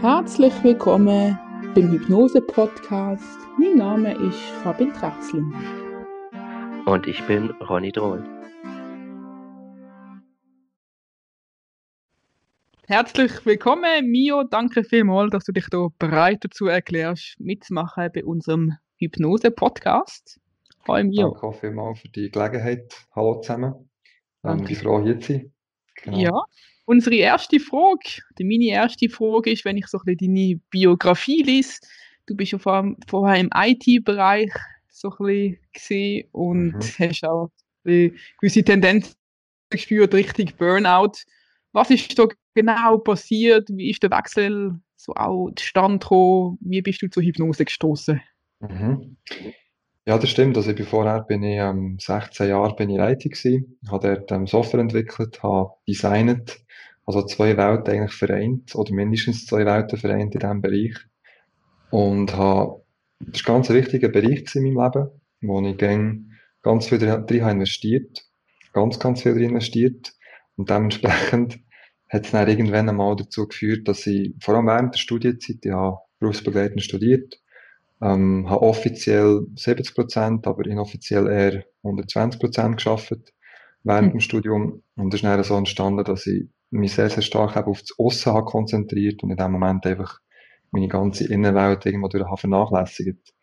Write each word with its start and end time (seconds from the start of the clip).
Herzlich 0.00 0.54
willkommen 0.62 1.36
beim 1.74 1.90
Hypnose-Podcast. 1.90 3.36
Mein 3.58 3.78
Name 3.78 4.14
ist 4.14 4.38
Fabian 4.62 4.92
Trachsling. 4.94 5.52
Und 6.86 7.08
ich 7.08 7.20
bin 7.26 7.50
Ronny 7.68 7.90
Drohl. 7.90 8.22
Herzlich 12.86 13.44
willkommen, 13.44 14.08
Mio. 14.08 14.44
Danke 14.44 14.84
vielmals, 14.84 15.32
dass 15.32 15.42
du 15.42 15.50
dich 15.50 15.66
da 15.68 15.88
bereit 15.98 16.44
dazu 16.44 16.66
erklärst, 16.66 17.34
mitzumachen 17.40 18.08
bei 18.14 18.24
unserem 18.24 18.74
Hypnose-Podcast. 18.98 20.38
Hallo, 20.86 21.08
Mio. 21.08 21.30
Danke 21.32 21.42
auch 21.44 21.58
vielmals 21.58 21.98
für 21.98 22.08
die 22.08 22.30
Gelegenheit. 22.30 23.04
Hallo 23.16 23.40
zusammen. 23.40 23.90
Ähm, 24.44 24.64
die 24.64 24.76
Frau 24.76 25.02
hier 25.02 25.18
zu 25.18 25.32
sein. 25.32 25.52
Genau. 26.04 26.18
Ja, 26.18 26.44
unsere 26.88 27.16
erste 27.16 27.60
Frage, 27.60 28.22
die 28.38 28.44
meine 28.44 28.64
erste 28.64 29.10
Frage 29.10 29.50
ist, 29.50 29.66
wenn 29.66 29.76
ich 29.76 29.86
so 29.88 29.98
ein 29.98 30.16
bisschen 30.16 30.34
deine 30.34 30.60
Biografie 30.70 31.42
lese, 31.42 31.80
du 32.26 32.34
bist 32.34 32.52
ja 32.52 32.58
vor, 32.58 32.96
vorher 33.06 33.38
im 33.38 33.50
IT-Bereich 33.54 34.50
so 34.88 35.10
ein 35.10 35.26
bisschen 35.26 35.58
gesehen 35.72 36.28
und 36.32 36.72
mhm. 36.72 36.80
hast 36.98 37.24
auch 37.24 37.50
gewisse 37.84 38.64
Tendenz 38.64 39.14
gespürt 39.68 40.14
Richtung 40.14 40.50
Burnout. 40.56 41.12
Was 41.72 41.90
ist 41.90 42.18
da 42.18 42.26
genau 42.54 42.98
passiert? 42.98 43.68
Wie 43.68 43.90
ist 43.90 44.02
der 44.02 44.10
Wechsel 44.10 44.80
so 44.96 45.12
auch 45.14 45.50
zustande 45.56 45.98
gekommen? 45.98 46.58
Wie 46.62 46.80
bist 46.80 47.02
du 47.02 47.10
zur 47.10 47.22
Hypnose 47.22 47.66
gestoßen? 47.66 48.20
Mhm. 48.60 49.18
Ja, 50.06 50.16
das 50.16 50.30
stimmt. 50.30 50.56
Also 50.56 50.70
ich 50.70 50.76
bin 50.76 50.86
vorher 50.86 51.20
bin 51.20 51.42
ich 51.42 51.58
ähm, 51.58 51.98
16 52.00 52.48
Jahre 52.48 52.74
bin 52.74 52.88
ich 52.88 52.96
Leitung 52.96 53.30
gewesen, 53.30 53.78
habe 53.90 54.08
dort 54.08 54.32
ähm, 54.32 54.46
Software 54.46 54.80
entwickelt, 54.80 55.42
habe 55.42 55.72
designet, 55.86 56.58
also 57.08 57.22
zwei 57.22 57.56
Welten 57.56 57.94
eigentlich 57.94 58.12
vereint 58.12 58.74
oder 58.74 58.92
mindestens 58.92 59.46
zwei 59.46 59.64
Welten 59.64 59.98
vereint 59.98 60.34
in 60.34 60.40
diesem 60.40 60.60
Bereich 60.60 60.94
und 61.90 62.36
habe 62.36 62.82
das 63.20 63.44
war 63.46 63.54
ganz 63.56 63.70
ein 63.70 63.76
wichtiger 63.76 64.10
Bereich 64.10 64.54
in 64.54 64.74
meinem 64.74 64.92
Leben, 64.92 65.10
wo 65.40 65.60
ich 65.60 65.78
ganz 66.62 66.88
viel 66.88 66.98
drin 66.98 67.10
habe 67.10 67.34
investiert, 67.34 68.24
ganz 68.72 68.98
ganz 68.98 69.22
viel 69.22 69.32
drin 69.32 69.50
investiert 69.50 70.12
und 70.56 70.68
dementsprechend 70.70 71.60
hat 72.10 72.26
es 72.26 72.30
dann 72.30 72.48
irgendwann 72.48 72.88
einmal 72.88 73.16
dazu 73.16 73.48
geführt, 73.48 73.88
dass 73.88 74.06
ich 74.06 74.34
vor 74.40 74.54
allem 74.54 74.66
während 74.66 74.94
der 74.94 74.98
Studienzeit, 74.98 75.58
ich 75.62 75.72
habe 75.72 75.98
berufsbegleitend 76.20 76.82
studiert 76.82 77.40
ähm, 78.00 78.48
habe 78.48 78.62
offiziell 78.62 79.46
70 79.56 79.94
Prozent, 79.94 80.46
aber 80.46 80.64
inoffiziell 80.66 81.26
eher 81.26 81.64
120 81.82 82.40
Prozent 82.40 82.76
geschafft 82.76 83.32
während 83.82 84.08
mhm. 84.08 84.12
dem 84.12 84.20
Studium. 84.20 84.82
Und 84.96 85.14
es 85.14 85.20
ist 85.20 85.24
dann 85.24 85.42
so 85.42 85.56
entstanden, 85.56 86.04
dass 86.04 86.26
ich 86.26 86.48
mich 86.70 86.94
sehr, 86.94 87.10
sehr 87.10 87.22
stark 87.22 87.56
auf 87.56 87.80
das 87.80 87.98
Aussen 87.98 88.32
habe 88.32 88.44
konzentriert 88.44 89.22
und 89.22 89.30
in 89.30 89.36
dem 89.36 89.52
Moment 89.52 89.86
einfach 89.86 90.20
meine 90.70 90.88
ganze 90.88 91.26
Innenwelt 91.32 91.86
irgendwo 91.86 92.08
durch 92.08 92.24
habe 92.24 92.36
vernachlässigt. 92.36 93.34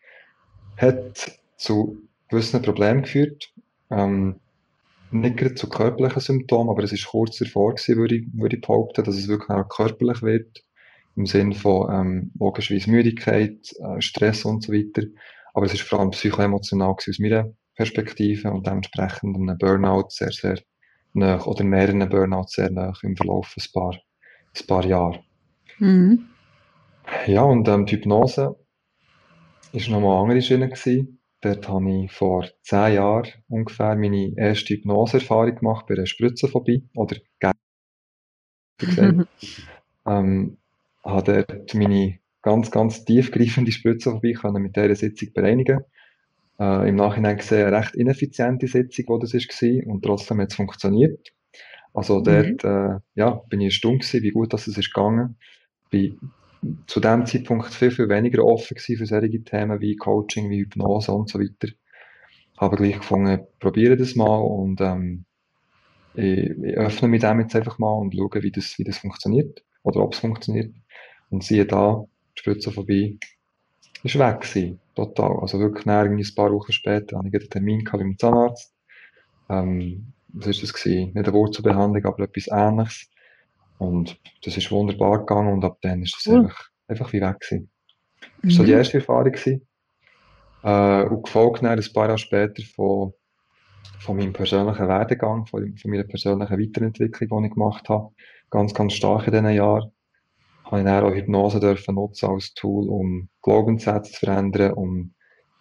Hat 0.76 1.38
zu 1.56 2.02
gewissen 2.28 2.62
Problemen 2.62 3.02
geführt. 3.02 3.52
Ähm, 3.90 4.36
nicht 5.10 5.36
gerade 5.36 5.54
zu 5.54 5.68
körperlichen 5.68 6.20
Symptomen, 6.20 6.70
aber 6.70 6.82
es 6.82 6.92
ist 6.92 7.06
kurz 7.06 7.38
davor 7.38 7.74
gewesen, 7.74 7.96
würde 7.96 8.16
ich, 8.16 8.26
würde 8.32 8.56
ich 8.56 8.62
behaupten, 8.62 9.04
dass 9.04 9.16
es 9.16 9.28
wirklich 9.28 9.50
auch 9.50 9.68
körperlich 9.68 10.22
wird 10.22 10.64
im 11.16 11.26
Sinne 11.26 11.54
von 11.54 11.90
ähm, 11.92 12.32
logischerweise 12.38 12.90
Müdigkeit, 12.90 13.72
äh, 13.78 14.00
Stress 14.00 14.44
und 14.44 14.62
so 14.62 14.72
weiter. 14.72 15.06
Aber 15.54 15.66
es 15.66 15.72
ist 15.72 15.82
vor 15.82 16.00
allem 16.00 16.10
psychoemotional 16.10 16.90
aus 16.90 17.18
meiner 17.18 17.50
Perspektive 17.74 18.50
und 18.50 18.66
dementsprechend 18.66 19.36
einem 19.36 19.56
Burnout 19.56 20.08
sehr, 20.10 20.32
sehr 20.32 20.58
nach 21.16 21.46
oder 21.46 21.64
mehreren 21.64 22.08
Burnouts 22.08 22.52
sehr 22.52 22.70
nach 22.70 23.02
im 23.02 23.16
Verlauf 23.16 23.54
ein 23.56 23.64
paar, 23.72 23.94
ein 23.94 24.66
paar 24.66 24.84
Jahre. 24.84 25.24
Mhm. 25.78 26.28
Ja, 27.26 27.42
und 27.42 27.68
ähm, 27.68 27.86
die 27.86 27.96
Hypnose 27.96 28.56
ist 29.72 29.88
nochmal 29.88 30.12
eine 30.12 30.22
andere 30.22 30.42
Schiene 30.42 30.68
gewesen. 30.68 31.20
Dort 31.40 31.68
habe 31.68 32.04
ich 32.04 32.12
vor 32.12 32.46
zehn 32.62 32.94
Jahren 32.94 33.28
ungefähr 33.48 33.94
meine 33.96 34.32
erste 34.36 34.74
Hypnoseerfahrung 34.74 35.54
gemacht 35.54 35.86
bei 35.86 35.94
einer 35.94 36.06
Spritzenphobie 36.06 36.88
oder 36.94 37.16
gesagt. 37.38 37.58
ähm, 40.06 40.58
habe 41.04 41.44
dort 41.48 41.74
meine 41.74 42.18
ganz, 42.42 42.70
ganz 42.70 43.04
tiefgreifende 43.04 43.72
Spritzenphobie 43.72 44.34
können 44.34 44.62
mit 44.62 44.76
dieser 44.76 44.94
Sitzung 44.94 45.32
bereinigen. 45.32 45.80
Äh, 46.58 46.88
Im 46.88 46.96
Nachhinein 46.96 47.36
gesehen 47.36 47.66
eine 47.66 47.76
recht 47.76 47.94
ineffiziente 47.94 48.66
Sitzung, 48.66 49.20
die 49.20 49.26
das 49.26 49.34
war, 49.34 49.92
und 49.92 50.02
trotzdem 50.02 50.40
hat 50.40 50.50
es 50.50 50.56
funktioniert. 50.56 51.32
Also 51.92 52.20
mhm. 52.20 52.24
dort 52.24 52.64
äh, 52.64 53.00
ja, 53.14 53.30
bin 53.48 53.60
ich 53.60 53.74
stumm 53.74 53.98
gewesen, 53.98 54.22
wie 54.22 54.30
gut 54.30 54.52
das 54.52 54.66
ist 54.68 54.76
gegangen. 54.76 55.36
Bin 55.90 56.18
zu 56.86 57.00
dem 57.00 57.26
Zeitpunkt 57.26 57.72
viel, 57.72 57.90
viel 57.90 58.08
weniger 58.08 58.44
offen 58.44 58.74
gewesen 58.74 58.96
für 58.96 59.06
solche 59.06 59.42
Themen 59.44 59.80
wie 59.80 59.96
Coaching, 59.96 60.50
wie 60.50 60.60
Hypnose 60.60 61.12
und 61.12 61.28
so 61.28 61.38
weiter. 61.38 61.72
Habe 62.58 62.76
gleich 62.76 62.98
gefunden, 62.98 63.46
probiere 63.60 63.96
das 63.96 64.14
mal 64.14 64.38
und 64.38 64.80
ähm, 64.80 65.24
ich, 66.14 66.50
ich 66.50 66.76
öffne 66.76 67.08
mich 67.08 67.20
dem 67.20 67.40
jetzt 67.40 67.54
einfach 67.54 67.78
mal 67.78 67.92
und 67.92 68.14
schaue, 68.14 68.42
wie 68.42 68.50
das, 68.50 68.78
wie 68.78 68.84
das 68.84 68.98
funktioniert 68.98 69.62
oder 69.82 70.00
ob 70.02 70.14
es 70.14 70.20
funktioniert. 70.20 70.74
Und 71.28 71.44
siehe 71.44 71.66
da, 71.66 72.04
Spritze 72.34 72.72
vorbei, 72.72 73.18
ist 74.04 74.18
weg 74.18 74.40
gewesen. 74.40 74.80
Total. 74.94 75.38
Also 75.40 75.58
wirklich 75.58 75.86
ein 75.86 76.34
paar 76.34 76.52
Wochen 76.52 76.72
später 76.72 77.18
hatte 77.18 77.28
ich 77.28 77.34
einen 77.34 77.50
Termin 77.50 77.84
beim 77.84 78.18
Zahnarzt. 78.18 78.74
Ähm, 79.48 80.12
was 80.28 80.48
ist 80.48 80.62
das 80.62 80.72
gewesen? 80.72 81.12
Nicht 81.14 81.16
eine 81.16 81.32
Wurzelbehandlung, 81.32 82.04
aber 82.04 82.24
etwas 82.24 82.48
Ähnliches. 82.48 83.10
Und 83.78 84.18
das 84.42 84.56
ist 84.56 84.70
wunderbar 84.70 85.20
gegangen 85.20 85.52
und 85.52 85.64
ab 85.64 85.78
dann 85.82 86.02
ist 86.02 86.16
das 86.16 86.26
cool. 86.26 86.40
einfach, 86.40 86.70
einfach 86.88 87.12
wie 87.12 87.20
weg 87.20 87.40
gewesen. 87.40 87.70
Das 88.42 88.44
war 88.44 88.50
so 88.50 88.64
die 88.64 88.72
mhm. 88.72 88.78
erste 88.78 88.98
Erfahrung 88.98 89.32
gewesen. 89.32 89.66
Äh, 90.62 91.02
und 91.04 91.24
gefolgt 91.24 91.62
dann 91.62 91.78
ein 91.78 91.92
paar 91.92 92.06
Jahre 92.06 92.18
später 92.18 92.62
von, 92.74 93.12
von 94.00 94.16
meinem 94.16 94.32
persönlichen 94.32 94.88
Werdegang, 94.88 95.46
von, 95.46 95.76
von 95.76 95.90
meiner 95.90 96.04
persönlichen 96.04 96.58
Weiterentwicklung, 96.58 97.42
die 97.42 97.48
ich 97.48 97.54
gemacht 97.54 97.88
habe. 97.88 98.14
Ganz, 98.50 98.72
ganz 98.72 98.94
stark 98.94 99.26
in 99.26 99.32
diesen 99.32 99.50
Jahren 99.50 99.92
habe 100.66 100.80
ich 100.80 100.84
dann 100.84 101.04
auch 101.04 101.14
Hypnose 101.14 101.60
dürfen 101.60 101.94
nutzen 101.94 102.28
als 102.28 102.52
Tool, 102.54 102.88
um 102.88 103.28
Glaubenssätze 103.42 104.12
zu 104.12 104.26
verändern, 104.26 104.72
um 104.72 105.14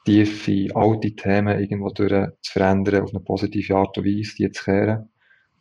tiefe, 0.06 0.68
alte 0.76 1.16
Themen 1.16 1.60
irgendwo 1.60 1.90
durch 1.90 2.12
zu 2.42 2.52
verändern, 2.52 3.04
auf 3.04 3.12
eine 3.12 3.20
positive 3.20 3.76
Art 3.76 3.98
und 3.98 4.06
Weise, 4.06 4.36
die 4.36 4.52
zu 4.52 4.64
kehren. 4.64 5.10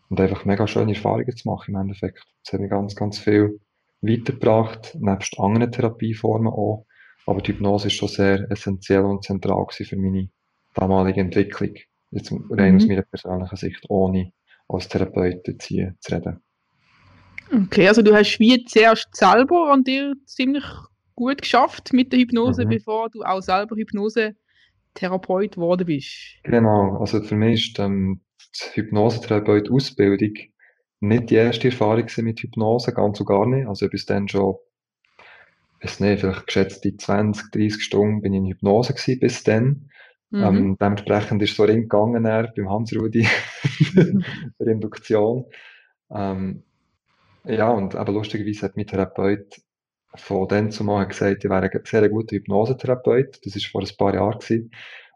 Und 0.09 0.21
einfach 0.21 0.44
mega 0.44 0.66
schöne 0.66 0.94
Erfahrungen 0.94 1.37
zu 1.37 1.49
machen 1.49 1.75
im 1.75 1.81
Endeffekt. 1.81 2.25
Das 2.44 2.53
hat 2.53 2.60
mir 2.60 2.69
ganz, 2.69 2.94
ganz 2.94 3.19
viel 3.19 3.60
weitergebracht, 4.00 4.97
nebst 5.00 5.38
anderen 5.38 5.72
Therapieformen 5.72 6.53
auch. 6.53 6.87
Aber 7.26 7.41
die 7.41 7.53
Hypnose 7.53 7.88
ist 7.88 7.94
schon 7.94 8.09
sehr 8.09 8.50
essentiell 8.50 9.05
und 9.05 9.25
zentral 9.25 9.66
für 9.71 9.97
meine 9.97 10.28
damalige 10.75 11.21
Entwicklung. 11.21 11.75
Jetzt 12.11 12.32
rein 12.50 12.72
mhm. 12.72 12.76
aus 12.76 12.87
meiner 12.87 13.03
persönlichen 13.03 13.56
Sicht, 13.56 13.84
ohne 13.88 14.32
als 14.69 14.88
Therapeut 14.88 15.44
zu 15.59 15.75
reden. 15.75 16.44
Okay, 17.53 17.88
also 17.88 18.03
du 18.03 18.15
hast 18.15 18.38
wie 18.38 18.65
zuerst 18.65 19.09
selber 19.15 19.72
an 19.72 19.84
dir 19.84 20.15
ziemlich 20.27 20.65
gut 21.15 21.43
geschafft 21.43 21.93
mit 21.93 22.12
der 22.12 22.21
Hypnose, 22.21 22.65
mhm. 22.65 22.71
bevor 22.71 23.10
du 23.10 23.22
auch 23.22 23.41
selber 23.41 23.77
Hypnose-Therapeut 23.77 25.55
geworden 25.55 25.87
bist. 25.87 26.38
Genau, 26.43 26.99
also 26.99 27.22
für 27.22 27.37
mich 27.37 27.71
ist 27.71 27.78
ähm, 27.78 28.21
die 28.75 28.82
Hypnosetherapeut-Ausbildung 28.82 30.34
nicht 31.00 31.31
die 31.31 31.34
erste 31.34 31.69
Erfahrung 31.69 32.06
mit 32.19 32.41
Hypnose, 32.41 32.93
ganz 32.93 33.21
und 33.21 33.27
gar 33.27 33.47
nicht. 33.47 33.66
Also 33.66 33.88
bis 33.88 34.06
dann 34.06 34.28
schon, 34.28 34.56
weiß 35.82 36.00
nicht, 36.00 36.21
vielleicht 36.21 36.47
geschätzte 36.47 36.97
20, 36.97 37.50
30 37.50 37.82
Stunden 37.82 38.22
bin 38.22 38.32
ich 38.32 38.38
in 38.38 38.47
Hypnose 38.47 38.94
gewesen, 38.94 39.21
bis 39.21 39.44
dann. 39.44 39.91
Mhm. 40.31 40.43
Ähm, 40.43 40.76
dementsprechend 40.81 41.43
ist 41.43 41.50
es 41.50 41.56
so 41.56 41.65
gegangen 41.66 42.22
beim 42.22 42.71
Hans-Rudi, 42.71 43.28
der 44.59 44.66
Induktion. 44.66 45.44
Ähm, 46.11 46.65
ja, 47.44 47.71
und 47.71 47.94
aber 47.94 48.12
lustigerweise 48.12 48.67
hat 48.67 48.76
mein 48.76 48.87
Therapeut 48.87 49.61
von 50.17 50.49
dann 50.49 50.70
zumal 50.70 51.06
gesagt, 51.08 51.44
ich 51.44 51.50
wäre 51.50 51.70
ein 51.70 51.81
sehr 51.85 52.08
guter 52.08 52.37
Hypnosetherapeut. 52.37 53.44
Das 53.44 53.55
war 53.55 53.62
vor 53.70 53.82
ein 53.82 53.96
paar 53.96 54.14
Jahren. 54.14 54.38
Gewesen. 54.38 54.70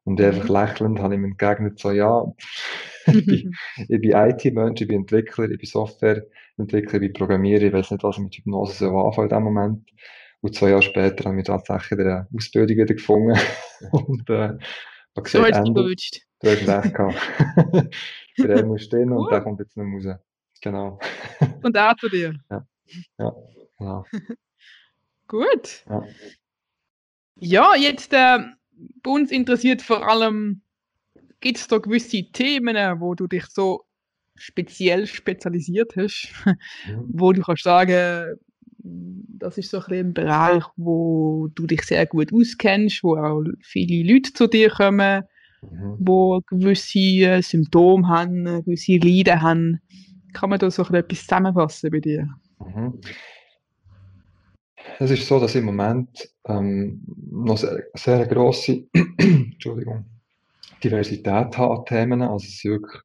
Und 0.05 0.21
einfach 0.23 0.49
mhm. 0.49 0.55
lächelnd 0.55 1.01
habe 1.01 1.15
ich 1.15 1.19
ihm 1.19 1.25
entgegnet, 1.25 1.79
so, 1.79 1.91
ja, 1.91 2.25
ich 3.07 3.27
bin, 3.27 3.51
bin 3.89 4.13
IT-Mensch, 4.13 4.81
ich 4.81 4.89
bin 4.89 5.01
Entwickler, 5.01 5.51
ich 5.51 5.59
bin 5.59 5.69
Softwareentwickler, 5.69 6.95
ich 6.95 7.01
bin 7.01 7.13
Programmierer, 7.13 7.65
ich 7.65 7.73
weiß 7.75 7.91
nicht, 7.91 8.03
was 8.03 8.17
ich 8.17 8.23
mit 8.23 8.35
Hypnose 8.35 8.73
so 8.73 8.99
anfangen 8.99 9.29
in 9.29 9.37
dem 9.37 9.43
Moment. 9.45 9.91
Und 10.41 10.55
zwei 10.55 10.71
Jahre 10.71 10.83
später 10.83 11.25
haben 11.25 11.37
wir 11.37 11.45
tatsächlich 11.45 12.01
eine 12.01 12.27
Ausbildung 12.35 12.77
wieder 12.79 12.95
gefunden. 12.95 13.39
und, 13.93 14.31
äh, 14.31 14.55
gesagt, 15.15 15.29
so 15.29 15.45
hast 15.45 15.69
du 15.69 15.75
gewünscht. 15.75 16.23
Du 16.41 16.49
hast 16.49 16.69
recht 16.69 16.95
gehabt. 16.95 17.95
Der 18.39 18.65
muss 18.65 18.85
stehen 18.85 19.13
und 19.13 19.31
der 19.33 19.41
kommt 19.41 19.59
jetzt 19.59 19.77
nicht 19.77 20.07
raus. 20.07 20.19
Genau. 20.61 20.99
Und 21.63 21.75
da 21.75 21.95
zu 21.97 22.09
dir. 22.09 22.35
Ja, 22.51 22.67
ja 23.19 23.35
genau. 23.79 24.07
Gut. 25.27 25.85
Ja, 25.87 26.03
ja 27.39 27.77
jetzt 27.77 28.15
äh, 28.15 28.39
bei 29.03 29.11
uns 29.11 29.31
interessiert 29.31 29.83
vor 29.83 30.09
allem, 30.09 30.63
gibt 31.41 31.59
es 31.59 31.69
da 31.69 31.77
gewisse 31.77 32.31
Themen, 32.33 32.77
wo 33.01 33.15
du 33.15 33.27
dich 33.27 33.45
so 33.47 33.85
speziell 34.35 35.07
spezialisiert 35.07 35.97
hast, 35.97 36.33
mhm. 36.47 37.05
wo 37.13 37.33
du 37.33 37.43
kannst 37.43 37.65
sagen, 37.65 38.39
das 38.79 39.59
ist 39.59 39.71
so 39.71 39.81
ein, 39.81 39.93
ein 39.93 40.15
Bereich, 40.15 40.65
wo 40.77 41.49
du 41.55 41.67
dich 41.67 41.83
sehr 41.83 42.07
gut 42.07 42.33
auskennst, 42.33 43.03
wo 43.03 43.17
auch 43.17 43.45
viele 43.61 44.13
Leute 44.13 44.33
zu 44.33 44.47
dir 44.47 44.71
kommen, 44.71 45.25
mhm. 45.63 45.97
wo 45.99 46.41
gewisse 46.47 46.99
äh, 46.99 47.43
Symptome 47.43 48.09
haben, 48.09 48.45
gewisse 48.65 48.97
Leiden 48.97 49.43
haben. 49.43 49.81
Kann 50.33 50.51
man 50.51 50.59
da 50.59 50.71
so 50.71 50.83
etwas 50.83 51.21
zusammenfassen 51.21 51.91
bei 51.91 52.01
dir? 52.01 52.29
Mhm. 52.59 53.01
Es 54.99 55.11
ist 55.11 55.27
so, 55.27 55.39
dass 55.39 55.55
im 55.55 55.65
Moment 55.65 56.29
ähm, 56.47 57.03
noch 57.31 57.57
sehr, 57.57 57.85
sehr 57.95 58.27
grosse 58.27 58.85
Entschuldigung, 59.19 60.07
Diversität 60.83 61.27
hat 61.27 61.59
an 61.59 61.85
Themen. 61.87 62.23
Also 62.23 62.47
es 62.47 62.59
sind 62.59 62.73
wirklich 62.73 63.03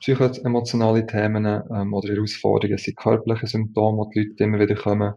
psychoemotionale 0.00 1.06
Themen 1.06 1.46
ähm, 1.46 1.94
oder 1.94 2.12
Herausforderungen, 2.12 2.74
es 2.74 2.84
sind 2.84 2.96
körperliche 2.96 3.46
Symptome, 3.46 4.08
die 4.14 4.20
die 4.20 4.28
Leute 4.28 4.44
immer 4.44 4.60
wieder 4.60 4.74
kommen. 4.74 5.14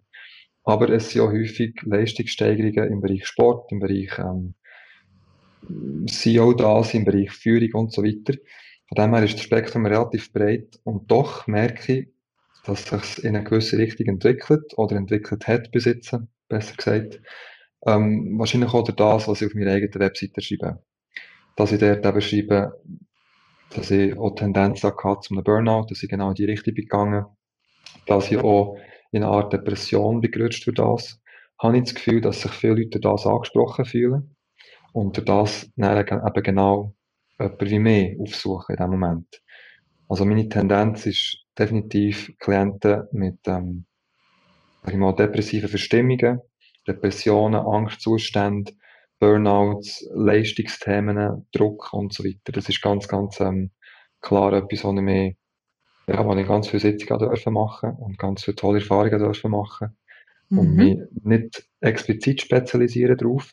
Aber 0.64 0.90
es 0.90 1.10
sind 1.10 1.22
auch 1.22 1.32
häufig 1.32 1.82
Leistungssteigerungen 1.84 2.92
im 2.92 3.02
Bereich 3.02 3.26
Sport, 3.26 3.72
im 3.72 3.80
Bereich 3.80 4.18
ähm, 4.20 4.56
CEO 6.08 6.54
da 6.54 6.82
im 6.94 7.06
Bereich 7.06 7.32
Führung 7.32 7.86
und 7.86 7.94
so 7.94 8.04
weiter. 8.04 8.38
Von 8.88 8.96
dem 8.96 9.14
her 9.14 9.24
ist 9.24 9.36
das 9.36 9.42
Spektrum 9.42 9.86
relativ 9.86 10.32
breit 10.32 10.80
und 10.84 11.10
doch 11.12 11.48
merke 11.48 11.94
ich, 11.94 12.08
dass 12.66 12.86
sich 12.86 13.24
in 13.24 13.36
eine 13.36 13.44
gewisse 13.44 13.78
Richtung 13.78 14.08
entwickelt 14.08 14.74
oder 14.78 14.96
entwickelt 14.96 15.48
hat 15.48 15.72
bis 15.72 15.86
jetzt, 15.86 16.16
besser 16.48 16.76
gesagt. 16.76 17.22
Ähm, 17.86 18.38
wahrscheinlich 18.38 18.74
auch 18.74 18.84
das, 18.84 19.28
was 19.28 19.42
ich 19.42 19.48
auf 19.48 19.54
meiner 19.54 19.72
eigenen 19.72 20.00
Webseite 20.00 20.42
schreibe. 20.42 20.84
Dass 21.56 21.72
ich 21.72 21.80
dort 21.80 22.06
eben 22.06 22.22
schreibe, 22.22 22.82
dass 23.70 23.92
ich 23.92 24.18
auch 24.18 24.36
Tendenz 24.36 24.84
hatte 24.84 25.20
zu 25.22 25.34
einem 25.34 25.44
Burnout, 25.44 25.88
dass 25.90 26.04
ich 26.04 26.10
genau 26.10 26.30
in 26.30 26.36
die 26.36 26.46
Richtung 26.46 26.74
bin 26.74 26.86
gegangen, 26.86 27.26
dass 28.08 28.32
ich 28.32 28.38
auch 28.38 28.78
in 29.12 29.24
eine 29.24 29.32
Art 29.32 29.54
Depression 29.54 30.22
begrüßt 30.22 30.66
durch 30.66 30.76
das, 30.76 31.22
habe 31.60 31.78
ich 31.78 31.84
das 31.84 31.96
Gefühl, 31.96 32.22
dass 32.22 32.42
sich 32.42 32.52
viele 32.52 32.76
Leute 32.76 33.00
das 33.00 33.26
angesprochen 33.26 33.86
fühlen 33.86 34.36
und 34.94 35.18
durch 35.18 35.26
das 35.26 35.72
dann 35.76 35.98
eben 35.98 36.44
genau 36.44 36.96
jemand 37.40 37.62
wie 37.62 37.80
mich 37.80 38.20
aufsuchen 38.20 38.76
in 38.76 38.82
dem 38.82 38.92
Moment. 38.92 39.42
Also 40.08 40.26
meine 40.26 40.48
Tendenz 40.48 41.06
ist 41.06 41.46
definitiv 41.58 42.34
Klienten 42.40 43.08
mit 43.12 43.40
ähm, 43.48 43.86
ich 44.88 44.98
mal, 44.98 45.16
depressiven 45.16 45.70
Verstimmungen, 45.70 46.42
Depressionen, 46.88 47.60
Angstzustände, 47.66 48.74
Burnouts, 49.20 50.08
Leistungsthemen, 50.14 51.48
Druck 51.52 51.94
und 51.94 52.14
so 52.14 52.24
weiter. 52.24 52.52
Das 52.52 52.70
ist 52.70 52.82
ganz, 52.82 53.08
ganz 53.08 53.40
ähm, 53.40 53.72
klar 54.22 54.54
etwas, 54.54 54.84
was 54.84 54.96
ich 54.96 55.02
mehr, 55.02 55.34
ja, 56.08 56.26
wo 56.26 56.36
ich 56.36 56.48
ganz 56.48 56.68
viele 56.68 56.82
Sitzungen 56.82 57.20
dürfen 57.20 57.54
machen 57.54 57.94
und 57.94 58.18
ganz 58.18 58.44
viele 58.44 58.56
tolle 58.56 58.80
Erfahrungen 58.80 59.20
dürfen 59.20 59.52
machen 59.52 59.98
mhm. 60.50 60.60
und 60.60 60.76
mich 60.76 61.00
nicht 61.24 61.68
explizit 61.80 62.42
spezialisieren 62.42 63.18
darauf, 63.18 63.52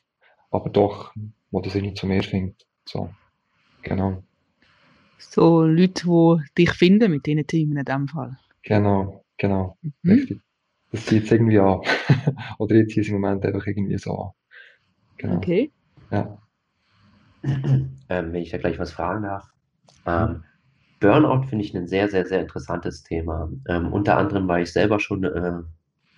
aber 0.50 0.68
doch, 0.70 1.14
wo 1.50 1.60
das 1.60 1.74
irgendwie 1.74 1.94
zu 1.94 2.06
mir 2.06 2.22
findet. 2.22 2.66
So, 2.86 3.10
genau. 3.82 4.22
So 5.18 5.64
Leute, 5.64 6.06
die 6.56 6.64
dich 6.64 6.72
finden 6.72 7.10
mit 7.10 7.26
diesen 7.26 7.46
Themen 7.46 7.76
in 7.76 7.84
dem 7.84 8.08
Fall. 8.08 8.38
Genau, 8.62 9.24
genau, 9.38 9.76
mhm. 9.82 10.12
richtig. 10.12 10.40
Das 10.90 11.06
zieht 11.06 11.24
es 11.24 11.32
irgendwie 11.32 11.58
an. 11.58 11.80
Oder 12.58 12.76
jetzt 12.76 12.92
hier 12.92 13.06
im 13.06 13.14
Moment 13.14 13.44
einfach 13.46 13.66
irgendwie 13.66 13.98
so 13.98 14.14
an. 14.14 14.30
Genau. 15.16 15.36
Okay. 15.36 15.70
Ja. 16.10 16.38
Ähm, 17.42 17.98
wenn 18.08 18.34
ich 18.42 18.50
da 18.50 18.58
gleich 18.58 18.78
was 18.78 18.92
fragen 18.92 19.22
darf. 19.22 19.48
Ähm, 20.06 20.44
Burnout 21.00 21.48
finde 21.48 21.64
ich 21.64 21.74
ein 21.74 21.88
sehr, 21.88 22.08
sehr, 22.08 22.26
sehr 22.26 22.40
interessantes 22.40 23.02
Thema. 23.02 23.50
Ähm, 23.68 23.92
unter 23.92 24.18
anderem, 24.18 24.46
weil 24.46 24.62
ich 24.62 24.72
selber 24.72 25.00
schon 25.00 25.24
äh, 25.24 25.60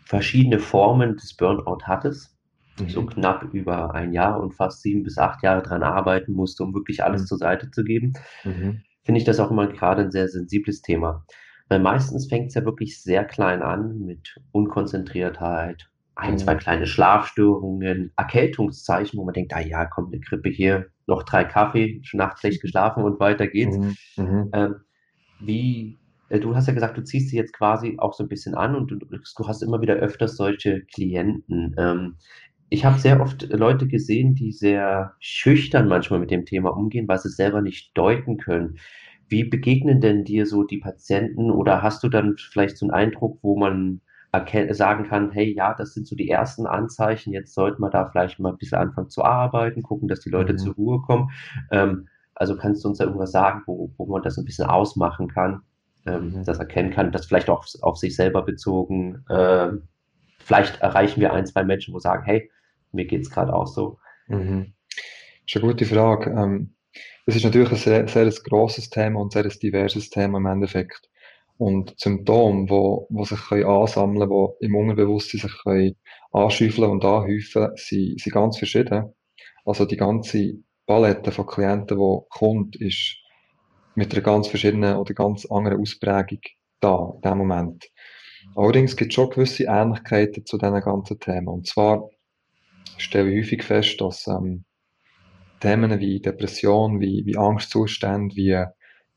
verschiedene 0.04 0.58
Formen 0.58 1.16
des 1.16 1.34
Burnout 1.34 1.84
hattest. 1.84 2.33
Mhm. 2.80 2.88
So 2.88 3.06
knapp 3.06 3.52
über 3.52 3.94
ein 3.94 4.12
Jahr 4.12 4.40
und 4.40 4.54
fast 4.54 4.82
sieben 4.82 5.02
bis 5.02 5.18
acht 5.18 5.42
Jahre 5.42 5.62
daran 5.62 5.82
arbeiten 5.82 6.32
musste, 6.32 6.64
um 6.64 6.74
wirklich 6.74 7.02
alles 7.04 7.22
mhm. 7.22 7.26
zur 7.26 7.38
Seite 7.38 7.70
zu 7.70 7.84
geben. 7.84 8.14
Mhm. 8.44 8.80
Finde 9.04 9.18
ich 9.18 9.24
das 9.24 9.38
auch 9.40 9.50
immer 9.50 9.66
gerade 9.66 10.02
ein 10.02 10.10
sehr 10.10 10.28
sensibles 10.28 10.82
Thema. 10.82 11.24
Weil 11.68 11.80
meistens 11.80 12.28
fängt 12.28 12.48
es 12.48 12.54
ja 12.54 12.64
wirklich 12.64 13.00
sehr 13.02 13.24
klein 13.24 13.62
an 13.62 14.00
mit 14.00 14.36
Unkonzentriertheit, 14.52 15.88
ein, 16.14 16.38
zwei 16.38 16.54
mhm. 16.54 16.58
kleine 16.58 16.86
Schlafstörungen, 16.86 18.12
Erkältungszeichen, 18.16 19.18
wo 19.18 19.24
man 19.24 19.34
denkt, 19.34 19.54
ah 19.54 19.60
ja, 19.60 19.86
kommt 19.86 20.12
eine 20.12 20.20
Grippe 20.20 20.50
hier, 20.50 20.86
noch 21.06 21.22
drei 21.22 21.44
Kaffee, 21.44 22.00
schon 22.04 22.18
nachts 22.18 22.40
schlecht 22.40 22.62
geschlafen 22.62 23.02
und 23.02 23.20
weiter 23.20 23.46
geht's. 23.46 23.76
Mhm. 23.76 23.96
mhm. 24.16 24.50
Ähm, 24.52 24.74
wie, 25.40 25.98
äh, 26.28 26.38
du 26.38 26.54
hast 26.54 26.68
ja 26.68 26.74
gesagt, 26.74 26.96
du 26.96 27.02
ziehst 27.04 27.30
sie 27.30 27.36
jetzt 27.36 27.52
quasi 27.52 27.96
auch 27.98 28.14
so 28.14 28.24
ein 28.24 28.28
bisschen 28.28 28.54
an 28.54 28.74
und 28.76 28.90
du, 28.90 28.96
du 28.96 29.48
hast 29.48 29.62
immer 29.62 29.80
wieder 29.80 29.94
öfters 29.94 30.36
solche 30.36 30.82
Klienten. 30.94 31.74
Ähm, 31.76 32.16
ich 32.74 32.84
habe 32.84 32.98
sehr 32.98 33.20
oft 33.20 33.44
Leute 33.52 33.86
gesehen, 33.86 34.34
die 34.34 34.50
sehr 34.50 35.14
schüchtern 35.20 35.86
manchmal 35.86 36.18
mit 36.18 36.32
dem 36.32 36.44
Thema 36.44 36.76
umgehen, 36.76 37.06
weil 37.06 37.18
sie 37.18 37.28
es 37.28 37.36
selber 37.36 37.62
nicht 37.62 37.96
deuten 37.96 38.36
können. 38.36 38.78
Wie 39.28 39.44
begegnen 39.44 40.00
denn 40.00 40.24
dir 40.24 40.44
so 40.44 40.64
die 40.64 40.78
Patienten 40.78 41.52
oder 41.52 41.82
hast 41.82 42.02
du 42.02 42.08
dann 42.08 42.36
vielleicht 42.36 42.76
so 42.76 42.86
einen 42.86 42.92
Eindruck, 42.92 43.38
wo 43.42 43.56
man 43.56 44.00
sagen 44.70 45.04
kann, 45.04 45.30
hey, 45.30 45.54
ja, 45.54 45.74
das 45.74 45.94
sind 45.94 46.08
so 46.08 46.16
die 46.16 46.28
ersten 46.28 46.66
Anzeichen, 46.66 47.32
jetzt 47.32 47.54
sollten 47.54 47.80
wir 47.80 47.90
da 47.90 48.06
vielleicht 48.10 48.40
mal 48.40 48.50
ein 48.50 48.58
bisschen 48.58 48.78
anfangen 48.78 49.08
zu 49.08 49.22
arbeiten, 49.22 49.84
gucken, 49.84 50.08
dass 50.08 50.18
die 50.18 50.30
Leute 50.30 50.54
mhm. 50.54 50.58
zur 50.58 50.74
Ruhe 50.74 51.00
kommen. 51.02 51.30
Ähm, 51.70 52.08
also 52.34 52.56
kannst 52.56 52.82
du 52.82 52.88
uns 52.88 52.98
da 52.98 53.04
irgendwas 53.04 53.30
sagen, 53.30 53.62
wo, 53.66 53.92
wo 53.96 54.06
man 54.06 54.22
das 54.22 54.36
ein 54.36 54.44
bisschen 54.44 54.66
ausmachen 54.66 55.28
kann, 55.28 55.62
ähm, 56.06 56.32
mhm. 56.32 56.44
das 56.44 56.58
erkennen 56.58 56.90
kann, 56.90 57.12
das 57.12 57.26
vielleicht 57.26 57.48
auch 57.48 57.64
auf 57.82 57.98
sich 57.98 58.16
selber 58.16 58.42
bezogen. 58.42 59.24
Ähm, 59.30 59.82
vielleicht 60.40 60.80
erreichen 60.80 61.20
wir 61.20 61.32
ein, 61.32 61.46
zwei 61.46 61.62
Menschen, 61.62 61.94
wo 61.94 62.00
sagen, 62.00 62.24
hey, 62.24 62.50
mir 62.94 63.06
geht 63.06 63.22
es 63.22 63.30
gerade 63.30 63.52
auch 63.52 63.66
so. 63.66 63.98
Mhm. 64.28 64.74
Das 64.88 65.56
ist 65.56 65.56
eine 65.56 65.72
gute 65.72 65.84
Frage. 65.84 66.30
Ähm, 66.30 66.74
das 67.26 67.36
ist 67.36 67.44
natürlich 67.44 67.70
ein 67.70 67.76
sehr, 67.76 68.08
sehr 68.08 68.30
grosses 68.44 68.90
Thema 68.90 69.20
und 69.20 69.32
sehr 69.32 69.48
diverses 69.48 70.10
Thema 70.10 70.38
im 70.38 70.46
Endeffekt. 70.46 71.10
Und 71.56 71.94
Symptome, 71.98 72.68
wo, 72.68 73.06
wo 73.10 73.24
sich 73.24 73.40
können 73.48 73.64
ansammeln 73.64 74.28
können, 74.28 74.48
die 74.60 74.66
im 74.66 74.74
Unterbewusstsein 74.74 75.40
sich 75.40 75.62
können 75.62 75.96
anschäufeln 76.32 76.90
und 76.90 77.04
anhäufen, 77.04 77.70
sind, 77.76 78.20
sind 78.20 78.32
ganz 78.32 78.58
verschieden. 78.58 79.14
Also 79.64 79.84
die 79.84 79.96
ganze 79.96 80.54
Palette 80.86 81.30
von 81.30 81.46
Klienten, 81.46 81.96
die 81.96 82.18
kommt, 82.30 82.76
ist 82.76 83.16
mit 83.94 84.12
einer 84.12 84.22
ganz 84.22 84.48
verschiedenen 84.48 84.96
oder 84.96 85.14
ganz 85.14 85.46
anderen 85.46 85.80
Ausprägung 85.80 86.40
da, 86.80 87.12
in 87.14 87.20
dem 87.22 87.38
Moment. 87.38 87.88
Allerdings 88.56 88.96
gibt 88.96 89.12
es 89.12 89.14
schon 89.14 89.30
gewisse 89.30 89.64
Ähnlichkeiten 89.64 90.44
zu 90.44 90.58
diesen 90.58 90.80
ganzen 90.80 91.18
Themen. 91.18 91.48
Und 91.48 91.66
zwar 91.66 92.08
stelle 92.98 93.30
ich 93.30 93.44
häufig 93.44 93.62
fest, 93.62 94.00
dass 94.00 94.26
ähm, 94.26 94.64
Themen 95.60 95.98
wie 96.00 96.20
Depression, 96.20 97.00
wie, 97.00 97.22
wie 97.24 97.36
Angstzustände, 97.36 98.34
wie 98.36 98.64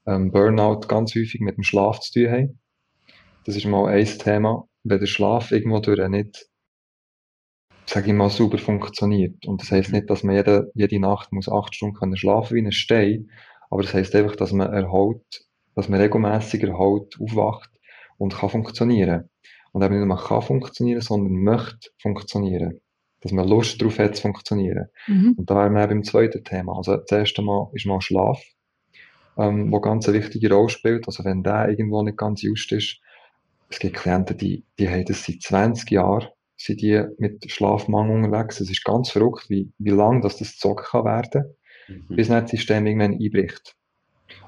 ähm, 0.05 0.31
Burnout 0.31 0.87
ganz 0.87 1.13
häufig 1.15 1.41
mit 1.41 1.57
dem 1.57 1.63
Schlaf 1.63 1.99
zu 1.99 2.13
tun 2.13 2.31
haben. 2.31 2.59
Das 3.45 3.55
ist 3.55 3.65
mal 3.65 3.87
ein 3.87 4.05
Thema. 4.05 4.67
Wenn 4.83 4.99
der 4.99 5.07
Schlaf 5.07 5.51
irgendwo 5.51 5.79
nicht, 6.07 6.47
sage 7.85 8.07
ich 8.07 8.13
mal, 8.13 8.29
super 8.29 8.57
funktioniert. 8.57 9.45
Und 9.45 9.61
das 9.61 9.71
heißt 9.71 9.91
nicht, 9.91 10.09
dass 10.09 10.23
man 10.23 10.35
jede, 10.35 10.71
jede 10.75 10.99
Nacht 10.99 11.31
muss 11.31 11.49
acht 11.49 11.75
Stunden 11.75 11.95
können 11.95 12.17
schlafen 12.17 12.55
wie 12.55 12.61
ein 12.61 12.71
Stein, 12.71 13.31
aber 13.69 13.81
das 13.81 13.93
heißt 13.93 14.15
einfach, 14.15 14.35
dass 14.35 14.51
man 14.51 14.71
erholt, 14.71 15.45
dass 15.75 15.89
man 15.89 15.99
regelmäßig 15.99 16.63
erholt, 16.63 17.19
aufwacht 17.19 17.69
und 18.17 18.35
kann 18.35 18.49
funktionieren. 18.49 19.29
Und 19.71 19.83
eben 19.83 19.93
nicht 19.93 20.05
nur 20.05 20.15
man 20.15 20.25
kann 20.25 20.41
funktionieren, 20.41 21.01
sondern 21.01 21.33
möchte 21.43 21.89
funktionieren. 22.01 22.79
Dass 23.21 23.31
man 23.31 23.47
Lust 23.47 23.81
darauf 23.81 23.97
hat, 23.99 24.15
zu 24.15 24.21
funktionieren. 24.21 24.89
Mhm. 25.07 25.35
Und 25.37 25.49
da 25.49 25.55
wären 25.55 25.73
wir 25.73 25.87
beim 25.87 26.03
zweiten 26.03 26.43
Thema. 26.43 26.77
Also, 26.77 26.97
das 26.97 27.11
erste 27.11 27.41
Mal 27.41 27.69
ist 27.73 27.85
mal 27.85 28.01
Schlaf 28.01 28.41
ähm, 29.37 29.71
wo 29.71 29.79
ganz 29.79 30.07
eine 30.07 30.17
wichtige 30.17 30.51
Rolle 30.51 30.69
spielt. 30.69 31.07
Also 31.07 31.23
wenn 31.23 31.43
der 31.43 31.69
irgendwo 31.69 32.01
nicht 32.01 32.17
ganz 32.17 32.41
just 32.41 32.71
ist, 32.71 32.99
es 33.69 33.79
gibt 33.79 33.97
Klienten, 33.97 34.37
die, 34.37 34.63
die 34.79 34.89
haben 34.89 35.05
das 35.05 35.25
seit 35.25 35.41
20 35.41 35.91
Jahren, 35.91 36.27
sind 36.55 36.81
die 36.81 37.03
mit 37.19 37.49
Schlafmangel 37.51 38.23
unterwegs. 38.23 38.59
Es 38.59 38.69
ist 38.69 38.83
ganz 38.83 39.09
verrückt, 39.09 39.49
wie, 39.49 39.71
wie 39.77 39.91
lang 39.91 40.21
das, 40.21 40.37
das 40.37 40.53
gezogen 40.53 40.83
kann 40.83 41.05
werden, 41.05 41.55
mhm. 41.87 42.15
bis 42.15 42.29
dann 42.29 42.43
das 42.43 42.51
System 42.51 42.87
irgendwann 42.87 43.13
einbricht. 43.13 43.75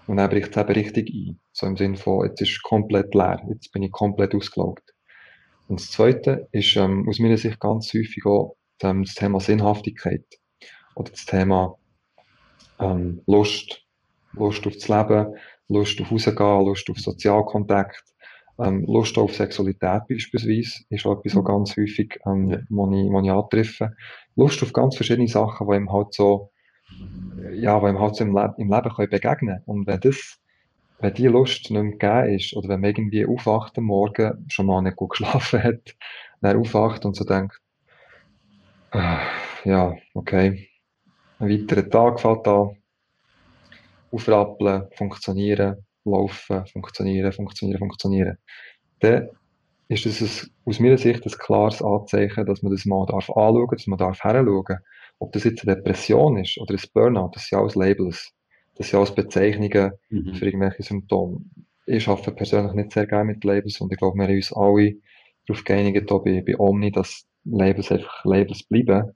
Und 0.08 0.18
dann 0.18 0.30
bricht 0.30 0.52
es 0.52 0.58
eben 0.58 0.74
richtig 0.74 1.10
ein. 1.14 1.40
So 1.52 1.68
im 1.68 1.78
Sinne 1.78 1.98
von, 1.98 2.26
jetzt 2.26 2.42
ist 2.42 2.64
komplett 2.64 3.14
leer, 3.14 3.42
jetzt 3.50 3.72
bin 3.72 3.84
ich 3.84 3.92
komplett 3.92 4.34
ausgelaugt. 4.34 4.96
Und 5.68 5.80
das 5.80 5.92
Zweite 5.92 6.48
ist 6.52 6.76
ähm, 6.78 7.08
aus 7.08 7.20
meiner 7.20 7.38
Sicht 7.38 7.60
ganz 7.60 7.94
häufig 7.94 8.26
auch 8.26 8.56
ähm, 8.84 9.04
das 9.04 9.16
Thema 9.16 9.40
Sinnhaftigkeit 9.40 10.26
oder 10.96 11.12
das 11.12 11.26
Thema 11.26 11.76
ähm, 12.80 13.22
Lust, 13.28 13.86
Lust 14.34 14.66
aufs 14.66 14.88
Leben, 14.88 15.36
Lust 15.68 16.02
auf 16.02 16.12
Rausgehen, 16.12 16.66
Lust 16.66 16.90
auf 16.90 16.98
Sozialkontakt, 16.98 18.04
ähm, 18.60 18.86
Lust 18.86 19.18
auf 19.18 19.36
Sexualität 19.36 20.04
beispielsweise, 20.10 20.84
ist 20.90 21.06
auch 21.06 21.18
etwas, 21.18 21.36
was 21.36 21.46
ganz 21.46 21.78
häufig, 21.78 22.20
ähm, 22.26 22.50
ja. 22.50 22.60
wo, 22.70 22.92
ich, 22.92 23.12
wo 23.12 23.22
ich 23.22 23.32
antreffe. 23.32 23.96
Lust 24.36 24.62
auf 24.64 24.74
ganz 24.74 24.96
verschiedene 24.96 25.28
Sachen, 25.28 25.68
die 25.68 25.76
ihm 25.76 25.92
halt 25.92 26.14
so, 26.14 26.52
ja, 27.54 27.80
die 27.80 27.88
ihm 27.88 28.00
halt 28.00 28.16
so 28.16 28.24
im, 28.24 28.34
Le 28.34 28.54
im 28.58 28.70
Leben 28.72 28.90
können 28.90 29.10
begegnen 29.10 29.62
Und 29.66 29.88
wenn 29.88 30.00
das 30.00 30.40
wenn 31.02 31.14
die 31.14 31.28
Lust 31.28 31.72
nicht 31.72 31.82
mehr 31.82 31.92
gegeben 31.92 32.36
ist, 32.36 32.56
oder 32.56 32.70
wenn 32.70 32.82
man 32.82 32.90
irgendwie 32.90 33.26
aufwacht 33.26 33.78
am 33.78 33.86
Morgen, 33.86 34.46
schon 34.50 34.66
mal 34.66 34.82
nicht 34.82 34.98
gut 34.98 35.12
geschlafen 35.12 35.64
hat, 35.64 35.96
dann 36.42 36.58
aufwacht 36.58 37.06
und 37.06 37.16
so 37.16 37.24
denkt, 37.24 37.60
ja, 39.66 39.96
okay, 40.14 40.70
ein 41.40 41.50
weiterer 41.50 41.90
Tag 41.90 42.20
fällt 42.20 42.48
an, 42.48 42.78
aufrappeln, 44.12 44.88
funktionieren, 44.96 45.86
laufen, 46.06 46.66
funktionieren, 46.68 47.32
funktionieren, 47.32 47.80
funktionieren. 47.80 48.38
Dann 49.00 49.30
ist 49.88 50.06
das 50.06 50.22
ein, 50.22 50.52
aus 50.66 50.80
meiner 50.80 50.98
Sicht 50.98 51.26
ein 51.26 51.32
klares 51.32 51.82
Anzeichen, 51.82 52.46
dass 52.46 52.62
man 52.62 52.72
das 52.72 52.86
mal 52.86 53.06
darf 53.06 53.30
anschauen, 53.30 53.68
dass 53.72 53.88
man 53.88 54.00
darf 54.00 54.24
heranschauen. 54.24 54.80
Ob 55.20 55.32
das 55.34 55.44
jetzt 55.44 55.68
eine 55.68 55.76
Depression 55.76 56.38
ist 56.38 56.58
oder 56.58 56.74
ein 56.74 56.82
Burnout, 56.94 57.32
das 57.34 57.48
sind 57.48 57.60
alles 57.60 57.76
Labels. 57.76 58.32
Das 58.76 58.90
sind 58.90 58.98
alles 58.98 59.14
Bezeichnungen 59.14 59.92
mhm. 60.10 60.34
für 60.34 60.46
irgendwelche 60.46 60.84
Symptome. 60.84 61.42
Ich 61.86 62.08
arbeite 62.08 62.32
persönlich 62.32 62.74
nicht 62.74 62.92
sehr 62.92 63.08
gerne 63.08 63.26
mit 63.26 63.44
Labels 63.44 63.82
und 63.82 63.92
ich 63.92 63.98
glaube, 63.98 64.18
wir 64.18 64.28
haben 64.28 64.36
uns 64.36 64.54
alle 64.54 64.96
darauf 65.48 65.64
geeinigt, 65.64 66.12
auch 66.12 66.24
bei, 66.24 66.42
bei 66.46 66.58
Omni, 66.58 66.92
dass 66.92 67.26
Labels 67.46 67.92
einfach 67.92 68.24
Labels 68.26 68.64
bleiben. 68.64 69.12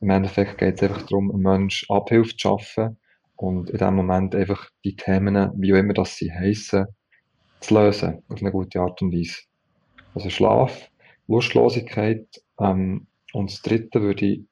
Im 0.00 0.10
Endeffekt 0.10 0.58
geht 0.58 0.76
es 0.76 0.82
einfach 0.82 1.02
darum, 1.02 1.30
einem 1.30 1.42
Menschen 1.42 1.88
Abhilfe 1.94 2.36
zu 2.36 2.38
schaffen 2.38 2.98
und 3.36 3.70
in 3.70 3.78
dem 3.78 3.94
Moment 3.94 4.34
einfach 4.34 4.68
die 4.84 4.96
Themen, 4.96 5.50
wie 5.56 5.72
auch 5.72 5.78
immer 5.78 5.94
das 5.94 6.16
sie 6.16 6.32
heissen, 6.32 6.86
zu 7.60 7.74
lösen, 7.74 8.22
auf 8.28 8.40
eine 8.40 8.52
gute 8.52 8.80
Art 8.80 9.00
und 9.02 9.12
Weise. 9.12 9.42
Also 10.14 10.30
Schlaf, 10.30 10.88
Lustlosigkeit 11.28 12.26
ähm, 12.60 13.06
und 13.32 13.50
das 13.50 13.62
Dritte 13.62 14.02
würde 14.02 14.26
ich 14.26 14.44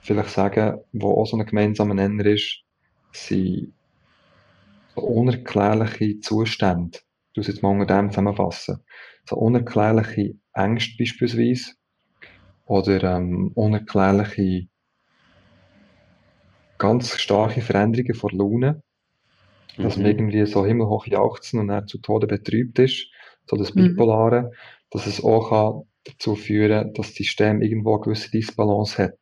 vielleicht 0.00 0.30
sagen, 0.30 0.78
wo 0.92 1.20
auch 1.20 1.26
so 1.26 1.36
ein 1.36 1.46
gemeinsamer 1.46 1.94
Nenner 1.94 2.26
ist, 2.26 2.62
sind 3.12 3.74
so 4.94 5.02
unerklärliche 5.02 6.20
Zustände. 6.20 6.98
Ich 7.32 7.38
muss 7.38 7.48
jetzt 7.48 7.62
mal 7.62 7.70
unter 7.70 7.86
dem 7.86 8.10
zusammenfassen. 8.10 8.78
So 9.28 9.36
unerklärliche 9.36 10.34
Ängste 10.54 10.94
beispielsweise 10.98 11.72
oder 12.66 13.02
ähm, 13.16 13.52
unerklärliche 13.54 14.68
ganz 16.78 17.18
starke 17.18 17.62
Veränderungen 17.62 18.14
von 18.14 18.30
Laune, 18.32 18.82
dass 19.78 19.96
mhm. 19.96 20.02
man 20.02 20.10
irgendwie 20.12 20.46
so 20.46 20.66
himmelhoch 20.66 21.06
jauchzen 21.06 21.60
und 21.60 21.68
dann 21.68 21.86
zu 21.86 21.98
Tode 21.98 22.26
betrübt 22.26 22.78
ist, 22.78 23.08
so 23.48 23.56
das 23.56 23.74
mhm. 23.74 23.94
Bipolare, 23.94 24.42
mhm. 24.42 24.48
dass 24.90 25.06
es 25.06 25.24
auch 25.24 25.50
kann 25.50 25.82
dazu 26.06 26.36
führen 26.36 26.92
das 26.94 27.14
System 27.14 27.62
irgendwo 27.62 27.94
eine 27.94 28.02
gewisse 28.04 28.30
Disbalance 28.30 29.02
hat. 29.02 29.18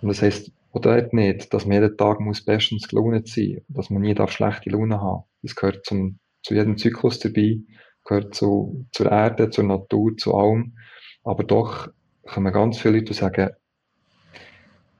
Und 0.00 0.08
das 0.08 0.22
heisst 0.22 0.52
auch 0.72 0.80
dort 0.80 1.12
nicht, 1.12 1.52
dass 1.52 1.64
man 1.66 1.82
jeden 1.82 1.96
Tag 1.96 2.20
muss 2.20 2.44
bestens 2.44 2.88
gelaunt 2.88 3.28
sein 3.28 3.62
dass 3.68 3.90
man 3.90 4.02
nie 4.02 4.14
darf 4.14 4.32
schlechte 4.32 4.70
Laune 4.70 5.00
haben 5.00 5.24
Das 5.42 5.54
gehört 5.54 5.84
zum, 5.86 6.18
zu 6.42 6.54
jedem 6.54 6.76
Zyklus 6.76 7.18
dabei, 7.18 7.60
gehört 8.04 8.34
zu, 8.34 8.86
zur 8.92 9.10
Erde, 9.10 9.50
zur 9.50 9.64
Natur, 9.64 10.16
zu 10.16 10.34
allem. 10.34 10.76
Aber 11.24 11.44
doch 11.44 11.88
kommen 12.28 12.52
ganz 12.52 12.78
viele 12.78 12.98
Leute 12.98 13.14
sagen, 13.14 13.50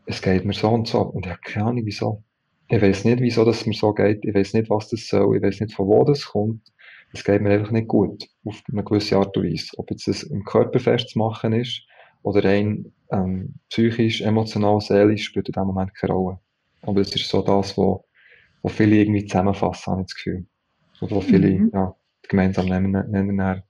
es 0.07 0.23
geht 0.23 0.45
mir 0.45 0.55
so 0.55 0.69
und 0.69 0.89
so. 0.89 1.01
Und 1.01 1.27
ich 1.27 1.33
habe 1.33 1.41
keine 1.45 1.67
Ahnung, 1.67 1.85
wieso. 1.85 2.23
Ich 2.69 2.81
weiß 2.81 3.05
nicht, 3.05 3.21
wieso 3.21 3.45
das 3.45 3.67
mir 3.67 3.75
so 3.75 3.93
geht. 3.93 4.25
Ich 4.25 4.35
weiß 4.35 4.55
nicht, 4.55 4.71
was 4.71 4.89
das 4.89 5.07
soll. 5.07 5.37
Ich 5.37 5.43
weiß 5.43 5.61
nicht, 5.61 5.75
von 5.75 5.87
wo 5.87 6.05
das 6.05 6.25
kommt. 6.25 6.63
Es 7.13 7.25
geht 7.25 7.41
mir 7.41 7.51
einfach 7.51 7.71
nicht 7.71 7.89
gut. 7.89 8.25
Auf 8.45 8.63
eine 8.71 8.85
gewisse 8.85 9.17
Art 9.17 9.37
und 9.37 9.45
Weise. 9.45 9.69
Ob 9.77 9.91
jetzt 9.91 10.07
das 10.07 10.23
im 10.25 10.45
Körper 10.45 10.79
festzumachen 10.79 11.53
ist 11.53 11.83
oder 12.23 12.45
rein 12.45 12.93
ähm, 13.11 13.55
psychisch, 13.71 14.21
emotional, 14.21 14.81
seelisch, 14.81 15.25
spielt 15.25 15.49
in 15.49 15.53
dem 15.53 15.67
Moment 15.67 15.95
keine 15.95 16.13
Rolle. 16.13 16.39
Aber 16.83 17.01
es 17.01 17.15
ist 17.15 17.29
so 17.29 17.43
das, 17.43 17.77
wo, 17.77 18.05
wo 18.63 18.69
viele 18.69 18.97
irgendwie 18.97 19.25
zusammenfassen, 19.25 19.93
habe 19.93 20.03
ich 20.03 20.09
das 20.09 20.15
Gefühl. 20.17 20.47
Oder 21.01 21.17
wo 21.17 21.21
viele, 21.21 21.51
mhm. 21.51 21.71
ja, 21.73 21.95
gemeinsam 22.29 22.67
nennen, 22.67 23.11
nennen 23.11 23.41
haben. 23.43 23.63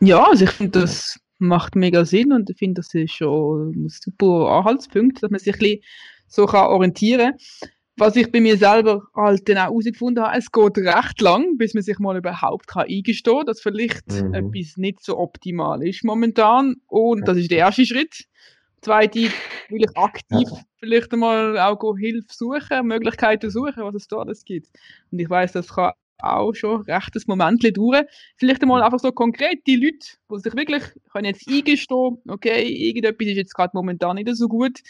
Ja, 0.00 0.24
also 0.24 0.44
ich 0.44 0.50
finde 0.50 0.80
das 0.80 1.20
macht 1.40 1.74
mega 1.74 2.04
Sinn 2.04 2.32
und 2.32 2.50
ich 2.50 2.58
finde, 2.58 2.80
das 2.80 2.94
ist 2.94 3.12
schon 3.12 3.70
ein 3.70 3.88
super 3.88 4.50
Anhaltspunkt, 4.50 5.22
dass 5.22 5.30
man 5.30 5.40
sich 5.40 5.54
ein 5.54 5.58
bisschen 5.58 5.80
so 6.28 6.46
kann 6.46 6.66
orientieren 6.66 7.32
kann. 7.32 7.70
Was 7.96 8.16
ich 8.16 8.32
bei 8.32 8.40
mir 8.40 8.56
selber 8.56 9.02
halt 9.14 9.46
dann 9.48 9.58
auch 9.58 9.64
herausgefunden 9.64 10.24
habe, 10.24 10.38
es 10.38 10.50
geht 10.50 10.78
recht 10.78 11.20
lang, 11.20 11.58
bis 11.58 11.74
man 11.74 11.82
sich 11.82 11.98
mal 11.98 12.16
überhaupt 12.16 12.66
kann 12.66 12.86
eingestehen 12.88 13.38
kann, 13.38 13.46
dass 13.46 13.60
vielleicht 13.60 14.08
mhm. 14.08 14.32
etwas 14.32 14.76
nicht 14.76 15.02
so 15.02 15.18
optimal 15.18 15.86
ist 15.86 16.04
momentan. 16.04 16.76
Und 16.86 17.28
das 17.28 17.36
ist 17.36 17.50
der 17.50 17.58
erste 17.58 17.84
Schritt. 17.84 18.24
Zweite, 18.80 19.28
will 19.68 19.82
ich 19.82 19.96
aktiv 19.96 20.48
ja. 20.50 20.58
vielleicht 20.78 21.12
einmal 21.12 21.58
auch 21.58 21.96
Hilfe 21.98 22.28
suchen, 22.30 22.86
Möglichkeiten 22.86 23.50
suchen, 23.50 23.84
was 23.84 23.94
es 23.94 24.08
da 24.08 24.16
alles 24.16 24.46
gibt. 24.46 24.68
Und 25.10 25.18
ich 25.18 25.28
weiß, 25.28 25.52
das 25.52 25.68
kann 25.68 25.92
auch 26.22 26.54
schon 26.54 26.82
recht 26.82 27.14
ein 27.14 27.22
Moment 27.26 27.76
dauern. 27.76 28.04
Vielleicht 28.36 28.62
einmal 28.62 28.82
einfach 28.82 28.98
so 28.98 29.12
konkret 29.12 29.66
die 29.66 29.76
Leute, 29.76 30.06
die 30.30 30.38
sich 30.38 30.56
wirklich 30.56 30.82
können 31.12 31.26
jetzt 31.26 31.48
eingestehen, 31.48 32.18
okay, 32.28 32.62
irgendetwas 32.68 33.28
ist 33.28 33.36
jetzt 33.36 33.54
gerade 33.54 33.72
momentan 33.74 34.16
nicht 34.16 34.34
so 34.36 34.48
gut. 34.48 34.80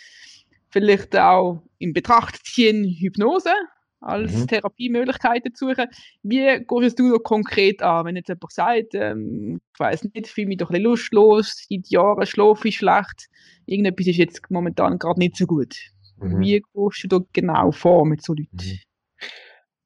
Vielleicht 0.70 1.16
auch 1.16 1.62
in 1.78 1.92
Betracht 1.92 2.44
ziehen 2.46 2.84
Hypnose 2.84 3.52
als 4.00 4.32
mhm. 4.32 4.46
Therapiemöglichkeiten 4.46 5.54
zu 5.54 5.68
suchen. 5.68 5.86
Wie 6.22 6.64
gehst 6.66 6.98
du 6.98 7.12
da 7.12 7.18
konkret 7.18 7.82
an, 7.82 8.06
wenn 8.06 8.16
jetzt 8.16 8.28
jemand 8.28 8.52
sagt, 8.52 8.94
ähm, 8.94 9.60
ich 9.74 9.80
weiß 9.80 10.04
nicht, 10.04 10.26
fühle 10.28 10.48
mich 10.48 10.56
doch 10.58 10.70
ein 10.70 10.74
bisschen 10.74 10.84
lustlos, 10.84 11.66
seit 11.68 11.88
Jahren 11.88 12.26
schlafe 12.26 12.68
ich 12.68 12.76
schlecht, 12.76 13.28
irgendetwas 13.66 14.06
ist 14.06 14.16
jetzt 14.16 14.50
momentan 14.50 14.98
gerade 14.98 15.20
nicht 15.20 15.36
so 15.36 15.46
gut. 15.46 15.76
Mhm. 16.18 16.40
Wie 16.40 16.62
gehst 16.74 17.04
du 17.04 17.08
da 17.08 17.20
genau 17.32 17.72
vor 17.72 18.06
mit 18.06 18.22
so 18.22 18.32
Leuten? 18.32 18.48
Mhm. 18.52 18.78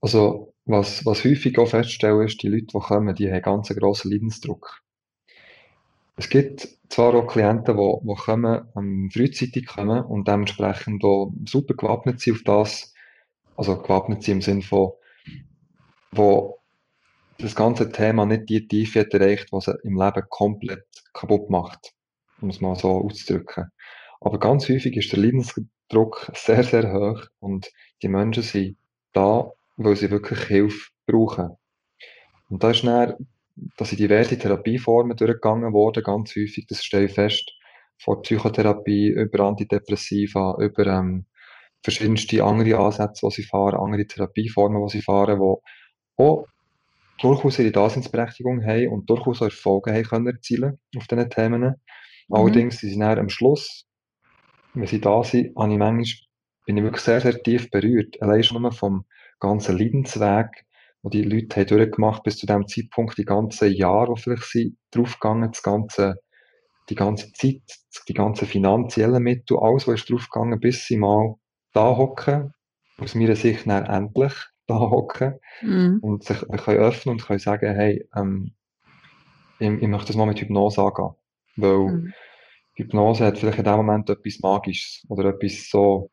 Also 0.00 0.53
was, 0.66 1.04
was 1.04 1.24
häufig 1.24 1.58
auch 1.58 1.68
feststellen 1.68 2.26
ist, 2.26 2.42
die 2.42 2.48
Leute, 2.48 2.66
die 2.66 2.78
kommen, 2.78 3.14
die 3.14 3.30
haben 3.30 3.42
ganz 3.42 3.68
grossen 3.68 4.10
Leidensdruck. 4.10 4.80
Es 6.16 6.28
gibt 6.28 6.68
zwar 6.88 7.14
auch 7.14 7.26
Klienten, 7.26 7.76
die, 7.76 8.06
die 8.06 8.14
kommen, 8.14 8.68
ähm, 8.76 9.10
frühzeitig 9.12 9.66
kommen 9.66 10.04
und 10.04 10.28
dementsprechend 10.28 11.04
auch 11.04 11.32
super 11.44 11.74
gewappnet 11.74 12.20
sind 12.20 12.36
auf 12.36 12.42
das, 12.44 12.94
also 13.56 13.80
gewappnet 13.80 14.22
sind 14.22 14.36
im 14.36 14.42
Sinne 14.42 14.62
von, 14.62 14.92
wo 16.12 16.58
das 17.38 17.56
ganze 17.56 17.90
Thema 17.90 18.26
nicht 18.26 18.48
die 18.48 18.68
Tiefe 18.68 19.10
erreicht, 19.10 19.52
was 19.52 19.66
er 19.66 19.84
im 19.84 20.00
Leben 20.00 20.22
komplett 20.28 20.86
kaputt 21.12 21.50
macht, 21.50 21.92
um 22.40 22.50
es 22.50 22.60
mal 22.60 22.76
so 22.76 22.90
auszudrücken. 23.04 23.70
Aber 24.20 24.38
ganz 24.38 24.68
häufig 24.68 24.96
ist 24.96 25.12
der 25.12 25.18
Leidensdruck 25.18 26.30
sehr, 26.34 26.62
sehr 26.62 26.92
hoch 26.92 27.26
und 27.40 27.70
die 28.02 28.08
Menschen 28.08 28.44
sind 28.44 28.76
da, 29.12 29.50
weil 29.76 29.96
sie 29.96 30.10
wirklich 30.10 30.40
Hilfe 30.40 30.90
brauchen. 31.06 31.50
Und 32.48 32.62
da 32.62 32.70
ist 32.70 32.84
dann, 32.84 33.14
da 33.76 33.84
sind 33.84 34.00
diverse 34.00 34.38
Therapieformen 34.38 35.16
durchgegangen 35.16 35.72
worden, 35.72 36.02
ganz 36.02 36.30
häufig, 36.36 36.66
das 36.68 36.84
stelle 36.84 37.06
ich 37.06 37.12
fest, 37.12 37.50
von 37.98 38.22
Psychotherapie 38.22 39.08
über 39.08 39.44
Antidepressiva, 39.44 40.56
über 40.60 40.86
ähm, 40.86 41.26
verschiedenste 41.82 42.42
andere 42.42 42.78
Ansätze, 42.78 43.26
die 43.26 43.34
sie 43.34 43.42
fahren, 43.44 43.78
andere 43.78 44.06
Therapieformen, 44.06 44.84
die 44.86 44.98
sie 44.98 45.02
fahren, 45.02 45.38
die 45.38 46.22
auch 46.22 46.46
durchaus 47.20 47.58
ihre 47.58 47.70
Daseinsberechtigung 47.70 48.64
haben 48.64 48.88
und 48.88 49.08
durchaus 49.08 49.40
auch 49.40 49.46
Erfolge 49.46 49.92
haben 49.92 50.04
können 50.04 50.26
erzielen 50.26 50.78
auf 50.96 51.06
diesen 51.06 51.30
Themen. 51.30 51.60
Mhm. 51.60 51.74
Allerdings 52.30 52.78
sind 52.78 52.90
sie 52.90 52.98
dann 52.98 53.18
am 53.18 53.28
Schluss, 53.28 53.86
wenn 54.72 54.86
sie 54.86 55.00
da 55.00 55.22
sind, 55.22 55.56
habe 55.56 55.72
ich 55.72 55.78
manchmal, 55.78 56.04
bin 56.66 56.76
ich 56.76 56.82
wirklich 56.82 57.02
sehr, 57.02 57.20
sehr 57.20 57.42
tief 57.42 57.70
berührt. 57.70 58.20
Allein 58.20 58.42
schon 58.42 58.60
nur 58.60 58.72
vom 58.72 59.04
ganzen 59.40 59.78
Leidensweg, 59.78 60.64
wo 61.02 61.10
die 61.10 61.22
Leute 61.22 61.60
haben 61.60 61.66
durchgemacht 61.66 62.22
bis 62.22 62.38
zu 62.38 62.46
dem 62.46 62.66
Zeitpunkt, 62.66 63.18
die 63.18 63.24
ganzen 63.24 63.72
Jahre, 63.72 64.08
wo 64.08 64.16
vielleicht 64.16 64.44
sie 64.44 64.76
draufgegangen, 64.90 65.50
das 65.52 65.62
ganze, 65.62 66.16
die 66.88 66.94
ganze 66.94 67.32
Zeit, 67.32 67.62
die 68.08 68.14
ganzen 68.14 68.46
finanziellen 68.46 69.22
Mittel, 69.22 69.58
alles, 69.60 69.86
was 69.86 70.00
ist 70.00 70.10
draufgegangen, 70.10 70.60
bis 70.60 70.86
sie 70.86 70.96
mal 70.96 71.34
da 71.72 71.96
hocken, 71.96 72.54
aus 72.98 73.14
meiner 73.14 73.36
Sicht 73.36 73.66
dann 73.66 73.86
endlich 73.86 74.32
da 74.66 74.78
hocken 74.78 75.34
mhm. 75.60 75.98
und 76.00 76.24
sich 76.24 76.38
können 76.40 76.78
öffnen 76.78 77.14
und 77.14 77.26
können 77.26 77.38
sagen, 77.38 77.74
hey, 77.74 78.08
ähm, 78.16 78.54
ich, 79.58 79.68
ich 79.68 79.88
möchte 79.88 80.08
das 80.08 80.16
mal 80.16 80.26
mit 80.26 80.40
Hypnose 80.40 80.82
angehen, 80.82 81.14
weil 81.56 81.78
mhm. 81.78 82.14
Hypnose 82.76 83.24
hat 83.24 83.38
vielleicht 83.38 83.58
in 83.58 83.64
dem 83.64 83.76
Moment 83.76 84.10
etwas 84.10 84.40
Magisches 84.40 85.04
oder 85.08 85.30
etwas 85.30 85.68
so 85.68 86.10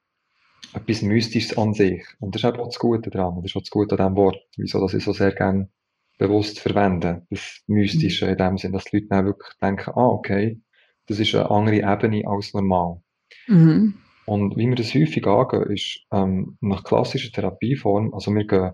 etwas 0.73 1.01
Mystisches 1.01 1.57
an 1.57 1.73
sich. 1.73 2.03
Und 2.19 2.35
das 2.35 2.43
ist 2.43 2.45
auch 2.45 2.65
das 2.65 2.79
Gute 2.79 3.09
daran. 3.09 3.35
Das 3.37 3.51
ist 3.51 3.55
auch 3.55 3.61
das 3.61 3.69
Gute 3.69 3.91
an 3.93 3.97
diesem 3.97 4.15
Wort. 4.15 4.37
Wieso, 4.57 4.79
dass 4.79 4.93
ich 4.93 5.03
so 5.03 5.13
sehr 5.13 5.33
gerne 5.33 5.69
bewusst 6.21 6.59
verwende. 6.59 7.25
Das 7.31 7.63
Mystische 7.65 8.27
in 8.27 8.37
dem 8.37 8.57
Sinn, 8.57 8.73
dass 8.73 8.85
die 8.85 8.97
Leute 8.97 9.07
dann 9.09 9.25
wirklich 9.25 9.57
denken, 9.59 9.91
ah, 9.95 10.07
okay, 10.07 10.61
das 11.07 11.19
ist 11.19 11.33
eine 11.33 11.49
andere 11.49 11.77
Ebene 11.77 12.27
als 12.27 12.53
normal. 12.53 13.01
Mhm. 13.47 13.95
Und 14.25 14.55
wie 14.55 14.67
wir 14.67 14.75
das 14.75 14.93
häufig 14.93 15.25
angehen, 15.25 15.71
ist 15.71 16.05
ähm, 16.11 16.57
nach 16.61 16.83
klassischer 16.83 17.31
Therapieform, 17.31 18.13
also 18.13 18.33
wir 18.35 18.45
gehen, 18.45 18.71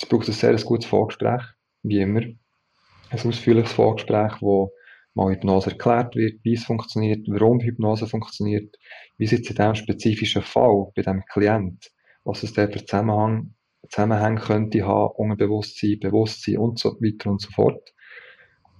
es 0.00 0.06
braucht 0.08 0.28
ein 0.28 0.32
sehr 0.32 0.54
gutes 0.62 0.86
Vorgespräch, 0.86 1.42
wie 1.82 1.98
immer. 1.98 2.20
Ein 2.20 3.20
ausführliches 3.26 3.72
Vorgespräch, 3.72 4.40
wo 4.40 4.70
mal 5.18 5.32
Hypnose 5.32 5.70
erklärt 5.70 6.14
wird, 6.14 6.38
wie 6.44 6.54
es 6.54 6.64
funktioniert, 6.64 7.26
warum 7.28 7.60
Hypnose 7.60 8.06
funktioniert, 8.06 8.76
wie 9.16 9.24
es 9.24 9.32
in 9.32 9.42
diesem 9.42 9.74
spezifischen 9.74 10.42
Fall 10.42 10.86
bei 10.94 11.02
diesem 11.02 11.24
Klient, 11.32 11.90
was 12.24 12.44
es 12.44 12.52
da 12.52 12.68
für 12.68 12.84
Zusammenhang 12.84 13.54
Zusammenhänge 13.88 14.40
könnte 14.40 14.86
haben, 14.86 15.14
Unterbewusstsein, 15.16 15.98
Bewusstsein 16.00 16.58
und 16.58 16.78
so 16.78 16.90
weiter 17.00 17.30
und 17.30 17.40
so 17.40 17.50
fort. 17.50 17.94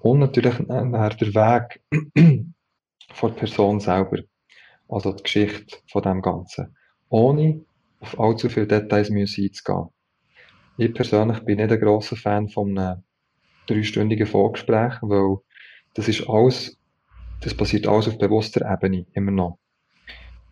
Und 0.00 0.20
natürlich 0.20 0.58
nachher 0.60 1.16
der 1.16 1.34
Weg 1.34 1.80
von 3.12 3.30
der 3.30 3.38
Person 3.38 3.80
selber. 3.80 4.18
Also 4.88 5.12
die 5.12 5.22
Geschichte 5.22 5.78
von 5.90 6.02
dem 6.02 6.22
Ganzen. 6.22 6.76
Ohne 7.08 7.64
auf 8.00 8.18
allzu 8.18 8.48
viele 8.48 8.66
Details 8.66 9.10
einzugehen. 9.10 9.88
Ich 10.76 10.94
persönlich 10.94 11.40
bin 11.40 11.56
nicht 11.56 11.72
ein 11.72 11.80
grosser 11.80 12.16
Fan 12.16 12.48
von 12.48 12.78
einem 12.78 13.02
dreistündigen 13.66 14.26
Vorgespräch, 14.26 14.94
weil 15.02 15.38
das 15.98 16.06
ist 16.06 16.28
alles, 16.28 16.78
das 17.40 17.54
passiert 17.54 17.88
alles 17.88 18.06
auf 18.06 18.18
bewusster 18.18 18.60
Ebene, 18.72 19.04
immer 19.14 19.32
noch. 19.32 19.58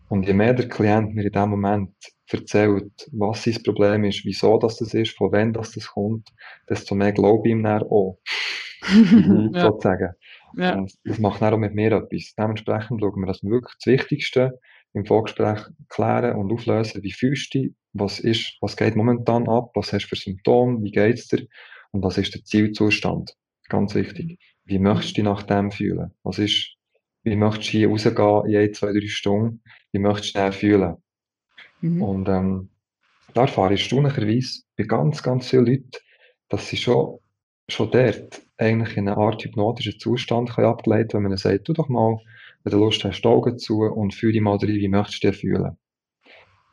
Und 0.09 0.27
je 0.27 0.33
mehr 0.33 0.53
der 0.53 0.67
Klient 0.67 1.15
mir 1.15 1.23
in 1.23 1.31
dem 1.31 1.49
Moment 1.49 1.93
erzählt, 2.29 2.91
was 3.13 3.43
sein 3.43 3.63
Problem 3.63 4.03
ist, 4.03 4.25
wieso 4.25 4.57
das, 4.57 4.75
das 4.75 4.93
ist, 4.93 5.15
von 5.15 5.31
wem 5.31 5.53
das, 5.53 5.71
das 5.71 5.87
kommt, 5.87 6.27
desto 6.69 6.95
mehr 6.95 7.13
glaube 7.13 7.47
ich 7.47 7.53
ihm 7.53 7.63
dann 7.63 7.83
auch. 7.83 8.19
ja. 9.53 9.61
Sozusagen. 9.61 10.15
Ja. 10.57 10.85
Das 11.05 11.17
macht 11.17 11.41
dann 11.41 11.53
auch 11.53 11.57
mit 11.57 11.73
mir 11.73 11.93
etwas. 11.93 12.33
Dementsprechend 12.37 12.99
schauen 12.99 13.21
wir, 13.21 13.27
dass 13.27 13.41
wir 13.41 13.51
wirklich 13.51 13.75
das 13.81 13.93
Wichtigste 13.93 14.59
im 14.93 15.05
Vorgespräch 15.05 15.61
klären 15.87 16.35
und 16.35 16.51
auflösen, 16.51 17.03
wie 17.03 17.13
fühlst 17.13 17.53
du 17.53 17.59
dich, 17.59 17.73
was 17.93 18.19
ist, 18.19 18.57
was 18.59 18.75
geht 18.75 18.97
momentan 18.97 19.47
ab, 19.47 19.71
was 19.75 19.93
hast 19.93 20.03
du 20.03 20.09
für 20.09 20.15
Symptome, 20.17 20.83
wie 20.83 20.91
geht's 20.91 21.29
dir 21.29 21.47
und 21.91 22.03
was 22.03 22.17
ist 22.17 22.35
der 22.35 22.43
Zielzustand. 22.43 23.33
Ganz 23.69 23.95
wichtig. 23.95 24.39
Wie 24.67 24.79
möchtest 24.79 25.17
du 25.17 25.21
dich 25.21 25.23
nach 25.23 25.43
dem 25.43 25.71
fühlen? 25.71 26.11
Was 26.23 26.39
ist, 26.39 26.75
wie 27.23 27.35
möchtest 27.35 27.69
du 27.69 27.77
hier 27.77 27.89
rausgehen 27.89 28.45
in 28.47 28.55
ein, 28.57 28.73
zwei, 28.73 28.91
drei 28.91 29.07
Stunden? 29.07 29.61
Wie 29.93 29.99
möchtest 29.99 30.35
du 30.35 30.45
dich 30.45 30.55
fühlen? 30.55 30.97
Mhm. 31.81 32.01
Und 32.01 32.29
ähm, 32.29 32.69
da 33.33 33.41
erfahre 33.41 33.73
ich 33.73 33.81
erstaunlicherweise 33.81 34.63
bei 34.75 34.83
ganz, 34.83 35.23
ganz 35.23 35.49
vielen 35.49 35.65
Leuten, 35.65 35.91
dass 36.49 36.67
sie 36.67 36.77
schon, 36.77 37.19
schon 37.69 37.91
dort 37.91 38.41
eigentlich 38.57 38.97
in 38.97 39.07
eine 39.07 39.17
Art 39.17 39.43
hypnotischen 39.43 39.99
Zustand 39.99 40.49
können 40.49 40.67
abgeleitet 40.67 41.13
wenn 41.13 41.23
man 41.23 41.37
sagt, 41.37 41.65
tu 41.65 41.73
doch 41.73 41.89
mal, 41.89 42.17
wenn 42.63 42.71
du 42.71 42.79
Lust 42.79 43.03
hast, 43.03 43.21
die 43.21 43.27
Augen 43.27 43.57
zu 43.57 43.81
und 43.81 44.13
fühl 44.13 44.33
dich 44.33 44.41
mal 44.41 44.57
rein, 44.57 44.69
wie 44.69 44.87
möchtest 44.87 45.23
du 45.23 45.31
dich 45.31 45.39
fühlen? 45.39 45.77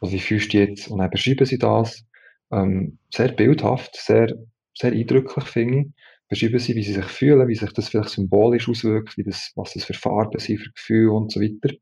Also 0.00 0.12
wie 0.12 0.20
fühlst 0.20 0.52
du 0.52 0.58
dich 0.58 0.68
jetzt? 0.68 0.88
Und 0.88 0.98
dann 0.98 1.10
beschreiben 1.10 1.46
sie 1.46 1.58
das 1.58 2.04
ähm, 2.50 2.98
sehr 3.12 3.28
bildhaft, 3.28 3.96
sehr, 3.96 4.34
sehr 4.76 4.92
eindrücklich, 4.92 5.44
finde 5.44 5.78
ich. 5.78 5.86
Beschreiben 6.34 6.58
sie, 6.58 6.74
wie 6.74 6.82
sie 6.82 6.94
sich 6.94 7.04
fühlen, 7.04 7.46
wie 7.46 7.54
sich 7.54 7.72
das 7.74 7.90
vielleicht 7.90 8.08
symbolisch 8.08 8.68
auswirkt, 8.68 9.16
wie 9.16 9.22
das, 9.22 9.52
was 9.54 9.72
das 9.72 9.84
für 9.84 9.94
Farben 9.94 10.40
sind, 10.40 10.58
für 10.58 10.72
Gefühle 10.72 11.12
und 11.12 11.30
so 11.30 11.40
weiter. 11.40 11.72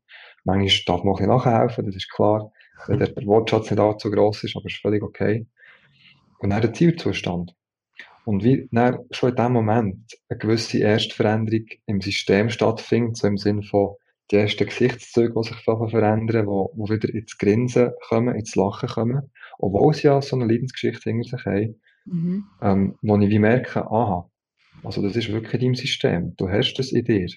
Manchmal 0.43 0.69
darf 0.85 1.03
man 1.03 1.13
ein 1.13 1.17
bisschen 1.17 1.29
nachhelfen, 1.29 1.85
das 1.87 1.95
ist 1.95 2.11
klar, 2.11 2.51
wenn 2.85 2.99
der 2.99 3.15
Wortschatz 3.25 3.71
nicht 3.71 3.79
allzu 3.79 4.11
gross 4.11 4.43
ist, 4.43 4.55
aber 4.55 4.67
ist 4.67 4.77
völlig 4.77 5.01
okay. 5.01 5.47
Und 6.37 6.51
dann 6.51 6.61
der 6.61 6.71
Zielzustand. 6.71 7.55
Und 8.25 8.43
wie 8.43 8.69
dann 8.71 8.99
schon 9.09 9.31
in 9.31 9.35
dem 9.37 9.53
Moment 9.53 10.13
eine 10.29 10.37
gewisse 10.37 10.77
Erstveränderung 10.77 11.65
im 11.87 11.99
System 12.01 12.51
stattfindet, 12.51 13.17
so 13.17 13.25
im 13.25 13.37
Sinne 13.37 13.63
von 13.63 13.95
die 14.29 14.35
ersten 14.35 14.67
Gesichtszüge, 14.67 15.33
die 15.35 15.47
sich 15.47 15.57
verändern, 15.63 16.45
wo, 16.45 16.71
wo 16.75 16.87
wieder 16.89 17.09
ins 17.11 17.39
Grinsen 17.39 17.89
kommen, 18.07 18.35
ins 18.35 18.53
Lachen 18.53 18.87
kommen, 18.87 19.31
obwohl 19.57 19.95
sie 19.95 20.03
ja 20.03 20.21
so 20.21 20.35
eine 20.35 20.45
Leidensgeschichte 20.45 21.09
hinter 21.09 21.37
sich 21.37 21.45
haben, 21.47 21.81
mhm. 22.05 22.45
ähm, 22.61 22.95
wo 23.01 23.17
ich 23.17 23.29
wie 23.31 23.39
merke, 23.39 23.89
aha, 23.89 24.29
also 24.83 25.01
das 25.01 25.15
ist 25.15 25.29
wirklich 25.31 25.53
in 25.55 25.59
deinem 25.61 25.75
System, 25.75 26.35
du 26.37 26.49
hast 26.49 26.73
das 26.75 26.91
in 26.91 27.05
dir. 27.05 27.27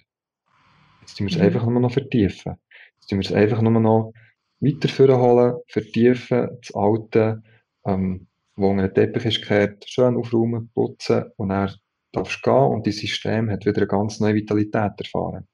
Jetzt 1.01 1.17
tun 1.17 1.27
wir 1.27 1.33
es 1.33 1.39
mhm. 1.39 1.45
einfach 1.45 1.67
nur 1.67 1.81
noch 1.81 1.93
vertiefen. 1.93 2.57
Jetzt 2.97 3.09
tun 3.09 3.19
wir 3.19 3.25
es 3.25 3.33
einfach 3.33 3.63
nur 3.63 3.81
noch 3.81 4.13
weiter 4.61 5.21
holen, 5.21 5.55
vertiefen, 5.69 6.49
das 6.61 6.75
Alte, 6.75 7.43
ähm, 7.87 8.27
wo 8.57 8.73
ein 8.73 8.93
Teppich 8.95 9.27
ist 9.27 9.43
gekehrt, 9.43 9.85
schön 9.89 10.17
aufräumen, 10.17 10.71
putzen 10.75 11.25
und 11.37 11.51
dann 11.51 11.73
darfst 12.13 12.41
du 12.45 12.51
gehen 12.51 12.73
und 12.73 12.87
dein 12.87 12.93
System 12.93 13.51
hat 13.51 13.67
wieder 13.67 13.79
eine 13.79 13.87
ganz 13.87 14.19
neue 14.19 14.35
Vitalität 14.35 14.93
erfahren. 14.99 15.47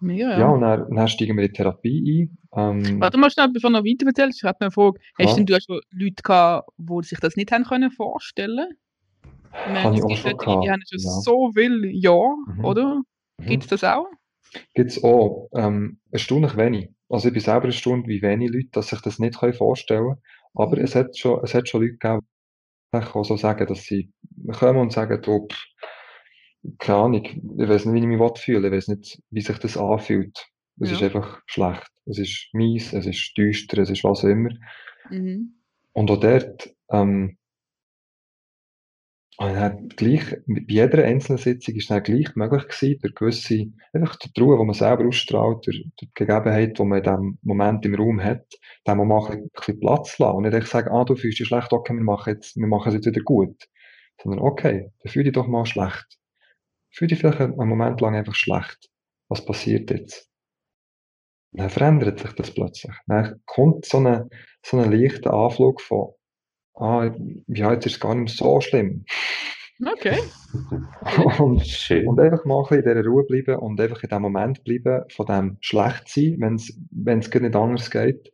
Mega, 0.00 0.30
ja. 0.30 0.38
ja, 0.40 0.48
und 0.48 0.62
dann, 0.62 0.94
dann 0.94 1.08
steigen 1.08 1.36
wir 1.36 1.44
in 1.44 1.50
die 1.50 1.56
Therapie 1.56 2.28
ein. 2.52 2.82
Ähm, 2.82 3.00
Warte 3.00 3.18
mal 3.18 3.30
schnell, 3.30 3.48
bevor 3.52 3.70
du 3.70 3.76
noch 3.76 3.84
weiter 3.84 4.06
erzählst, 4.06 4.42
ich 4.42 4.44
habe 4.44 4.60
eine 4.60 4.70
Frage. 4.70 4.98
Hast 5.18 5.38
ja. 5.38 5.44
du 5.44 5.60
schon 5.60 5.80
Leute 5.90 6.22
gehabt, 6.22 6.70
die 6.78 7.06
sich 7.06 7.20
das 7.20 7.36
nicht 7.36 7.52
haben 7.52 7.64
können 7.64 7.90
vorstellen 7.90 8.76
Habe 9.52 9.96
ich 9.96 10.02
auch 10.02 10.16
schon 10.16 10.36
gehabt. 10.36 10.64
Die 10.64 10.70
haben 10.70 10.82
schon 10.88 10.98
ja. 10.98 11.10
so 11.10 11.50
viel 11.52 11.90
Ja, 11.92 12.34
mhm. 12.46 12.64
oder? 12.64 13.02
Mhm. 13.38 13.46
Gibt 13.46 13.64
es 13.64 13.68
das 13.68 13.84
auch? 13.84 14.06
Gibt 14.74 14.90
es 14.90 15.02
auch. 15.02 15.48
Ähm, 15.54 16.00
erstaunlich 16.10 16.56
wenig. 16.56 16.90
Also 17.08 17.28
ich 17.28 17.34
bin 17.34 17.42
selber 17.42 17.66
erstaunt, 17.66 18.06
wie 18.06 18.22
wenig 18.22 18.50
Leute 18.50 18.68
dass 18.72 18.88
sich 18.88 19.00
das 19.00 19.18
nicht 19.18 19.34
vorstellen 19.56 20.04
können. 20.04 20.22
Aber 20.54 20.76
mhm. 20.76 20.84
es 20.84 20.94
hat 20.94 21.16
schon, 21.16 21.40
es 21.42 21.54
hat 21.54 21.68
schon 21.68 21.82
Leute 21.82 21.96
gegeben, 21.98 22.26
die 22.94 23.24
so 23.24 23.36
sagen, 23.36 23.66
dass 23.66 23.84
sie 23.84 24.12
kommen 24.52 24.78
und 24.80 24.92
sagen, 24.92 25.20
du, 25.22 25.48
keine 26.78 26.98
Ahnung, 26.98 27.24
ich 27.24 27.68
weiß 27.68 27.86
nicht, 27.86 27.94
wie 27.94 28.12
ich 28.12 28.18
mich 28.18 28.38
fühle, 28.38 28.68
ich 28.68 28.74
weiß 28.74 28.88
nicht, 28.88 29.22
wie 29.30 29.40
sich 29.40 29.58
das 29.58 29.76
anfühlt. 29.76 30.46
Es 30.80 30.90
ja. 30.90 30.96
ist 30.96 31.02
einfach 31.02 31.40
schlecht. 31.46 31.86
Es 32.06 32.18
ist 32.18 32.48
mies, 32.52 32.92
es 32.92 33.06
ist 33.06 33.32
düster, 33.36 33.78
es 33.78 33.90
ist 33.90 34.02
was 34.02 34.24
auch 34.24 34.28
immer. 34.28 34.50
Mhm. 35.10 35.54
Und 35.92 36.10
auch 36.10 36.20
dort, 36.20 36.74
ähm, 36.90 37.36
und 39.40 39.54
dann 39.54 39.88
gleich, 39.88 40.36
bei 40.46 40.64
jeder 40.68 41.02
einzelnen 41.02 41.38
Sitzung 41.38 41.74
ist 41.74 41.88
dann 41.88 42.02
gleich 42.02 42.36
möglich 42.36 42.68
gewesen, 42.68 42.98
durch 43.00 43.14
gewisse, 43.14 43.72
einfach 43.94 44.16
die 44.16 44.38
Ruhe, 44.38 44.58
die 44.58 44.64
man 44.66 44.74
selber 44.74 45.06
ausstrahlt, 45.06 45.66
durch, 45.66 45.82
durch 45.82 45.94
die 45.98 46.10
Gegebenheit, 46.12 46.78
die 46.78 46.84
man 46.84 46.98
in 46.98 47.04
dem 47.04 47.38
Moment 47.40 47.86
im 47.86 47.94
Raum 47.94 48.22
hat, 48.22 48.44
dem 48.86 48.98
man 48.98 49.08
mal 49.08 49.30
ein 49.30 49.48
bisschen 49.48 49.80
Platz 49.80 50.18
lassen. 50.18 50.36
Und 50.36 50.42
nicht 50.42 50.54
einfach 50.54 50.68
sagen, 50.68 50.90
ah, 50.90 51.06
du 51.06 51.16
fühlst 51.16 51.40
dich 51.40 51.48
schlecht, 51.48 51.72
okay, 51.72 51.94
wir 51.94 52.02
machen 52.02 52.34
jetzt, 52.34 52.54
wir 52.54 52.66
machen 52.66 52.88
es 52.88 52.94
jetzt 52.96 53.06
wieder 53.06 53.22
gut. 53.22 53.66
Sondern, 54.22 54.40
okay, 54.40 54.90
dann 55.02 55.10
fühl 55.10 55.24
dich 55.24 55.32
doch 55.32 55.46
mal 55.46 55.64
schlecht. 55.64 56.18
Fühl 56.90 57.08
dich 57.08 57.18
vielleicht 57.18 57.40
einen 57.40 57.56
Moment 57.56 57.98
lang 58.02 58.14
einfach 58.14 58.34
schlecht. 58.34 58.90
Was 59.30 59.42
passiert 59.42 59.90
jetzt? 59.90 60.28
dann 61.52 61.70
verändert 61.70 62.20
sich 62.20 62.32
das 62.34 62.52
plötzlich. 62.52 62.94
Dann 63.06 63.40
kommt 63.46 63.86
so 63.86 63.98
ein 63.98 64.28
so 64.62 64.78
eine 64.78 64.94
leichter 64.94 65.32
Anflug 65.32 65.80
von, 65.80 66.12
ah, 66.80 67.14
ja, 67.48 67.72
jetzt 67.72 67.86
ist 67.86 67.94
es 67.94 68.00
gar 68.00 68.14
nicht 68.14 68.36
so 68.36 68.60
schlimm. 68.60 69.04
Okay. 69.86 70.18
und, 71.38 71.66
Schön. 71.66 72.06
und 72.06 72.20
einfach 72.20 72.44
mal 72.44 72.66
in 72.70 72.82
dieser 72.82 73.04
Ruhe 73.04 73.24
bleiben 73.24 73.56
und 73.56 73.80
einfach 73.80 74.02
in 74.02 74.10
dem 74.10 74.22
Moment 74.22 74.62
bleiben, 74.64 75.04
von 75.10 75.26
dem 75.26 75.56
schlecht 75.60 76.08
sein, 76.08 76.36
wenn 76.90 77.18
es 77.18 77.30
gar 77.30 77.40
nicht 77.40 77.56
anders 77.56 77.90
geht. 77.90 78.32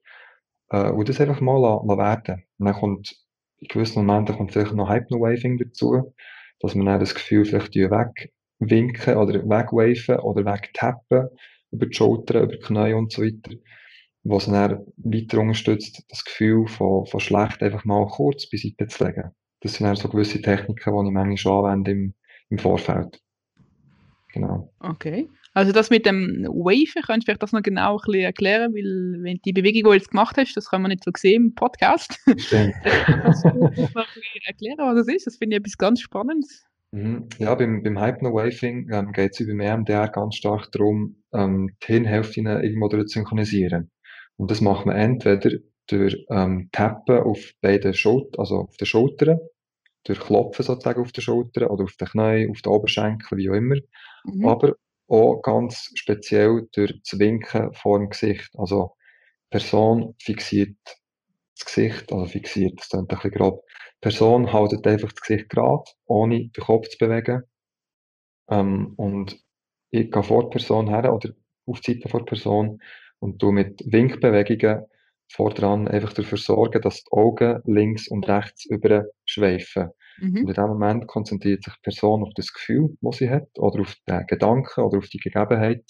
Äh, 0.71 0.91
und 0.91 1.09
das 1.09 1.21
einfach 1.21 1.41
mal 1.41 1.61
la, 1.61 1.81
la 1.87 1.99
werden. 1.99 2.43
Und 2.59 2.67
dann 2.67 2.75
kommt, 2.75 3.17
in 3.59 3.69
gewissen 3.69 4.05
Momenten 4.05 4.37
kommt 4.37 4.53
vielleicht 4.53 4.75
noch 4.75 4.91
Hypno-Waving 4.91 5.59
dazu, 5.59 6.15
dass 6.61 6.75
man 6.75 6.87
dann 6.87 7.01
das 7.01 7.15
Gefühl 7.15 7.45
vielleicht 7.45 7.75
wegwinken 7.77 9.17
oder 9.17 9.35
wegwaven 9.35 10.19
oder 10.21 10.45
wegtappen 10.45 11.29
über 11.71 11.87
die 11.87 11.95
Schultern, 11.95 12.45
über 12.45 12.57
die 12.57 12.61
Knie 12.63 12.93
und 12.95 13.13
so 13.13 13.23
weiter 13.23 13.53
was 14.29 14.47
dann 14.47 14.87
weiter 14.97 15.39
unterstützt, 15.41 16.05
das 16.09 16.25
Gefühl 16.25 16.67
von, 16.67 17.07
von 17.07 17.21
schlecht 17.21 17.63
einfach 17.63 17.85
mal 17.85 18.07
kurz 18.07 18.49
beiseite 18.49 18.87
zu 18.87 19.05
legen. 19.05 19.31
Das 19.61 19.75
sind 19.75 19.87
dann 19.87 19.97
so 19.97 20.09
gewisse 20.09 20.41
Techniken, 20.41 20.75
die 20.77 21.09
ich 21.09 21.13
manchmal 21.13 21.37
schon 21.37 21.65
anwende 21.65 21.91
im, 21.93 22.15
im 22.51 22.59
Vorfeld. 22.59 23.21
Genau. 24.33 24.73
Okay. 24.81 25.29
Also 25.55 25.73
das 25.73 25.89
mit 25.89 26.05
dem 26.05 26.45
Waven, 26.45 27.03
könntest 27.07 27.23
du 27.23 27.31
vielleicht 27.31 27.43
das 27.43 27.53
noch 27.53 27.63
genau 27.63 27.97
ein 27.97 28.03
bisschen 28.05 28.25
erklären, 28.25 28.75
weil 28.75 29.23
wenn 29.23 29.41
die 29.47 29.55
Bewegung, 29.55 29.75
die 29.75 29.83
du 29.85 29.93
jetzt 29.95 30.11
gemacht 30.11 30.37
hast, 30.37 30.55
das 30.55 30.69
kann 30.69 30.83
man 30.83 30.91
nicht 30.91 31.03
so 31.03 31.11
sehen 31.17 31.47
im 31.47 31.55
Podcast. 31.55 32.21
Stimmt. 32.37 32.75
Kannst 32.85 33.45
du 33.45 33.49
mal 33.49 33.71
ein 33.71 33.73
bisschen 33.73 34.43
erklären, 34.45 34.77
was 34.77 35.07
das 35.07 35.15
ist? 35.15 35.27
Das 35.27 35.37
finde 35.37 35.57
ich 35.57 35.61
etwas 35.61 35.79
ganz 35.79 36.03
Spannendes. 36.03 36.67
Mhm. 36.93 37.29
Ja, 37.39 37.55
beim, 37.55 37.83
beim 37.83 37.99
Hypno-Waving 37.99 38.91
ähm, 38.93 39.13
geht 39.13 39.33
es 39.33 39.41
über 39.41 39.65
EMDR 39.65 40.09
ganz 40.09 40.37
stark 40.37 40.71
darum, 40.73 41.23
ähm, 41.33 41.71
die 41.83 41.87
Hirnhälften 41.87 42.47
irgendwo 42.47 42.89
zu 42.89 43.07
synchronisieren. 43.07 43.91
Und 44.37 44.51
das 44.51 44.61
macht 44.61 44.87
man 44.87 44.97
entweder 44.97 45.51
durch 45.89 46.27
ähm, 46.31 46.69
Tappen 46.73 47.19
auf 47.21 47.39
beiden 47.61 47.95
Schultern, 47.95 48.41
also 48.41 48.57
auf 48.63 48.77
den 48.77 48.87
Schultern, 48.87 49.39
durch 50.05 50.21
Klopfen 50.21 50.65
sozusagen 50.65 51.03
auf 51.03 51.13
den 51.13 51.23
Schultern 51.23 51.65
oder 51.65 51.85
auf 51.85 51.97
den 51.97 52.09
Knien, 52.09 52.51
auf 52.51 52.61
den 52.61 52.73
Oberschenkeln, 52.73 53.39
wie 53.39 53.51
auch 53.51 53.55
immer. 53.55 53.77
Mhm. 54.25 54.47
Aber 54.47 54.75
auch 55.09 55.41
ganz 55.43 55.91
speziell 55.95 56.69
durch 56.73 56.95
das 57.09 57.19
Winken 57.19 57.73
vor 57.75 57.99
dem 57.99 58.11
Gesicht. 58.11 58.51
Also, 58.55 58.97
die 59.45 59.59
Person 59.59 60.15
fixiert 60.21 60.77
das 61.57 61.65
Gesicht, 61.65 62.13
also 62.13 62.27
fixiert, 62.27 62.79
das 62.79 62.89
klingt 62.89 63.11
ein 63.11 63.17
bisschen 63.17 63.31
grob. 63.31 63.65
Die 63.97 64.01
Person 64.01 64.51
hält 64.51 64.87
einfach 64.87 65.13
das 65.13 65.21
Gesicht 65.23 65.49
gerade, 65.49 65.85
ohne 66.05 66.49
den 66.49 66.65
Kopf 66.65 66.89
zu 66.89 66.99
bewegen. 66.99 67.43
Ähm, 68.51 68.95
und 68.97 69.41
ich 69.91 70.11
gehe 70.11 70.23
vor 70.23 70.43
der 70.43 70.51
Person 70.51 70.89
her 70.89 71.13
oder 71.13 71.31
auf 71.67 71.81
die 71.81 71.95
Seite 71.95 72.09
vor 72.09 72.21
der 72.21 72.27
Person 72.27 72.81
und 73.19 73.43
du 73.43 73.53
mit 73.53 73.83
Winkbewegungen 73.87 74.85
vordran 75.29 75.89
einfach 75.89 76.13
dafür 76.13 76.39
sorgen, 76.39 76.81
dass 76.83 77.03
die 77.03 77.13
Augen 77.13 77.61
links 77.65 78.09
und 78.09 78.29
rechts 78.29 78.65
überschweifen. 78.67 79.91
Mhm. 80.19 80.39
Und 80.39 80.49
in 80.49 80.55
dem 80.55 80.69
Moment 80.69 81.07
konzentriert 81.07 81.65
sich 81.65 81.75
die 81.75 81.83
Person 81.83 82.23
auf 82.23 82.33
das 82.35 82.53
Gefühl, 82.53 82.97
das 83.01 83.17
sie 83.17 83.31
hat, 83.31 83.49
oder 83.59 83.81
auf 83.81 83.95
den 84.09 84.27
Gedanken, 84.27 84.81
oder 84.83 84.99
auf 84.99 85.09
die 85.09 85.19
Gegebenheit 85.19 85.85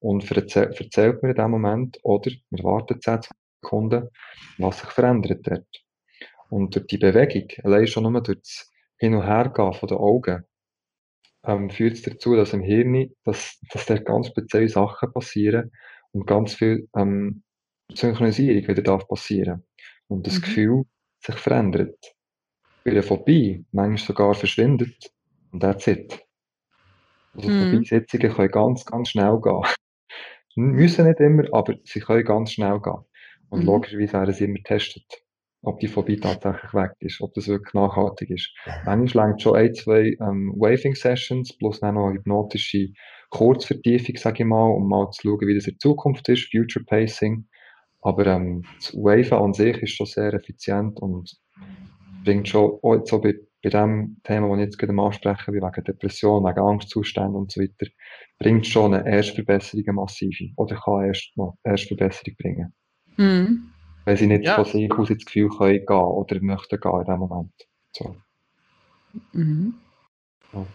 und 0.00 0.30
erzählt 0.30 1.22
mir 1.22 1.30
in 1.30 1.34
dem 1.34 1.50
Moment, 1.50 1.98
oder 2.02 2.30
wir 2.50 2.64
warten 2.64 3.00
10 3.00 3.20
Sekunden, 3.62 4.08
was 4.58 4.80
sich 4.80 4.90
verändert 4.90 5.46
hat. 5.50 5.66
Und 6.48 6.74
durch 6.74 6.86
die 6.86 6.98
Bewegung, 6.98 7.48
allein 7.64 7.86
schon 7.86 8.04
nur 8.04 8.22
durch 8.22 8.38
das 8.38 8.70
Hin- 8.98 9.14
und 9.14 9.24
Hergehen 9.24 9.72
von 9.72 9.88
den 9.88 9.98
Augen, 9.98 10.44
ähm, 11.44 11.70
führt 11.70 11.94
es 11.94 12.02
dazu, 12.02 12.36
dass 12.36 12.52
im 12.52 12.62
Hirn, 12.62 13.10
dass, 13.24 13.58
dass 13.72 13.86
da 13.86 13.96
ganz 13.98 14.28
spezielle 14.28 14.68
Sachen 14.68 15.12
passieren 15.12 15.72
und 16.16 16.26
ganz 16.26 16.54
viel 16.54 16.88
ähm, 16.96 17.42
Synchronisierung 17.94 18.68
wieder 18.68 18.82
darf 18.82 19.08
passieren. 19.08 19.64
Und 20.08 20.26
das 20.26 20.40
Mhm. 20.40 20.42
Gefühl 20.42 20.84
sich 21.24 21.36
verändert. 21.36 21.96
Bei 22.84 22.92
der 22.92 23.02
Phobie 23.02 23.66
manchmal 23.72 23.98
sogar 23.98 24.34
verschwindet. 24.34 25.12
Und 25.52 25.60
that's 25.60 25.86
it. 25.88 26.20
Also 27.34 27.48
Mhm. 27.48 27.50
Phobie-Sitzungen 27.50 28.32
können 28.32 28.50
ganz, 28.50 28.84
ganz 28.84 29.10
schnell 29.10 29.40
gehen. 29.40 29.62
Müssen 30.56 31.06
nicht 31.06 31.20
immer, 31.20 31.44
aber 31.52 31.74
sie 31.84 32.00
können 32.00 32.24
ganz 32.24 32.52
schnell 32.52 32.80
gehen. 32.80 33.04
Und 33.50 33.64
Mhm. 33.64 33.66
logischerweise 33.66 34.12
werden 34.14 34.34
sie 34.34 34.44
immer 34.44 34.54
getestet, 34.56 35.04
ob 35.62 35.80
die 35.80 35.88
Phobie 35.88 36.20
tatsächlich 36.20 36.74
weg 36.74 36.92
ist, 37.00 37.20
ob 37.22 37.34
das 37.34 37.48
wirklich 37.48 37.74
nachhaltig 37.74 38.30
ist. 38.30 38.52
Manchmal 38.82 39.28
längt 39.28 39.42
schon 39.42 39.56
ein, 39.56 39.74
zwei 39.74 40.16
ähm, 40.20 40.54
Waving-Sessions 40.56 41.58
plus 41.58 41.80
dann 41.80 41.94
noch 41.96 42.10
hypnotische 42.12 42.88
Kurzvertiefung, 43.30 44.16
sage 44.16 44.42
ich 44.42 44.48
mal, 44.48 44.70
um 44.70 44.88
mal 44.88 45.10
zu 45.10 45.22
schauen, 45.22 45.40
wie 45.46 45.54
das 45.54 45.66
in 45.66 45.78
Zukunft 45.78 46.28
ist, 46.28 46.50
Future 46.50 46.84
Pacing. 46.84 47.46
Aber 48.00 48.26
ähm, 48.26 48.64
das 48.80 48.94
Waven 48.94 49.38
an 49.38 49.52
sich 49.54 49.76
ist 49.82 49.96
schon 49.96 50.06
sehr 50.06 50.32
effizient 50.34 51.00
und 51.00 51.36
bringt 52.24 52.48
schon, 52.48 52.78
auch 52.82 52.94
jetzt 52.94 53.10
so 53.10 53.20
bei, 53.20 53.34
bei 53.62 53.70
dem 53.70 54.16
Thema, 54.22 54.48
das 54.48 54.58
ich 54.58 54.64
jetzt 54.66 54.78
gerade 54.78 54.92
am 54.92 55.00
ansprechen 55.00 55.54
wie 55.54 55.60
wegen 55.60 55.84
Depression, 55.84 56.44
wegen 56.44 56.60
Angstzuständen 56.60 57.34
und 57.34 57.50
so 57.52 57.60
weiter, 57.60 57.86
bringt 58.38 58.66
schon 58.66 58.94
eine 58.94 59.08
Erstverbesserung 59.10 59.84
eine 59.86 59.94
massive. 59.94 60.52
Oder 60.56 60.76
kann 60.76 61.06
erst 61.06 61.36
noch 61.36 61.56
Erstverbesserung 61.64 62.36
bringen. 62.38 62.72
Mhm. 63.16 63.70
Weil 64.04 64.16
sie 64.16 64.26
nicht 64.26 64.44
Ja. 64.44 64.54
von 64.54 64.64
sich 64.64 64.92
aus 64.92 65.10
ins 65.10 65.24
Gefühl 65.24 65.48
können 65.48 65.84
gehen 65.84 65.96
oder 65.96 66.40
möchten 66.40 66.78
gehen 66.80 67.00
in 67.00 67.06
dem 67.06 67.18
Moment. 67.18 67.52
So. 67.92 68.14
Mhm. 69.32 69.74
Ja. 70.52 70.66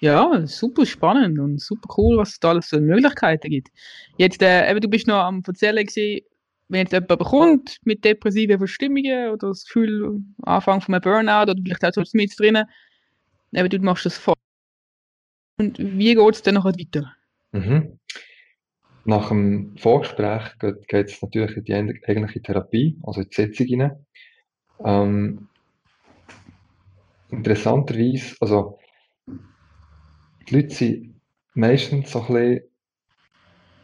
Ja, 0.00 0.46
super 0.46 0.86
spannend 0.86 1.38
und 1.38 1.60
super 1.60 1.94
cool, 1.96 2.18
was 2.18 2.30
es 2.30 2.40
da 2.40 2.50
alles 2.50 2.68
für 2.68 2.80
Möglichkeiten 2.80 3.50
gibt. 3.50 3.68
Jetzt, 4.16 4.40
äh, 4.42 4.70
eben, 4.70 4.80
du 4.80 4.88
bist 4.88 5.08
noch 5.08 5.16
am 5.16 5.42
Erzählen 5.44 5.84
gewesen, 5.84 6.24
wenn 6.68 6.80
jetzt 6.80 6.92
jemand 6.92 7.08
bekommt 7.08 7.78
mit 7.82 8.04
depressiven 8.04 8.58
Verstimmungen 8.58 9.30
oder 9.30 9.48
das 9.48 9.64
Gefühl, 9.64 10.20
Anfang 10.42 10.80
von 10.80 10.94
einem 10.94 11.02
Burnout 11.02 11.50
oder 11.50 11.56
vielleicht 11.64 11.84
auch 11.84 11.92
so 11.92 12.02
mit 12.12 12.38
drinnen, 12.38 12.66
eben, 13.52 13.68
du 13.68 13.78
machst 13.80 14.06
das 14.06 14.16
vor. 14.18 14.34
Und 15.58 15.78
wie 15.78 16.14
geht 16.14 16.34
es 16.34 16.42
dann 16.42 16.54
nachher 16.54 16.74
weiter? 16.74 17.12
Mhm. 17.52 17.98
Nach 19.04 19.30
dem 19.30 19.76
Vorgespräch 19.78 20.42
geht 20.60 21.08
es 21.08 21.22
natürlich 21.22 21.56
in 21.56 21.64
die 21.64 21.74
eig- 21.74 22.08
eigentliche 22.08 22.42
Therapie, 22.42 22.98
also 23.02 23.22
in 23.22 23.28
die 23.30 23.34
Sitzung 23.34 23.66
hinein. 23.66 24.06
Ähm, 24.84 25.48
interessanterweise, 27.30 28.36
also 28.40 28.78
die 30.48 30.54
Leute 30.54 30.74
sind 30.74 31.20
meistens 31.54 32.10
so 32.10 32.20
ein 32.20 32.26
bisschen 32.26 32.60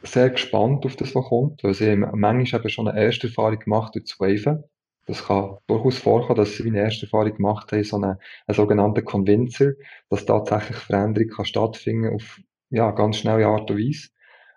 sehr 0.03 0.31
gespannt 0.31 0.85
auf 0.87 0.97
das, 0.97 1.15
was 1.15 1.25
kommt, 1.27 1.65
weil 1.65 1.75
sie 1.75 1.97
manchmal 1.97 2.61
eben 2.61 2.69
schon 2.69 2.89
eine 2.89 3.03
erste 3.03 3.29
Erfahrung 3.29 3.59
gemacht 3.59 3.95
durch 3.95 4.05
das 4.05 4.21
Waven. 4.21 4.65
Das 5.07 5.25
kann 5.25 5.59
durchaus 5.67 5.99
vorkommen, 5.99 6.37
dass 6.37 6.57
sie 6.57 6.67
eine 6.67 6.81
erste 6.81 7.07
Erfahrung 7.07 7.35
gemacht 7.35 7.73
haben, 7.73 7.85
so 7.85 7.97
eine, 7.97 8.19
einen 8.47 8.55
sogenannten 8.55 9.05
Convincer, 9.05 9.73
dass 10.09 10.25
tatsächlich 10.25 10.77
Veränderung 10.77 11.29
kann 11.29 11.45
stattfinden 11.45 12.15
auf 12.15 12.41
ja, 12.71 12.91
ganz 12.91 13.19
schnelle 13.19 13.47
Art 13.47 13.71
und 13.71 13.79
Weise. 13.79 14.09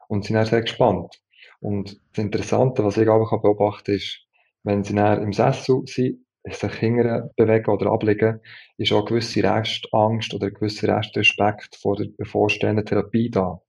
Und 0.08 0.24
sie 0.24 0.28
sind 0.28 0.38
dann 0.38 0.46
sehr 0.46 0.62
gespannt. 0.62 1.22
Und 1.60 2.00
das 2.14 2.24
Interessante, 2.24 2.84
was 2.84 2.98
ich 2.98 3.10
aber 3.10 3.26
beobachten 3.42 3.86
kann, 3.86 3.96
ist, 3.96 4.26
wenn 4.64 4.84
sie 4.84 4.96
dann 4.96 5.22
im 5.22 5.34
Sessel 5.34 5.82
sind, 5.86 6.20
sich 6.46 6.74
hinterher 6.74 7.30
bewegen 7.36 7.72
oder 7.72 7.92
ablegen, 7.92 8.40
ist 8.78 8.92
auch 8.92 9.00
eine 9.00 9.08
gewisse 9.08 9.44
Restangst 9.44 10.34
oder 10.34 10.48
ein 10.48 10.54
gewisser 10.54 10.96
Restrespekt 10.96 11.76
vor 11.76 11.96
der 11.96 12.08
bevorstehenden 12.18 12.86
Therapie 12.86 13.30
da. 13.30 13.62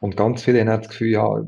Und 0.00 0.16
ganz 0.16 0.44
viele 0.44 0.60
haben 0.60 0.80
das 0.80 0.88
Gefühl, 0.88 1.10
ja, 1.10 1.42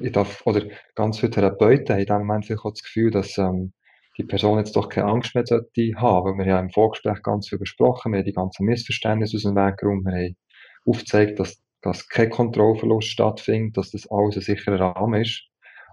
ich 0.00 0.12
darf, 0.12 0.42
oder 0.46 0.62
ganz 0.94 1.18
viele 1.18 1.30
Therapeuten 1.30 1.94
haben 1.94 2.00
in 2.00 2.06
dem 2.06 2.26
Moment 2.26 2.50
auch 2.52 2.70
das 2.70 2.82
Gefühl, 2.82 3.10
dass 3.10 3.38
ähm, 3.38 3.72
die 4.18 4.24
Person 4.24 4.58
jetzt 4.58 4.76
doch 4.76 4.88
keine 4.88 5.08
Angst 5.08 5.34
mehr 5.34 5.46
sollte 5.46 5.92
haben, 5.96 6.38
weil 6.38 6.44
wir 6.44 6.46
ja 6.46 6.60
im 6.60 6.70
Vorgespräch 6.70 7.22
ganz 7.22 7.48
viel 7.48 7.58
besprochen, 7.58 8.12
wir 8.12 8.18
haben 8.18 8.26
die 8.26 8.32
ganzen 8.32 8.66
Missverständnisse 8.66 9.36
aus 9.36 9.44
dem 9.44 9.54
Weg 9.54 9.78
geräumt, 9.78 10.04
wir 10.04 10.12
haben 10.12 10.36
aufgezeigt, 10.84 11.38
dass, 11.38 11.62
dass 11.80 12.08
kein 12.08 12.30
Kontrollverlust 12.30 13.08
stattfindet, 13.08 13.76
dass 13.76 13.92
das 13.92 14.10
alles 14.10 14.36
ein 14.36 14.42
sicherer 14.42 14.80
Rahmen 14.80 15.22
ist. 15.22 15.44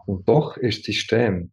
Und 0.06 0.28
doch 0.28 0.58
ist 0.58 0.80
das 0.80 0.96
System, 0.96 1.52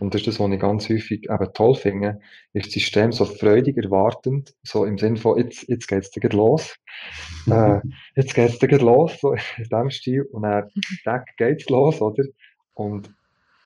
und 0.00 0.14
das 0.14 0.22
ist 0.22 0.28
das, 0.28 0.40
was 0.40 0.50
ich 0.50 0.60
ganz 0.60 0.88
häufig 0.88 1.28
eben 1.28 1.52
toll 1.52 1.74
finde, 1.74 2.20
ist 2.54 2.66
das 2.66 2.72
System 2.72 3.12
so 3.12 3.26
freudig 3.26 3.76
erwartend, 3.76 4.54
so 4.62 4.86
im 4.86 4.96
Sinne 4.96 5.18
von, 5.18 5.36
jetzt, 5.36 5.68
jetzt 5.68 5.88
geht's 5.88 6.10
dir 6.10 6.26
los. 6.30 6.74
äh, 7.50 7.80
jetzt 8.16 8.34
geht's 8.34 8.58
dir 8.58 8.78
los, 8.78 9.20
so 9.20 9.34
in 9.34 9.64
dem 9.70 9.90
Stil. 9.90 10.22
Und 10.32 10.42
dann, 10.42 10.70
zack, 11.04 11.28
geht's 11.36 11.68
los, 11.68 12.00
oder? 12.00 12.24
Und 12.72 13.14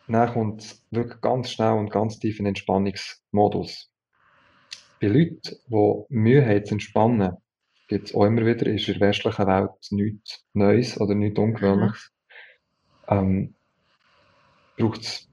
dann 0.08 0.32
kommt 0.32 0.76
wirklich 0.90 1.20
ganz 1.20 1.50
schnell 1.50 1.74
und 1.74 1.90
ganz 1.90 2.18
tief 2.18 2.40
in 2.40 2.46
den 2.46 2.50
Entspannungsmodus. 2.50 3.92
Bei 5.00 5.06
Leuten, 5.06 5.40
die 5.68 6.04
Mühe 6.08 6.44
haben 6.44 6.64
zu 6.64 6.74
entspannen, 6.74 7.36
gibt 7.86 8.08
es 8.08 8.14
auch 8.14 8.24
immer 8.24 8.44
wieder, 8.44 8.66
ist 8.66 8.88
in 8.88 8.98
der 8.98 9.08
westlichen 9.08 9.46
Welt 9.46 9.70
nichts 9.90 10.44
Neues 10.52 11.00
oder 11.00 11.14
nichts 11.14 11.38
Ungewöhnliches. 11.38 12.10
Ähm, 13.06 13.54
braucht 14.76 15.02
es 15.02 15.28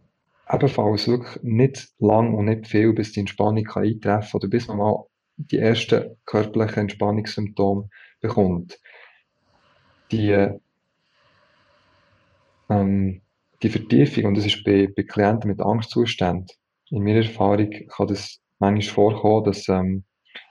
ebenfalls 0.54 1.08
wirklich 1.08 1.42
nicht 1.44 1.90
lang 2.00 2.34
und 2.34 2.46
nicht 2.46 2.68
viel, 2.68 2.94
bis 2.94 3.12
die 3.14 3.22
Entspannung 3.22 3.64
kann 3.64 3.84
eintreffen 3.84 4.38
oder 4.38 4.48
bis 4.48 4.68
man 4.68 4.78
mal 4.78 5.06
die 5.38 5.58
ersten 5.58 6.18
körperlichen 6.26 6.82
Entspannungssymptome 6.82 7.90
bekommt. 8.20 8.80
Die, 10.12 10.50
ähm, 12.70 13.22
die 13.64 13.70
Vertiefung, 13.70 14.26
und 14.26 14.38
das 14.38 14.46
ist 14.46 14.64
bei, 14.64 14.88
bei 14.96 15.04
Klienten 15.04 15.50
mit 15.50 15.62
Angstzuständen, 15.62 16.48
in 16.90 17.04
meiner 17.04 17.20
Erfahrung 17.24 17.70
kann 17.88 18.08
das 18.08 18.42
manchmal 18.60 19.14
vorkommen, 19.14 19.46
dass, 19.46 19.68
ähm, 19.70 20.04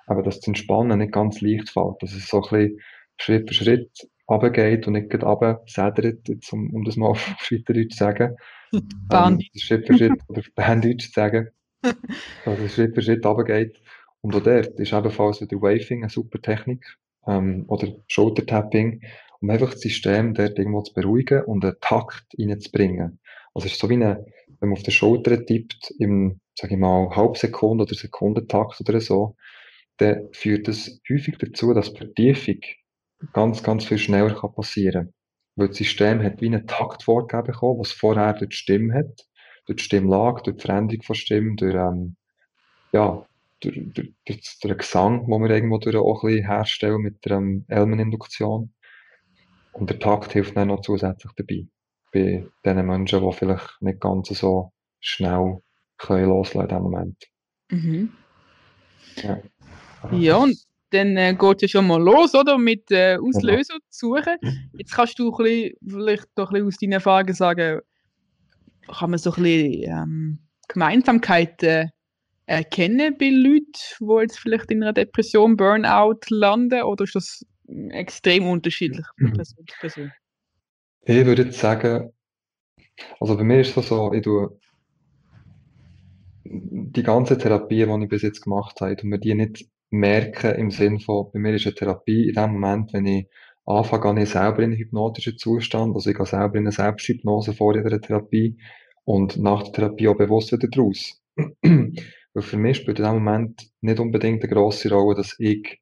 aber 0.06 0.22
dass 0.22 0.40
das 0.40 0.48
Entspannen 0.48 0.98
nicht 0.98 1.12
ganz 1.12 1.40
leicht 1.40 1.68
fällt, 1.68 1.96
dass 2.00 2.14
es 2.14 2.28
so 2.28 2.42
ein 2.42 2.50
bisschen 2.50 2.80
Schritt 3.18 3.48
für 3.48 3.54
Schritt 3.54 4.08
runtergeht 4.28 4.86
und 4.86 4.94
nicht 4.94 5.10
gerade 5.10 5.26
runtersedert, 5.26 6.28
um, 6.52 6.74
um 6.74 6.84
das 6.84 6.96
mal 6.96 7.08
auf 7.10 7.36
Schweizerdeutsch 7.40 7.92
zu 7.92 7.98
sagen. 7.98 8.36
Ähm, 8.72 8.88
Bandit. 9.08 9.60
Schritt 9.60 9.86
für 9.86 9.96
Schritt, 9.96 10.20
oder 10.28 10.42
zu 10.42 11.10
sagen, 11.10 11.48
es 12.44 12.74
Schritt 12.74 12.94
für 12.94 13.02
Schritt 13.02 13.24
runtergeht. 13.24 13.80
Und 14.22 14.34
auch 14.34 14.42
dort 14.42 14.78
ist 14.78 14.92
ebenfalls 14.92 15.40
wieder 15.40 15.60
Waving 15.60 16.02
eine 16.02 16.10
super 16.10 16.40
Technik, 16.40 16.84
ähm, 17.26 17.64
oder 17.68 17.88
Shoulder-Tapping, 18.08 19.02
um 19.40 19.50
einfach 19.50 19.72
das 19.72 19.80
System 19.80 20.34
dort 20.34 20.58
irgendwo 20.58 20.82
zu 20.82 20.92
beruhigen 20.92 21.44
und 21.44 21.64
einen 21.64 21.76
Takt 21.80 22.26
reinzubringen. 22.38 23.20
Also 23.54 23.66
es 23.66 23.72
ist 23.72 23.80
so 23.80 23.88
wie 23.88 23.94
eine, 23.94 24.24
wenn 24.60 24.68
man 24.68 24.78
auf 24.78 24.82
der 24.82 24.92
Schulter 24.92 25.44
tippt, 25.44 25.92
im, 25.98 26.40
sag 26.54 26.70
ich 26.70 26.76
mal, 26.76 27.08
Halbsekunde 27.10 27.84
oder 27.84 27.94
Sekundentakt 27.94 28.80
oder 28.80 29.00
so, 29.00 29.36
dann 29.96 30.28
führt 30.32 30.68
das 30.68 31.00
häufig 31.10 31.36
dazu, 31.38 31.74
dass 31.74 31.92
die 31.92 31.98
Vertiefung 31.98 32.60
ganz, 33.32 33.62
ganz 33.62 33.84
viel 33.84 33.98
schneller 33.98 34.34
kann 34.34 34.54
passieren 34.54 35.12
Weil 35.60 35.68
das 35.68 35.76
System 35.76 36.22
hat 36.22 36.40
wie 36.40 36.46
einen 36.46 36.66
Takt 36.66 37.02
vorgegeben 37.02 37.48
bekommen, 37.48 37.80
was 37.80 37.92
vorher 37.92 38.32
durch 38.32 38.48
die 38.48 38.56
Stimme 38.56 38.94
hat, 38.94 39.28
durch 39.66 39.76
die 39.76 39.84
Stimmlage, 39.84 40.42
durch 40.44 40.56
die 40.56 40.62
Veränderung 40.62 41.02
von 41.02 41.14
Stimme, 41.14 41.54
durch, 41.56 41.74
ähm, 41.74 42.16
ja, 42.92 43.26
durch, 43.60 43.78
durch, 43.92 44.14
durch, 44.24 44.58
den 44.62 44.78
Gesang, 44.78 45.26
den 45.26 45.42
wir 45.42 45.50
irgendwo 45.50 45.76
durch 45.76 45.96
auch 45.96 46.24
ein 46.24 46.28
bisschen 46.28 46.46
herstellen 46.46 47.02
mit 47.02 47.22
der 47.26 47.32
ähm, 47.32 47.66
Elmeninduktion. 47.68 48.72
Und 49.72 49.90
der 49.90 49.98
Takt 49.98 50.32
hilft 50.32 50.56
dann 50.56 50.68
noch 50.68 50.80
zusätzlich 50.80 51.32
dabei. 51.36 51.66
Bei 52.10 52.48
den 52.64 52.86
Menschen, 52.86 53.20
die 53.20 53.32
vielleicht 53.36 53.82
nicht 53.82 54.00
ganz 54.00 54.28
so 54.28 54.72
schnell 54.98 55.58
können 55.98 56.30
loslassen 56.30 56.70
in 56.70 56.74
dem 56.74 56.82
Moment. 56.82 57.24
Mhm. 57.70 58.12
Ja. 59.16 59.42
Ja, 60.10 60.36
und 60.38 60.56
dann 60.90 61.16
äh, 61.16 61.34
geht 61.34 61.62
ja 61.62 61.68
schon 61.68 61.86
mal 61.86 62.02
los, 62.02 62.34
oder? 62.34 62.58
Mit 62.58 62.90
äh, 62.90 63.16
Auslöser 63.16 63.78
zu 63.88 64.08
suchen. 64.08 64.36
Jetzt 64.76 64.92
kannst 64.92 65.18
du 65.18 65.30
ein 65.30 65.44
bisschen, 65.44 65.74
vielleicht 65.86 66.26
doch 66.34 66.50
ein 66.50 66.54
bisschen 66.54 66.66
aus 66.66 66.76
deinen 66.76 66.92
Erfahrungen 66.92 67.34
sagen, 67.34 67.80
kann 68.88 69.10
man 69.10 69.18
so 69.18 69.32
ein 69.32 69.42
bisschen 69.42 69.82
ähm, 69.84 70.38
Gemeinsamkeiten 70.68 71.90
erkennen 72.46 73.16
bei 73.18 73.28
Leuten, 73.30 73.70
die 74.00 74.20
jetzt 74.22 74.38
vielleicht 74.38 74.70
in 74.70 74.82
einer 74.82 74.92
Depression, 74.92 75.56
Burnout 75.56 76.20
landen, 76.30 76.82
oder 76.82 77.04
ist 77.04 77.14
das 77.14 77.46
extrem 77.90 78.48
unterschiedlich 78.48 79.06
von 79.18 79.32
Person 79.32 79.64
zu 79.66 79.76
Person? 79.78 80.12
Ich 81.02 81.24
würde 81.24 81.44
jetzt 81.44 81.60
sagen, 81.60 82.12
also 83.20 83.36
bei 83.36 83.44
mir 83.44 83.60
ist 83.60 83.76
es 83.76 83.88
so, 83.88 84.12
ich 84.12 84.22
tue 84.22 84.58
die 86.44 87.02
ganze 87.02 87.38
Therapie, 87.38 87.86
die 87.86 88.02
ich 88.02 88.08
bis 88.08 88.22
jetzt 88.22 88.42
gemacht 88.42 88.80
habe, 88.80 88.96
und 89.00 89.04
mir 89.04 89.18
die 89.18 89.34
nicht 89.34 89.66
merken 89.90 90.54
im 90.54 90.70
Sinn 90.70 91.00
von, 91.00 91.30
bei 91.32 91.38
mir 91.38 91.54
ist 91.54 91.66
eine 91.66 91.74
Therapie 91.74 92.28
in 92.28 92.34
dem 92.34 92.52
Moment, 92.52 92.92
wenn 92.92 93.06
ich 93.06 93.28
anfange, 93.66 94.14
gehe 94.14 94.24
ich 94.24 94.30
selber 94.30 94.58
in 94.58 94.70
einen 94.70 94.78
hypnotischen 94.78 95.38
Zustand, 95.38 95.94
also 95.94 96.10
ich 96.10 96.16
gehe 96.16 96.26
selber 96.26 96.56
in 96.56 96.64
eine 96.64 96.72
Selbsthypnose 96.72 97.52
vor 97.52 97.74
jeder 97.74 98.00
Therapie 98.00 98.56
und 99.04 99.36
nach 99.38 99.62
der 99.64 99.72
Therapie 99.72 100.08
auch 100.08 100.16
bewusst 100.16 100.52
wieder 100.52 100.68
draus. 100.68 101.20
Weil 102.32 102.42
für 102.42 102.56
mich 102.56 102.76
spielt 102.76 102.98
in 102.98 103.04
dem 103.04 103.14
Moment 103.14 103.70
nicht 103.80 103.98
unbedingt 103.98 104.42
eine 104.42 104.52
grosse 104.52 104.90
Rolle, 104.90 105.16
dass 105.16 105.34
ich 105.38 105.80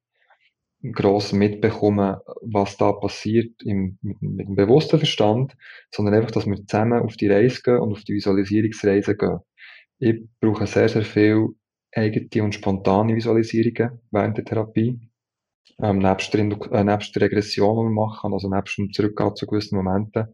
gross 0.93 1.33
mitbekomme, 1.33 2.21
was 2.41 2.77
da 2.77 2.93
passiert 2.93 3.61
im, 3.63 3.97
mit, 4.01 4.21
mit 4.21 4.47
dem 4.47 4.55
bewussten 4.55 4.97
Verstand, 4.97 5.55
sondern 5.91 6.15
einfach, 6.15 6.31
dass 6.31 6.47
wir 6.47 6.55
zusammen 6.65 7.01
auf 7.03 7.17
die 7.17 7.27
Reise 7.27 7.61
gehen 7.61 7.79
und 7.79 7.91
auf 7.91 8.03
die 8.03 8.13
Visualisierungsreise 8.13 9.15
gehen. 9.15 9.39
Ich 9.99 10.21
brauche 10.39 10.65
sehr, 10.65 10.87
sehr 10.87 11.03
viel 11.03 11.49
eigene 11.93 12.43
und 12.43 12.55
spontane 12.55 13.15
Visualisierungen 13.15 14.01
während 14.11 14.37
der 14.37 14.45
Therapie. 14.45 14.99
Ähm, 15.81 15.99
nebst, 15.99 16.33
der, 16.33 16.41
äh, 16.41 16.83
nebst 16.83 17.15
der 17.15 17.23
Regression, 17.23 17.77
die 17.77 17.89
wir 17.89 18.05
machen, 18.05 18.33
also 18.33 18.49
nebst 18.49 18.77
dem 18.77 18.91
Zurückgehen 18.91 19.35
zu 19.35 19.47
gewissen 19.47 19.77
Momenten, 19.77 20.27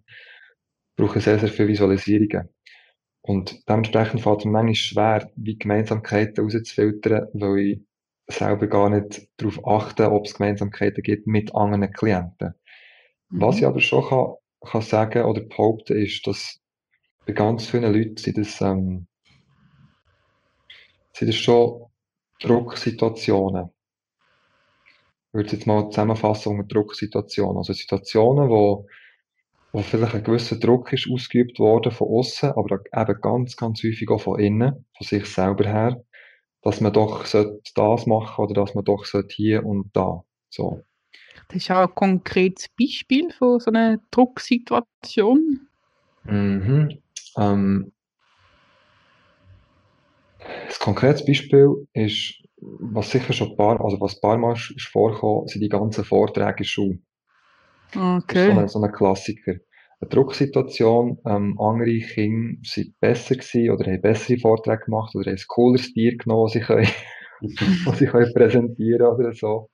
brauche 0.95 1.19
ich 1.19 1.25
sehr, 1.25 1.39
sehr 1.39 1.49
viele 1.49 1.67
Visualisierungen. 1.67 2.49
Und 3.21 3.67
dementsprechend 3.67 4.21
fällt 4.21 4.39
es 4.39 4.45
mir 4.45 4.51
manchmal 4.51 4.75
schwer, 4.75 5.31
wie 5.35 5.57
Gemeinsamkeiten 5.57 6.43
rauszufiltern, 6.43 7.27
weil 7.33 7.57
ich 7.59 7.81
selber 8.27 8.67
gar 8.67 8.89
nicht 8.89 9.27
darauf 9.37 9.65
achte, 9.67 10.11
ob 10.11 10.25
es 10.25 10.35
Gemeinsamkeiten 10.35 11.03
gibt 11.03 11.27
mit 11.27 11.55
anderen 11.55 11.91
Klienten. 11.91 12.53
Mhm. 13.29 13.41
Was 13.41 13.57
ich 13.57 13.65
aber 13.65 13.81
schon 13.81 14.03
kann, 14.03 14.33
kann 14.61 14.81
sagen 14.81 15.25
oder 15.25 15.41
behaupten, 15.41 15.97
ist, 15.97 16.25
dass 16.27 16.59
bei 17.25 17.33
ganz 17.33 17.67
vielen 17.67 17.93
Leuten 17.93 18.17
sind 18.17 18.37
das, 18.37 18.61
ähm, 18.61 19.07
sind 21.15 21.27
das 21.27 21.35
schon 21.35 21.85
Drucksituationen. 22.41 23.69
Ich 25.27 25.33
würde 25.33 25.47
es 25.47 25.53
jetzt 25.53 25.67
mal 25.67 25.89
zusammenfassen 25.89 26.51
unter 26.51 26.67
Drucksituationen. 26.67 27.57
Also 27.57 27.73
Situationen, 27.73 28.49
wo, 28.49 28.87
wo 29.71 29.81
vielleicht 29.81 30.15
ein 30.15 30.23
gewisser 30.23 30.57
Druck 30.57 30.93
ist 30.93 31.09
ausgeübt 31.11 31.59
worden 31.59 31.91
von 31.91 32.07
außen, 32.07 32.51
aber 32.51 32.79
eben 32.95 33.21
ganz, 33.21 33.55
ganz 33.57 33.83
häufig 33.83 34.09
auch 34.09 34.21
von 34.21 34.39
innen, 34.39 34.85
von 34.97 35.07
sich 35.07 35.25
selber 35.25 35.65
her 35.65 36.05
dass 36.65 36.81
man 36.81 36.91
doch 36.91 37.23
das 37.75 38.07
machen 38.07 38.43
oder 38.43 38.55
dass 38.55 38.73
man 38.73 38.83
doch 38.83 39.05
hier 39.29 39.63
und 39.63 39.95
da. 39.95 40.23
So. 40.49 40.83
Das 41.47 41.57
ist 41.57 41.69
auch 41.69 41.87
ein 41.87 41.93
konkretes 41.93 42.69
Beispiel 42.69 43.31
von 43.31 43.59
so 43.59 43.69
einer 43.69 43.99
Drucksituation. 44.09 45.67
Mhm. 46.23 46.97
Ähm, 47.37 47.91
das 50.67 50.79
konkrete 50.79 51.23
Beispiel 51.25 51.87
ist, 51.93 52.41
was 52.57 53.11
sicher 53.11 53.33
schon 53.33 53.51
ein 53.51 53.57
paar, 53.57 53.83
also 53.83 53.99
was 53.99 54.15
ein 54.15 54.21
paar 54.21 54.37
Mal 54.37 54.53
ist 54.53 54.87
vorgekommen, 54.91 55.47
sind 55.47 55.61
die 55.61 55.69
ganzen 55.69 56.03
Vorträge 56.03 56.59
in 56.59 56.65
Schule. 56.65 56.99
Okay. 57.95 58.23
Das 58.33 58.37
ist 58.47 58.53
so 58.53 58.59
ein, 58.59 58.67
so 58.67 58.81
ein 58.81 58.91
Klassiker 58.91 59.53
eine 59.99 60.09
Drucksituation. 60.09 61.19
Ähm, 61.25 61.59
andere 61.59 61.99
Kinder 61.99 62.57
sind 62.63 62.99
besser 62.99 63.35
gewesen 63.35 63.71
oder 63.71 63.85
haben 63.85 64.01
bessere 64.01 64.39
Vorträge 64.39 64.85
gemacht 64.85 65.15
oder 65.15 65.31
haben 65.31 65.37
ein 65.37 65.47
cooleres 65.47 65.93
Tier 65.93 66.17
genommen, 66.17 66.45
das 66.45 66.53
sie, 66.53 66.59
können, 66.61 66.87
was 67.85 67.97
sie 67.97 68.07
können 68.07 68.33
präsentieren 68.33 69.07
oder 69.07 69.33
so. 69.33 69.69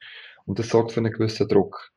Und 0.46 0.60
das 0.60 0.70
sorgt 0.70 0.92
für 0.92 1.00
einen 1.00 1.14
gewissen 1.14 1.48
Druck. 1.48 1.92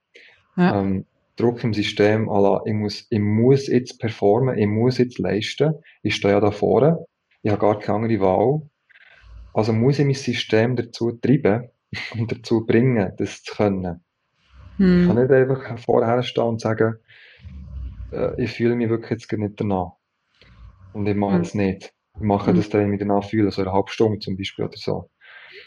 Ja. 0.57 0.81
Ähm, 0.81 1.07
Druck 1.37 1.65
im 1.65 1.75
System, 1.75 2.27
la, 2.27 2.63
ich 2.65 2.75
muss, 2.75 3.07
ich 3.11 3.19
muss 3.19 3.67
jetzt 3.67 3.99
performen, 3.99 4.57
ich 4.57 4.69
muss 4.69 4.99
jetzt 4.99 5.19
leisten, 5.19 5.75
ich 6.03 6.15
stehe 6.15 6.35
ja 6.35 6.41
da 6.41 6.53
vorne, 6.53 7.05
ich 7.45 7.51
habe 7.51 7.61
gar 7.61 7.79
keine 7.79 7.99
andere 7.99 8.21
Wahl. 8.21 8.63
Also 9.53 9.73
muss 9.73 9.99
ich 9.99 10.07
mein 10.07 10.15
System 10.15 10.77
dazu 10.77 11.13
treiben 11.13 11.69
und 12.19 12.33
dazu 12.33 12.67
bringen, 12.67 13.13
das 13.19 13.43
zu 13.43 13.55
können. 13.55 14.03
Hm. 14.79 15.03
Ich 15.03 15.07
kann 15.07 15.17
nicht 15.17 15.31
einfach 15.31 15.79
vorher 15.79 16.23
stehen 16.23 16.45
und 16.45 16.61
sagen, 16.61 16.97
äh, 18.13 18.43
ich 18.43 18.51
fühle 18.51 18.75
mich 18.75 18.89
wirklich 18.89 19.11
jetzt 19.11 19.31
nicht 19.31 19.61
danach. 19.61 19.93
Und 20.95 21.07
ich 21.07 21.15
mache 21.15 21.41
es 21.41 21.55
nicht. 21.55 21.93
Ich 22.15 22.23
mache 22.23 22.53
mhm. 22.53 22.57
das 22.57 22.69
dann, 22.71 22.81
wenn 22.81 22.87
ich 22.87 22.91
mich 22.93 23.01
danach 23.01 23.29
fühle, 23.29 23.51
so 23.51 23.63
eine 23.63 23.73
halbe 23.73 23.91
Stunde 23.91 24.21
zum 24.21 24.37
Beispiel 24.37 24.65
oder 24.65 24.77
so. 24.77 25.11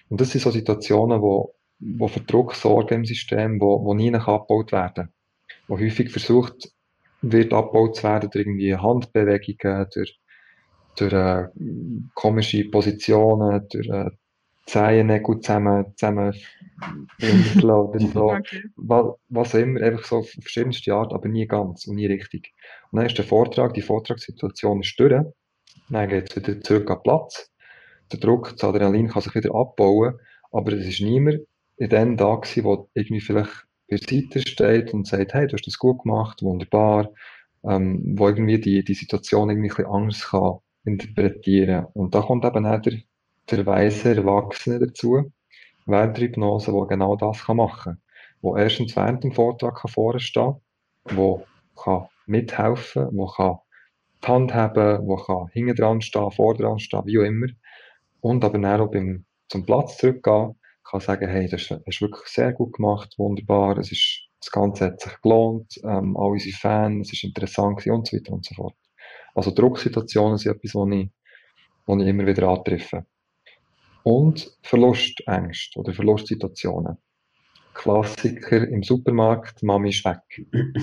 Und 0.09 0.19
das 0.19 0.31
sind 0.31 0.41
so 0.41 0.51
Situationen, 0.51 1.21
wo, 1.21 1.53
wo 1.79 2.07
für 2.07 2.21
Druck 2.21 2.55
sorgen 2.55 2.95
im 2.95 3.05
System, 3.05 3.59
wo, 3.59 3.83
wo 3.83 3.93
nie 3.93 4.13
abgebaut 4.13 4.71
werden. 4.71 5.13
Wo 5.67 5.77
häufig 5.77 6.09
versucht 6.11 6.71
wird 7.21 7.53
abgebaut 7.53 7.97
zu 7.97 8.03
werden 8.03 8.29
durch 8.31 8.45
irgendwie 8.45 8.75
Handbewegungen, 8.75 9.87
durch, 9.93 10.19
durch 10.97 11.13
äh, 11.13 11.47
komische 12.13 12.65
Positionen, 12.65 13.67
durch 13.69 13.87
äh, 13.87 14.09
Zehennägel 14.65 15.39
zusammen, 15.39 15.93
zusammen 15.95 16.35
oder 17.63 17.99
so. 17.99 18.31
Okay. 18.31 18.63
Was, 18.75 19.15
was 19.29 19.53
immer, 19.53 19.81
einfach 19.81 20.05
so 20.05 20.17
auf 20.17 20.29
verschiedenste 20.29 20.93
Art, 20.93 21.13
aber 21.13 21.27
nie 21.29 21.47
ganz 21.47 21.87
und 21.87 21.95
nie 21.95 22.07
richtig. 22.07 22.53
Und 22.91 22.97
dann 22.97 23.05
ist 23.07 23.17
der 23.17 23.25
Vortrag, 23.25 23.73
die 23.73 23.81
Vortragssituation 23.81 24.81
ist 24.81 24.99
durch. 24.99 25.23
Dann 25.89 26.09
geht 26.09 26.29
es 26.29 26.35
wieder 26.35 26.59
zurück 26.61 26.91
an 26.91 27.01
Platz. 27.01 27.49
Der 28.11 28.19
Druck, 28.19 28.51
das 28.51 28.63
Adrenalin 28.63 29.07
kann 29.07 29.21
sich 29.21 29.35
wieder 29.35 29.55
abbauen, 29.55 30.19
aber 30.51 30.73
es 30.73 30.85
ist 30.85 31.01
niemand 31.01 31.39
in 31.77 31.89
dem 31.89 32.17
da 32.17 32.35
gewesen, 32.35 32.63
der 32.63 32.85
irgendwie 32.93 33.21
vielleicht 33.21 33.65
bei 33.89 33.97
der 33.97 33.99
Seite 33.99 34.39
steht 34.41 34.93
und 34.93 35.07
sagt, 35.07 35.33
hey, 35.33 35.47
du 35.47 35.53
hast 35.53 35.65
das 35.65 35.77
gut 35.77 36.03
gemacht, 36.03 36.41
wunderbar, 36.41 37.13
ähm, 37.63 38.01
wo 38.17 38.27
irgendwie 38.27 38.59
die, 38.59 38.83
die 38.83 38.93
Situation 38.93 39.49
irgendwie 39.49 39.69
ein 39.69 39.75
bisschen 39.75 39.91
anders 39.91 40.27
kann 40.29 40.59
interpretieren. 40.87 41.85
Und 41.93 42.15
da 42.15 42.21
kommt 42.21 42.45
eben 42.45 42.65
auch 42.65 42.81
der, 42.81 42.93
der 43.51 43.65
weise 43.65 44.15
Erwachsene 44.15 44.79
dazu, 44.79 45.31
während 45.85 46.17
der 46.17 46.25
Hypnose, 46.25 46.71
der 46.71 46.85
genau 46.87 47.15
das 47.15 47.45
kann 47.45 47.57
machen 47.57 47.93
kann. 47.93 48.01
Wo 48.41 48.55
erstens 48.55 48.95
während 48.95 49.23
dem 49.23 49.31
Vortrag 49.31 49.79
kann 49.81 49.91
vorstehen 49.91 50.55
wo 51.15 51.45
kann 51.81 52.07
mithelfen, 52.25 53.07
wo 53.11 53.27
kann 53.27 53.59
die 54.23 54.27
Hand 54.27 54.53
haben, 54.53 55.07
wo 55.07 55.15
kann 55.17 55.47
hinten 55.53 55.75
dran 55.75 56.01
stehen, 56.01 56.31
vor 56.31 56.55
dran 56.55 56.79
stehen, 56.79 57.05
wie 57.05 57.19
auch 57.19 57.23
immer. 57.23 57.47
Und 58.19 58.43
aber 58.43 58.57
dann 58.59 58.81
auch 58.81 58.91
beim, 58.91 59.25
zum 59.49 59.65
Platz 59.65 59.97
zurückgehen, 59.97 60.59
kann 60.83 60.99
sagen, 60.99 61.29
hey, 61.29 61.47
das 61.47 61.69
hast 61.69 62.01
wirklich 62.01 62.27
sehr 62.27 62.53
gut 62.53 62.73
gemacht, 62.73 63.13
wunderbar, 63.17 63.77
es 63.77 63.91
ist, 63.91 64.27
das 64.39 64.51
Ganze 64.51 64.85
hat 64.85 65.01
sich 65.01 65.21
gelohnt, 65.21 65.79
ähm, 65.83 66.15
all 66.17 66.31
unsere 66.31 66.55
Fans, 66.55 67.07
es 67.07 67.13
ist 67.13 67.23
interessant 67.23 67.85
und 67.87 68.07
so 68.07 68.17
weiter 68.17 68.33
und 68.33 68.45
so 68.45 68.55
fort. 68.55 68.75
Also 69.37 69.51
Drucksituationen 69.51 70.39
sind 70.39 70.55
etwas, 70.55 70.73
was 70.73 70.89
ich, 70.89 71.09
was 71.85 72.01
ich 72.01 72.07
immer 72.07 72.25
wieder 72.25 72.47
antreffe. 72.47 73.05
Und 74.01 74.51
Verlustängste 74.63 75.79
oder 75.79 75.93
Verlustsituationen. 75.93 76.97
Klassiker 77.75 78.67
im 78.67 78.81
Supermarkt, 78.81 79.61
Mami 79.61 79.89
ist 79.89 80.03
weg. 80.05 80.47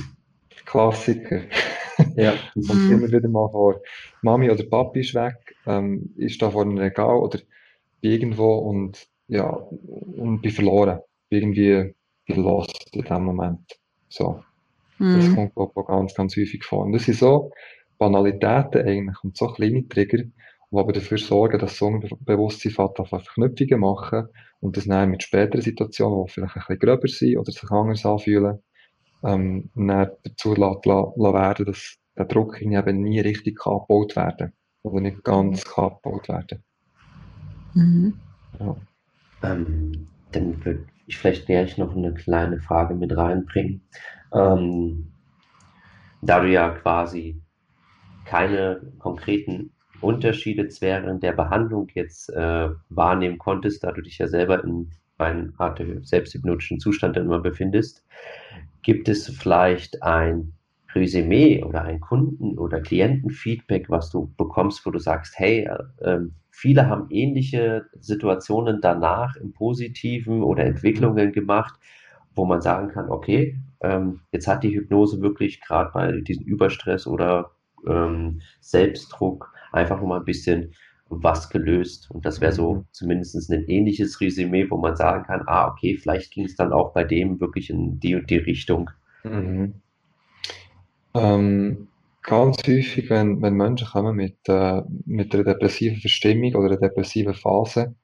Klassiker. 0.66 1.40
ja. 2.16 2.34
Kommt 2.68 2.92
immer 2.92 3.08
wieder 3.10 3.28
mal 3.28 3.48
vor. 3.50 3.80
Mami 4.22 4.48
oder 4.48 4.62
Papi 4.62 5.00
ist 5.00 5.14
weg, 5.14 5.56
ähm, 5.66 6.14
ist 6.16 6.40
da 6.40 6.48
vor 6.48 6.62
einem 6.62 6.78
Regal 6.78 7.16
oder 7.16 7.40
irgendwo 8.02 8.54
und 8.58 9.08
ja, 9.26 9.50
und 9.50 10.42
bin 10.42 10.52
verloren. 10.52 11.00
Irgendwie 11.28 11.92
bin 12.24 12.36
lost 12.36 12.88
in 12.92 13.02
dem 13.02 13.24
Moment. 13.24 13.80
So. 14.08 14.44
Mhm. 14.98 15.16
Das 15.16 15.34
kommt 15.34 15.56
auch 15.56 15.86
ganz, 15.86 16.14
ganz 16.14 16.36
häufig 16.36 16.62
vor. 16.62 16.84
Und 16.84 16.92
das 16.92 17.06
sind 17.06 17.16
so 17.16 17.50
Banalitäten 17.98 18.87
eigentlich 18.87 19.22
und 19.22 19.37
so 19.37 19.48
kleine 19.48 19.88
Trigger, 19.88 20.18
die 20.18 20.33
aber 20.76 20.92
dafür 20.92 21.18
sorgen, 21.18 21.59
dass 21.59 21.78
das 21.78 21.83
Unterbewusstsein 21.83 22.72
fährt 22.72 22.98
Verknüpfungen 23.09 23.80
machen 23.80 24.28
und 24.61 24.76
das 24.76 24.87
dann 24.87 25.11
mit 25.11 25.22
späteren 25.22 25.62
Situationen, 25.62 26.24
die 26.26 26.33
vielleicht 26.33 26.57
ein 26.57 26.61
bisschen 26.61 26.78
gröber 26.78 27.09
sind 27.09 27.38
oder 27.38 27.52
sich 27.52 27.70
anders 27.70 28.04
anfühlen, 28.07 28.59
ähm, 29.22 29.70
dann 29.74 30.11
dazu 30.24 30.54
la, 30.54 30.80
la, 30.85 31.12
la 31.16 31.33
werden, 31.33 31.66
dass 31.66 31.96
der 32.16 32.26
Druck 32.26 32.61
eben 32.61 33.02
nie 33.02 33.20
richtig 33.20 33.59
abgebaut 33.66 34.16
werden 34.16 34.52
oder 34.83 35.00
nicht 35.00 35.24
ganz 35.24 35.64
kann 35.64 35.87
abgebaut 35.87 36.28
werden. 36.28 36.62
Mhm. 37.74 38.14
Ja. 38.61 38.76
Ähm, 39.42 40.09
dann 40.33 40.64
würde 40.64 40.87
ich 41.07 41.18
vielleicht 41.18 41.46
gleich 41.46 41.76
noch 41.78 41.94
eine 41.96 42.14
kleine 42.14 42.61
Frage 42.61 42.94
mit 42.94 43.16
reinbringen. 43.16 43.83
Ähm, 44.33 45.11
da 46.22 46.40
du 46.40 46.50
ja 46.50 46.70
quasi 46.70 47.40
keine 48.24 48.80
konkreten 48.98 49.70
Unterschiede 50.00 50.68
während 50.80 51.22
der 51.22 51.32
Behandlung 51.32 51.88
jetzt 51.94 52.30
äh, 52.30 52.68
wahrnehmen 52.88 53.38
konntest, 53.38 53.84
da 53.84 53.92
du 53.92 54.02
dich 54.02 54.18
ja 54.18 54.28
selber 54.28 54.62
in 54.62 54.90
einem 55.18 55.54
Art 55.58 55.80
selbsthypnotischen 56.02 56.80
Zustand 56.80 57.16
dann 57.16 57.26
immer 57.26 57.40
befindest, 57.40 58.04
gibt 58.82 59.08
es 59.08 59.28
vielleicht 59.28 60.02
ein 60.02 60.52
Resümee 60.94 61.62
oder 61.62 61.82
ein 61.82 62.00
Kunden- 62.00 62.58
oder 62.58 62.80
Klientenfeedback, 62.80 63.90
was 63.90 64.10
du 64.10 64.32
bekommst, 64.37 64.84
wo 64.87 64.90
du 64.90 64.98
sagst, 64.98 65.38
hey, 65.38 65.68
äh, 65.98 66.20
viele 66.50 66.88
haben 66.88 67.06
ähnliche 67.10 67.87
Situationen 68.00 68.80
danach 68.80 69.37
im 69.37 69.52
Positiven 69.52 70.42
oder 70.42 70.64
Entwicklungen 70.64 71.32
gemacht, 71.32 71.74
wo 72.34 72.44
man 72.44 72.60
sagen 72.60 72.88
kann, 72.88 73.10
okay, 73.10 73.58
ähm, 73.80 74.20
jetzt 74.32 74.46
hat 74.46 74.62
die 74.62 74.74
Hypnose 74.74 75.20
wirklich 75.20 75.60
gerade 75.60 75.90
bei 75.92 76.20
diesem 76.20 76.44
Überstress 76.44 77.06
oder 77.06 77.50
ähm, 77.87 78.40
Selbstdruck 78.61 79.53
einfach 79.73 80.01
nochmal 80.01 80.20
ein 80.20 80.25
bisschen 80.25 80.75
was 81.09 81.51
gelöst. 81.51 82.11
Und 82.11 82.25
das 82.25 82.40
wäre 82.40 82.53
so 82.53 82.75
mhm. 82.75 82.85
zumindest 82.92 83.51
ein 83.51 83.64
ähnliches 83.68 84.20
Resümee, 84.20 84.70
wo 84.70 84.77
man 84.77 84.97
sagen 84.97 85.25
kann, 85.25 85.42
ah, 85.47 85.68
okay, 85.68 85.97
vielleicht 85.97 86.33
ging 86.33 86.44
es 86.44 86.57
dann 86.57 86.73
auch 86.73 86.92
bei 86.92 87.05
dem 87.05 87.40
wirklich 87.40 87.70
in 87.70 88.01
die 88.01 88.14
und 88.14 88.31
die 88.31 88.38
Richtung. 88.38 88.90
Mhm. 89.23 89.75
Ähm, 91.14 91.88
ganz 92.23 92.59
häufig, 92.66 93.09
wenn, 93.11 93.40
wenn 93.42 93.55
Menschen 93.55 93.87
kommen 93.87 94.16
mit, 94.16 94.37
äh, 94.49 94.83
mit 95.07 95.35
einer 95.35 95.44
depressiven 95.44 95.99
Verstimmung 95.99 96.55
oder 96.55 96.66
einer 96.66 96.77
depressiven 96.77 97.35
Phase 97.35 97.94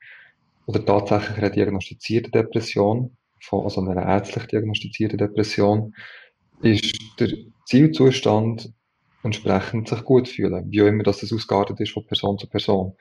oder 0.67 0.85
tatsächlich 0.85 1.39
einer 1.39 1.51
diagnostizierten 1.51 2.31
Depression, 2.31 3.17
von, 3.43 3.65
also 3.65 3.81
einer 3.81 4.07
ärztlich 4.07 4.47
diagnostizierten 4.47 5.19
Depression, 5.19 5.95
ist 6.63 6.95
der 7.19 7.31
Zielzustand 7.65 8.73
entsprechend 9.23 9.89
sich 9.89 10.05
gut 10.05 10.29
fühlen, 10.29 10.71
wie 10.71 10.83
auch 10.83 10.87
immer 10.87 11.03
dass 11.03 11.21
das 11.21 11.33
ausgeartet 11.33 11.81
ist 11.81 11.93
von 11.93 12.07
Person 12.07 12.39
zu 12.39 12.49
Person. 12.49 12.97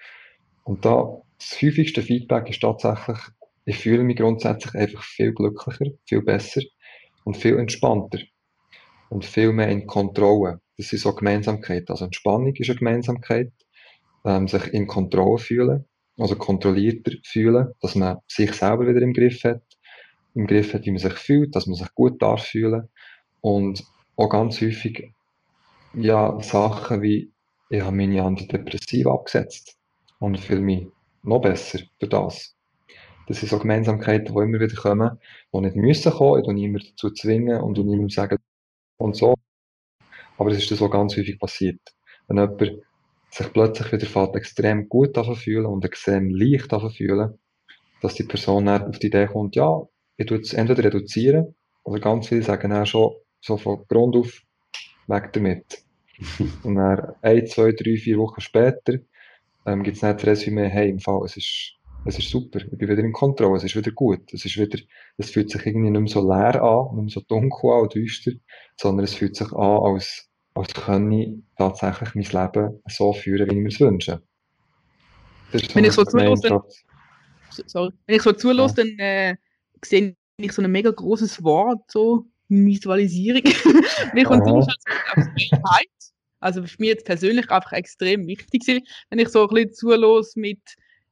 Und 0.64 0.86
da, 0.86 1.22
das 1.38 1.62
häufigste 1.62 2.02
Feedback 2.02 2.50
ist 2.50 2.62
tatsächlich, 2.62 3.18
ich 3.66 3.78
fühle 3.78 4.04
mich 4.04 4.18
grundsätzlich 4.18 4.74
einfach 4.76 5.04
viel 5.04 5.34
glücklicher, 5.34 5.92
viel 6.06 6.22
besser 6.22 6.62
und 7.24 7.38
viel 7.38 7.58
entspannter 7.58 8.20
und 9.10 9.26
viel 9.26 9.52
mehr 9.54 9.70
in 9.70 9.88
Kontrolle. 9.88 10.62
Das 10.78 10.90
sind 10.90 11.00
so 11.00 11.14
Gemeinsamkeiten. 11.14 11.90
Also 11.90 12.06
Entspannung 12.06 12.56
ist 12.56 12.70
eine 12.70 12.80
Gemeinsamkeit, 12.80 13.52
ähm, 14.26 14.48
sich 14.48 14.68
in 14.74 14.88
Kontrolle 14.88 15.38
fühlen, 15.38 15.86
also 16.18 16.36
kontrollierter 16.36 17.14
fühlen, 17.24 17.74
dass 17.82 17.96
man 17.96 18.18
sich 18.28 18.54
selber 18.54 18.88
wieder 18.88 19.02
im 19.02 19.14
Griff 19.14 19.44
hat, 19.44 19.62
im 20.36 20.48
Griff 20.48 20.74
hat, 20.74 20.86
wie 20.86 20.92
man 20.92 21.00
sich 21.00 21.14
fühlt, 21.14 21.56
dass 21.56 21.68
man 21.68 21.76
sich 21.76 21.94
gut 21.96 22.22
darf 22.22 22.46
fühlen 22.46 22.90
und 23.42 23.84
auch 24.16 24.30
ganz 24.30 24.62
häufig 24.62 25.14
ja, 25.94 26.40
Sachen 26.42 27.02
wie, 27.02 27.32
ich 27.70 27.82
habe 27.82 27.96
meine 27.96 28.24
Antidepressiva 28.24 29.14
abgesetzt 29.14 29.78
und 30.20 30.40
fühle 30.40 30.62
mich 30.62 30.88
noch 31.24 31.40
besser 31.42 31.80
durch 32.00 32.10
das. 32.10 32.56
Das 33.28 33.40
sind 33.40 33.50
so 33.50 33.60
Gemeinsamkeiten, 33.60 34.34
die 34.34 34.42
immer 34.42 34.60
wieder 34.60 34.76
kommen, 34.76 35.20
die 35.54 35.62
nicht 35.62 35.76
müssen 35.76 36.12
kommen, 36.12 36.42
ich 36.42 36.54
niemand 36.54 36.92
dazu 36.92 37.12
zwingen 37.12 37.62
und 37.62 37.78
niemandem 37.78 38.10
sagen 38.10 38.38
und 38.98 39.16
so. 39.16 39.36
Aber 40.38 40.52
es 40.52 40.58
ist 40.58 40.72
das, 40.72 40.82
was 40.82 40.92
ganz 40.92 41.16
häufig 41.16 41.40
passiert. 41.40 41.80
Wenn 42.28 42.38
jemand 42.38 42.82
sich 43.30 43.54
plötzlich 43.54 43.92
wieder 43.92 44.08
fährt, 44.08 44.36
extrem 44.36 44.90
gut 44.90 45.16
fühlen 45.38 45.66
und 45.68 45.86
extrem 45.86 46.30
leicht 46.30 46.72
fühlen, 46.96 47.38
dass 48.02 48.16
die 48.16 48.24
Person 48.24 48.66
dann 48.66 48.90
auf 48.90 48.98
die 48.98 49.08
Idee 49.08 49.28
kommt, 49.28 49.56
ja, 49.56 49.82
ich 50.18 50.26
tue 50.26 50.40
es 50.40 50.54
entweder 50.54 50.86
reduzieren, 50.86 51.56
oder 51.84 52.00
ganz 52.00 52.28
viele 52.28 52.42
sagen 52.42 52.72
dann 52.72 52.86
schon 52.86 53.14
so 53.42 53.58
von 53.58 53.86
Grund 53.88 54.16
auf 54.16 54.42
weg 55.10 55.34
damit. 55.34 55.84
und 56.64 56.76
dann 56.76 57.14
ein, 57.22 57.48
zwei, 57.48 57.72
drei, 57.72 57.96
vier 57.96 58.18
Wochen 58.18 58.42
später 58.42 59.00
ähm, 59.66 59.84
gibt 59.84 59.96
es 59.96 60.02
dann 60.02 60.18
das 60.18 60.26
Resümee, 60.26 60.68
hey, 60.68 60.90
im 60.90 61.00
Fall, 61.00 61.22
es 61.26 61.38
ist, 61.38 61.74
es 62.06 62.18
ist 62.18 62.30
super, 62.30 62.60
ich 62.60 62.78
bin 62.78 62.90
wieder 62.90 63.04
in 63.04 63.14
Kontrolle, 63.14 63.58
es 63.58 63.64
ist 63.64 63.76
wieder 63.76 63.92
gut, 63.92 64.34
es 64.34 64.46
ist 64.46 64.58
wieder, 64.58 64.80
es 65.18 65.32
fühlt 65.32 65.50
sich 65.50 65.66
irgendwie 65.66 65.90
nicht 65.90 66.02
mehr 66.02 66.10
so 66.10 66.28
leer 66.28 66.62
an, 66.62 66.96
nicht 66.96 67.04
mehr 67.04 67.10
so 67.10 67.22
dunkel 67.22 67.72
an 67.72 67.82
und 67.82 67.96
düster, 67.96 68.32
sondern 68.78 69.06
es 69.06 69.14
fühlt 69.14 69.36
sich 69.36 69.52
an, 69.52 69.80
als, 69.84 70.30
als 70.56 70.74
könne 70.74 71.24
ich 71.24 71.30
tatsächlich 71.58 72.16
mein 72.16 72.44
Leben 72.44 72.82
so 72.88 73.14
führen, 73.14 73.50
wie 73.50 73.56
ich 73.56 73.62
mir 73.62 73.68
es 73.68 73.80
wünsche. 73.80 74.22
So 75.52 75.76
Wenn 75.76 75.86
ich 75.86 75.94
so 75.94 76.04
dann, 76.04 76.38
sorry. 77.66 77.92
Wenn 78.06 78.16
ich 78.16 78.22
so 78.22 78.32
zuhöre, 78.34 78.68
ja. 78.68 78.74
dann 78.74 79.00
äh, 79.00 79.36
sehe 79.84 80.16
ich 80.38 80.52
so 80.52 80.62
ein 80.62 80.72
mega 80.72 80.92
großes 80.92 81.44
Wort, 81.44 81.82
so 81.88 82.26
Visualisierung. 82.50 83.44
Mir 84.14 84.26
kommt 84.26 84.48
es 84.48 84.68
als 85.14 85.28
Freiheit. 85.52 85.88
Also 86.40 86.64
für 86.64 86.76
mich 86.80 86.90
jetzt 86.90 87.06
persönlich 87.06 87.50
einfach 87.50 87.74
extrem 87.74 88.26
wichtig 88.28 88.66
gewesen, 88.66 88.86
wenn 89.10 89.20
ich 89.20 89.30
so 89.30 89.48
ein 89.48 89.54
bisschen 89.54 89.74
zulos 89.74 90.36
mit 90.36 90.60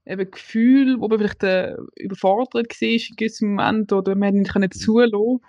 eben 0.05 0.31
Gefühl, 0.31 0.99
wo 0.99 1.07
man 1.07 1.19
vielleicht 1.19 1.43
äh, 1.43 1.75
überfordert 1.97 2.81
war 2.81 2.87
in 2.87 3.15
gewissem 3.17 3.49
Moment 3.49 3.91
oder 3.91 4.15
man 4.15 4.35
nicht 4.35 4.53
können 4.53 4.71
zulassen. 4.71 5.39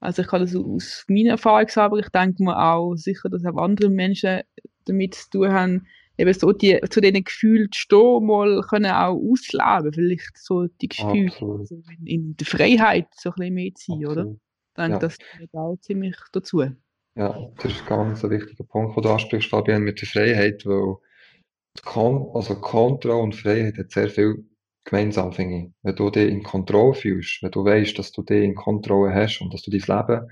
Also 0.00 0.22
ich 0.22 0.28
kann 0.28 0.40
das 0.40 0.54
aus 0.54 1.04
meiner 1.08 1.30
Erfahrung 1.30 1.68
sagen, 1.68 1.92
aber 1.92 1.98
ich 1.98 2.08
denke 2.08 2.42
mir 2.42 2.58
auch 2.58 2.94
sicher, 2.94 3.28
dass 3.28 3.44
auch 3.44 3.56
andere 3.56 3.90
Menschen 3.90 4.42
damit 4.84 5.14
zu 5.14 5.30
tun 5.30 5.52
haben, 5.52 5.86
eben 6.16 6.32
so 6.32 6.52
die, 6.52 6.80
zu 6.90 7.00
diesen 7.00 7.24
Gefühlen 7.24 7.70
zu 7.70 7.80
stehen, 7.80 8.26
mal 8.26 8.60
können 8.68 8.90
auch 8.90 9.16
ausleben, 9.16 9.92
vielleicht 9.92 10.38
so 10.38 10.66
die 10.80 10.88
Gefühle 10.88 11.32
also 11.40 11.82
in, 12.00 12.06
in, 12.06 12.36
der 12.36 12.46
Freiheit 12.46 13.06
so 13.14 13.30
ein 13.30 13.34
bisschen 13.36 13.54
mehr 13.54 13.74
zu 13.74 13.92
sein, 13.92 14.04
Absolut. 14.04 14.26
oder? 14.26 14.36
Denke, 14.78 14.92
ja. 14.92 14.98
das 14.98 15.18
gehört 15.18 15.54
auch 15.54 15.76
ziemlich 15.80 16.16
dazu. 16.32 16.62
Ja, 17.16 17.50
das 17.56 17.72
ist 17.72 17.86
ganz 17.86 18.24
ein 18.24 18.30
wichtiger 18.30 18.62
Punkt, 18.62 18.96
den 18.96 19.02
du 19.02 19.10
ansprichst, 19.10 19.50
Fabian, 19.50 19.82
mit 19.82 20.00
der 20.00 20.08
Freiheit, 20.08 20.64
weil 20.64 20.96
Kon 21.84 22.30
also 22.32 22.54
Kontrolle 22.60 23.20
und 23.20 23.34
Freiheit 23.34 23.76
hat 23.76 23.90
sehr 23.90 24.08
viel 24.08 24.44
gemeinsam, 24.84 25.32
finde 25.32 25.56
ich. 25.56 25.70
Wenn 25.82 25.96
du 25.96 26.10
dich 26.10 26.30
in 26.30 26.42
Kontrolle 26.42 26.94
fühlst, 26.94 27.42
wenn 27.42 27.50
du 27.50 27.64
weißt, 27.64 27.98
dass 27.98 28.12
du 28.12 28.22
dich 28.22 28.44
in 28.44 28.54
Kontrolle 28.54 29.12
hast 29.12 29.40
und 29.40 29.52
dass 29.52 29.62
du 29.62 29.70
dein 29.70 29.80
Leben 29.80 30.28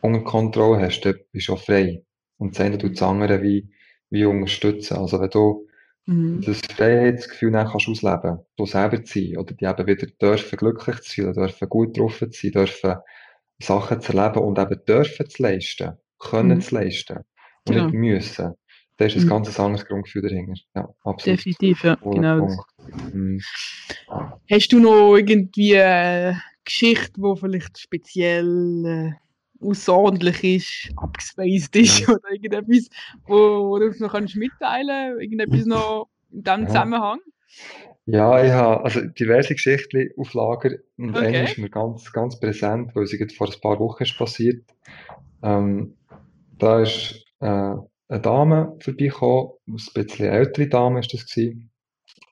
unter 0.00 0.20
Kontrolle 0.24 0.80
hast, 0.80 1.02
dann 1.02 1.14
bist 1.32 1.48
du 1.48 1.54
auch 1.54 1.62
frei. 1.62 2.02
Und 2.38 2.54
das 2.54 2.64
eine 2.64 2.78
tut 2.78 2.92
das 2.92 3.02
andere 3.02 3.42
wie, 3.42 3.70
wie 4.10 4.24
unterstützen. 4.24 4.96
Also 4.96 5.20
wenn 5.20 5.30
du 5.30 5.68
mhm. 6.06 6.42
das 6.42 6.60
Freiheitsgefühl 6.60 7.52
dann 7.52 7.68
kannst 7.68 7.88
ausleben, 7.88 8.40
du 8.56 8.66
selber 8.66 9.02
zu 9.04 9.20
sein, 9.20 9.36
oder 9.36 9.54
die 9.54 9.64
eben 9.64 9.86
wieder 9.86 10.06
dürfen 10.20 10.56
glücklich 10.56 11.00
zu 11.02 11.12
fühlen, 11.12 11.34
dürfen 11.34 11.68
gut 11.68 11.96
drauf 11.96 12.18
zu 12.18 12.30
sein, 12.32 12.52
dürfen 12.52 12.96
Sachen 13.60 14.00
zu 14.00 14.16
erleben 14.16 14.42
und 14.42 14.58
eben 14.58 14.84
dürfen 14.86 15.28
zu 15.28 15.42
leisten, 15.42 15.92
können 16.18 16.56
mhm. 16.56 16.60
zu 16.60 16.74
leisten 16.74 17.18
und 17.66 17.74
genau. 17.74 17.84
nicht 17.86 17.94
müssen. 17.94 18.54
Da 18.96 19.06
ist 19.06 19.16
ein 19.16 19.24
mhm. 19.24 19.28
ganz 19.28 19.58
anderes 19.58 19.86
Grundgefühl 19.86 20.22
dahinter. 20.22 20.60
Ja, 20.74 20.88
absolut. 21.04 21.38
Definitiv, 21.38 21.84
ja, 21.84 21.94
genau. 21.94 22.48
Mhm. 23.12 23.40
Hast 24.50 24.72
du 24.72 24.78
noch 24.78 25.16
irgendwie 25.16 25.78
eine 25.78 26.42
Geschichte, 26.64 27.12
die 27.20 27.36
vielleicht 27.40 27.78
speziell 27.78 28.84
äh, 28.84 29.66
außerordentlich 29.66 30.44
ist, 30.44 30.92
abgespaced 30.96 31.76
ist 31.76 32.00
ja. 32.00 32.08
oder 32.14 32.30
irgendetwas, 32.30 32.88
wo, 33.26 33.70
wo 33.70 33.78
du 33.78 33.90
noch 33.98 34.12
kannst 34.12 34.36
mitteilen 34.36 34.88
kannst? 34.88 35.22
Irgendetwas 35.22 35.66
noch 35.66 36.08
in 36.30 36.42
diesem 36.42 36.60
ja. 36.60 36.66
Zusammenhang? 36.66 37.20
Ja, 38.12 38.42
ich 38.42 38.50
habe 38.50 38.84
also 38.84 39.02
diverse 39.02 39.54
Geschichten 39.54 40.10
auf 40.16 40.34
Lager 40.34 40.78
und 40.96 41.10
okay. 41.10 41.26
eine 41.26 41.44
ist 41.44 41.58
mir 41.58 41.70
ganz, 41.70 42.12
ganz 42.12 42.40
präsent, 42.40 42.96
weil 42.96 43.06
sie 43.06 43.24
vor 43.28 43.46
ein 43.46 43.60
paar 43.60 43.78
Wochen 43.78 44.02
ist 44.02 44.18
passiert. 44.18 44.64
Ähm, 45.42 45.96
da 46.58 46.80
ist 46.80 47.24
äh, 47.38 47.46
eine 47.46 48.20
Dame 48.20 48.76
vorbeigekommen, 48.80 49.52
eine 49.66 49.76
bisschen 49.94 50.26
ältere 50.26 50.66
Dame 50.66 50.98
ist 51.00 51.14
das 51.14 51.26
gewesen. 51.26 51.70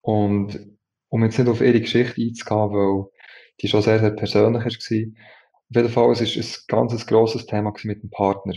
Und 0.02 0.58
um 1.10 1.22
jetzt 1.22 1.38
nicht 1.38 1.48
auf 1.48 1.60
ihre 1.60 1.80
Geschichte 1.80 2.20
einzugehen, 2.20 2.72
weil 2.72 3.04
die 3.60 3.68
schon 3.68 3.82
sehr, 3.82 4.00
sehr 4.00 4.10
persönlich 4.10 4.64
war. 4.64 4.72
Auf 5.70 5.76
jeden 5.76 5.90
Fall, 5.90 6.10
es 6.10 6.36
ist 6.36 6.58
ein 6.58 6.64
ganz 6.66 7.06
grosses 7.06 7.46
Thema 7.46 7.72
mit 7.84 8.02
dem 8.02 8.10
Partner. 8.10 8.54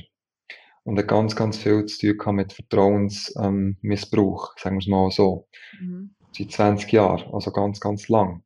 Und 0.83 0.97
hat 0.97 1.07
ganz, 1.07 1.35
ganz 1.35 1.59
viel 1.59 1.85
zu 1.85 2.17
tun 2.17 2.35
mit 2.35 2.53
Vertrauensmissbrauch, 2.53 4.55
ähm, 4.55 4.57
sagen 4.57 4.77
wir 4.77 4.79
es 4.79 4.87
mal 4.87 5.11
so. 5.11 5.47
Mhm 5.79 6.15
seit 6.31 6.51
20 6.51 6.91
Jahren, 6.91 7.33
also 7.33 7.51
ganz, 7.51 7.79
ganz 7.79 8.07
lang. 8.07 8.43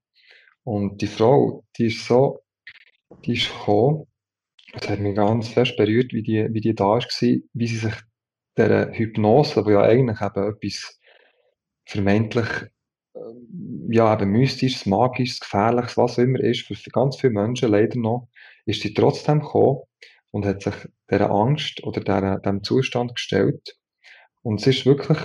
Und 0.63 1.01
die 1.01 1.07
Frau, 1.07 1.63
die 1.77 1.87
ist 1.87 2.05
so, 2.05 2.39
die 3.25 3.33
ist 3.33 3.49
gekommen, 3.49 4.07
das 4.73 4.89
hat 4.89 4.99
mich 4.99 5.15
ganz 5.15 5.49
fest 5.49 5.77
berührt, 5.77 6.11
wie 6.11 6.23
die, 6.23 6.47
wie 6.51 6.61
die 6.61 6.75
da 6.75 6.85
war, 6.85 6.99
wie 7.01 7.67
sie 7.67 7.77
sich 7.77 7.93
der 8.57 8.91
Hypnose, 8.93 9.63
die 9.63 9.71
ja 9.71 9.81
eigentlich 9.81 10.21
eben 10.21 10.49
etwas 10.49 10.99
vermeintlich, 11.85 12.47
ähm, 13.15 13.87
ja, 13.91 14.13
eben 14.13 14.31
mystisches, 14.31 14.85
magisches, 14.85 15.39
gefährliches, 15.39 15.97
was 15.97 16.17
auch 16.17 16.23
immer 16.23 16.39
ist, 16.39 16.63
für 16.63 16.89
ganz 16.89 17.17
viele 17.17 17.33
Menschen 17.33 17.69
leider 17.69 17.99
noch, 17.99 18.27
ist 18.65 18.81
sie 18.81 18.93
trotzdem 18.93 19.41
gekommen 19.41 19.81
und 20.31 20.45
hat 20.45 20.63
sich 20.63 20.75
dieser 21.09 21.29
Angst 21.31 21.83
oder 21.83 22.01
dieser, 22.01 22.39
diesem 22.39 22.63
Zustand 22.63 23.15
gestellt. 23.15 23.77
Und 24.41 24.59
es 24.61 24.67
ist 24.67 24.85
wirklich 24.85 25.19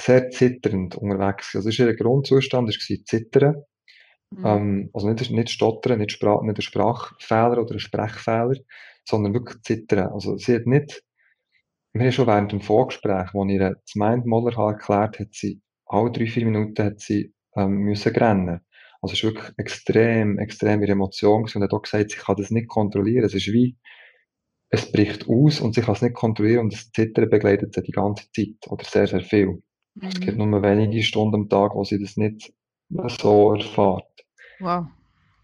sehr 0.00 0.30
zitternd 0.30 0.96
unterwegs. 0.96 1.54
Also, 1.54 1.70
ihr 1.70 1.94
Grundzustand 1.94 2.68
war 2.68 3.04
Zittern. 3.04 3.64
Mhm. 4.30 4.46
Ähm, 4.46 4.90
also 4.92 5.08
nicht, 5.08 5.30
nicht 5.30 5.50
Stottern, 5.50 5.98
nicht, 5.98 6.12
Sprach, 6.12 6.42
nicht 6.42 6.58
ein 6.58 6.62
Sprachfehler 6.62 7.58
oder 7.58 7.74
ein 7.74 7.80
Sprechfehler, 7.80 8.56
sondern 9.04 9.34
wirklich 9.34 9.62
Zittern. 9.62 10.08
Also 10.08 10.36
sie 10.36 10.56
hat 10.56 10.66
nicht, 10.66 11.02
wir 11.92 12.04
haben 12.04 12.12
schon 12.12 12.26
während 12.26 12.52
dem 12.52 12.60
Vorgespräch, 12.60 13.28
wo 13.32 13.44
ihr 13.44 13.60
das 13.60 13.94
Mindmoller 13.94 14.56
erklärt 14.56 15.20
hat, 15.20 15.28
sie 15.32 15.60
alle 15.86 16.10
drei, 16.10 16.26
vier 16.26 16.46
Minuten 16.46 16.82
hat 16.84 17.00
sie 17.00 17.32
ähm, 17.56 17.78
müssen 17.78 18.14
rennen. 18.14 18.60
Also 19.00 19.12
es 19.12 19.18
ist 19.18 19.24
wirklich 19.24 19.52
extrem, 19.58 20.38
extrem 20.38 20.82
ihre 20.82 20.92
Emotion 20.92 21.42
und 21.42 21.62
hat 21.62 21.72
auch 21.72 21.82
gesagt, 21.82 22.10
sie 22.10 22.16
kann 22.16 22.36
das 22.36 22.50
nicht 22.50 22.68
kontrollieren. 22.68 23.24
Es 23.24 23.34
ist 23.34 23.52
wie, 23.52 23.76
es 24.70 24.90
bricht 24.90 25.28
aus 25.28 25.60
und 25.60 25.74
sie 25.74 25.82
kann 25.82 25.94
es 25.94 26.02
nicht 26.02 26.14
kontrollieren 26.14 26.64
und 26.64 26.72
das 26.72 26.90
Zittern 26.90 27.28
begleitet 27.28 27.74
sie 27.74 27.82
die 27.82 27.92
ganze 27.92 28.24
Zeit 28.32 28.56
oder 28.66 28.84
sehr, 28.84 29.06
sehr 29.06 29.20
viel. 29.20 29.62
Mhm. 29.94 30.08
Es 30.08 30.20
gibt 30.20 30.38
nur 30.38 30.62
wenige 30.62 31.02
Stunden 31.02 31.34
am 31.34 31.48
Tag, 31.48 31.74
wo 31.74 31.84
sie 31.84 32.00
das 32.00 32.16
nicht 32.16 32.52
so 32.88 33.54
erfahrt. 33.54 34.06
Wow. 34.60 34.86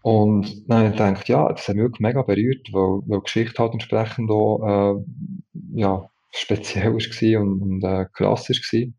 Und 0.03 0.67
dann 0.67 0.77
habe 0.79 0.87
ich 0.87 0.93
gedacht, 0.93 1.29
ja, 1.29 1.49
das 1.49 1.67
hat 1.67 1.75
mich 1.75 1.83
wirklich 1.83 1.99
mega 1.99 2.21
berührt, 2.23 2.67
weil, 2.71 3.01
weil 3.07 3.19
die 3.19 3.23
Geschichte 3.23 3.61
halt 3.61 3.73
entsprechend 3.73 4.31
auch, 4.31 4.95
äh, 4.95 5.03
ja, 5.73 6.09
speziell 6.31 6.93
war 6.93 7.41
und, 7.41 7.61
und 7.61 7.83
äh, 7.83 8.05
krass 8.13 8.49
war. 8.49 8.93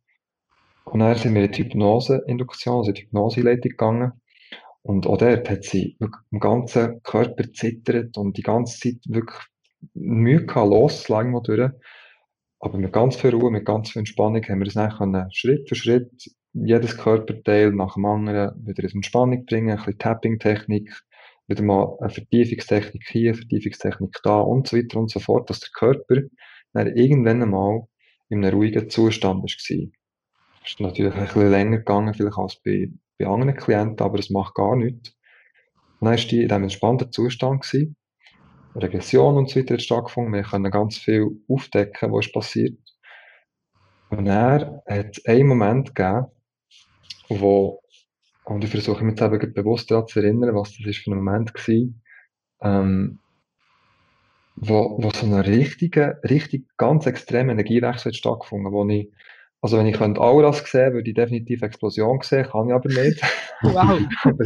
Und 0.85 1.01
dann 1.01 1.17
sind 1.17 1.35
wir 1.35 1.45
in 1.45 1.53
die 1.53 1.65
Hypnose-Induktion, 1.65 2.77
also 2.77 2.91
in 2.91 2.95
die 2.95 3.03
Hypnose-Leitung 3.03 3.71
gegangen. 3.71 4.13
Und 4.83 5.07
auch 5.07 5.17
dort 5.17 5.49
hat 5.49 5.65
sie 5.65 5.97
wirklich 5.99 6.23
im 6.31 6.41
ganzen 6.41 7.03
Körper 7.03 7.53
zittert 7.53 8.17
und 8.19 8.37
die 8.37 8.43
ganze 8.43 8.79
Zeit 8.81 9.01
wirklich 9.07 9.39
Mühe 9.95 10.45
gehabt, 10.45 10.69
loszulassen 10.69 11.41
durch. 11.43 11.71
Aber 12.65 12.79
mit 12.79 12.93
ganz 12.93 13.17
viel 13.17 13.35
Ruhe, 13.35 13.51
mit 13.51 13.65
ganz 13.65 13.91
viel 13.91 13.99
Entspannung 14.01 14.41
haben 14.45 14.61
wir 14.61 14.71
dann 14.71 14.97
können, 14.97 15.29
Schritt 15.33 15.69
für 15.69 15.75
Schritt 15.75 16.31
jedes 16.53 16.97
Körperteil 16.97 17.73
nach 17.73 17.95
dem 17.95 18.05
anderen 18.05 18.55
wieder 18.65 18.85
in 18.85 18.91
Entspannung 18.97 19.45
bringen, 19.47 19.71
ein 19.71 19.77
bisschen 19.77 19.99
Tapping-Technik, 19.99 21.03
wieder 21.49 21.63
mal 21.65 21.97
eine 21.99 22.11
Vertiefungstechnik 22.11 23.03
hier, 23.09 23.33
eine 23.33 23.39
Vertiefungstechnik 23.39 24.17
da 24.23 24.39
und 24.39 24.69
so 24.69 24.77
weiter 24.77 25.01
und 25.01 25.11
so 25.11 25.19
fort, 25.19 25.51
dass 25.51 25.59
der 25.59 25.71
Körper 25.75 26.23
dann 26.73 26.97
irgendwann 26.97 27.43
einmal 27.43 27.81
in 28.29 28.45
einem 28.45 28.55
ruhigen 28.55 28.89
Zustand 28.89 29.43
war. 29.43 29.47
Das 30.61 30.71
ist 30.71 30.81
natürlich 30.81 31.15
ein 31.15 31.25
bisschen 31.25 31.51
länger 31.51 31.79
gegangen, 31.79 32.15
vielleicht 32.15 32.39
als 32.39 32.61
bei, 32.65 32.89
bei 33.19 33.27
anderen 33.27 33.57
Klienten, 33.57 34.07
aber 34.07 34.19
das 34.19 34.31
macht 34.31 34.55
gar 34.55 34.77
nichts. 34.77 35.17
Dann 35.99 36.11
war 36.11 36.17
die 36.17 36.43
in 36.43 36.49
diesem 36.49 36.63
entspannten 36.63 37.11
Zustand. 37.11 37.63
Gewesen. 37.63 37.97
Regression 38.75 39.37
und 39.37 39.51
so 39.51 39.61
weiter 39.61 39.75
hat 39.75 39.83
stattgefunden. 39.83 40.33
Wir 40.33 40.43
können 40.43 40.71
ganz 40.71 40.97
viel 40.97 41.29
aufdecken, 41.49 42.13
was 42.13 42.27
ist 42.27 42.33
passiert. 42.33 42.79
Und 44.11 44.27
dann 44.27 44.81
hat 44.87 45.21
einen 45.27 45.47
Moment 45.47 45.95
gegeben, 45.95 46.27
wo, 47.29 47.83
und 48.45 48.63
ich 48.63 48.71
versuche 48.71 49.05
mich 49.05 49.19
jetzt 49.19 49.33
eben 49.33 49.55
bewusst 49.55 49.91
daran 49.91 50.07
zu 50.07 50.21
erinnern, 50.21 50.55
was 50.55 50.77
das 50.77 50.87
ist 50.87 50.99
für 50.99 51.11
ein 51.11 51.17
Moment 51.17 51.55
war, 51.55 52.83
ähm, 52.85 53.19
wo, 54.57 54.99
wo 55.03 55.11
so 55.11 55.27
ein 55.27 55.35
richtiger, 55.35 56.19
richtig 56.25 56.67
ganz 56.77 57.07
extremer 57.07 57.53
Energiewechsel 57.53 58.11
hat 58.11 58.17
stattgefunden, 58.17 58.71
wo 58.73 58.87
ich, 58.89 59.11
also 59.63 59.79
wenn 59.79 59.87
ich 59.87 59.97
könnte 59.97 60.21
Auras 60.21 60.59
sehen, 60.71 60.93
würde 60.93 61.09
ich 61.09 61.17
definitiv 61.17 61.63
Explosion 61.63 62.21
sehen, 62.23 62.47
kann 62.51 62.69
ich 62.69 62.75
aber 62.75 62.89
nicht. 62.89 63.23
Wow. 63.63 63.99
aber, 64.25 64.45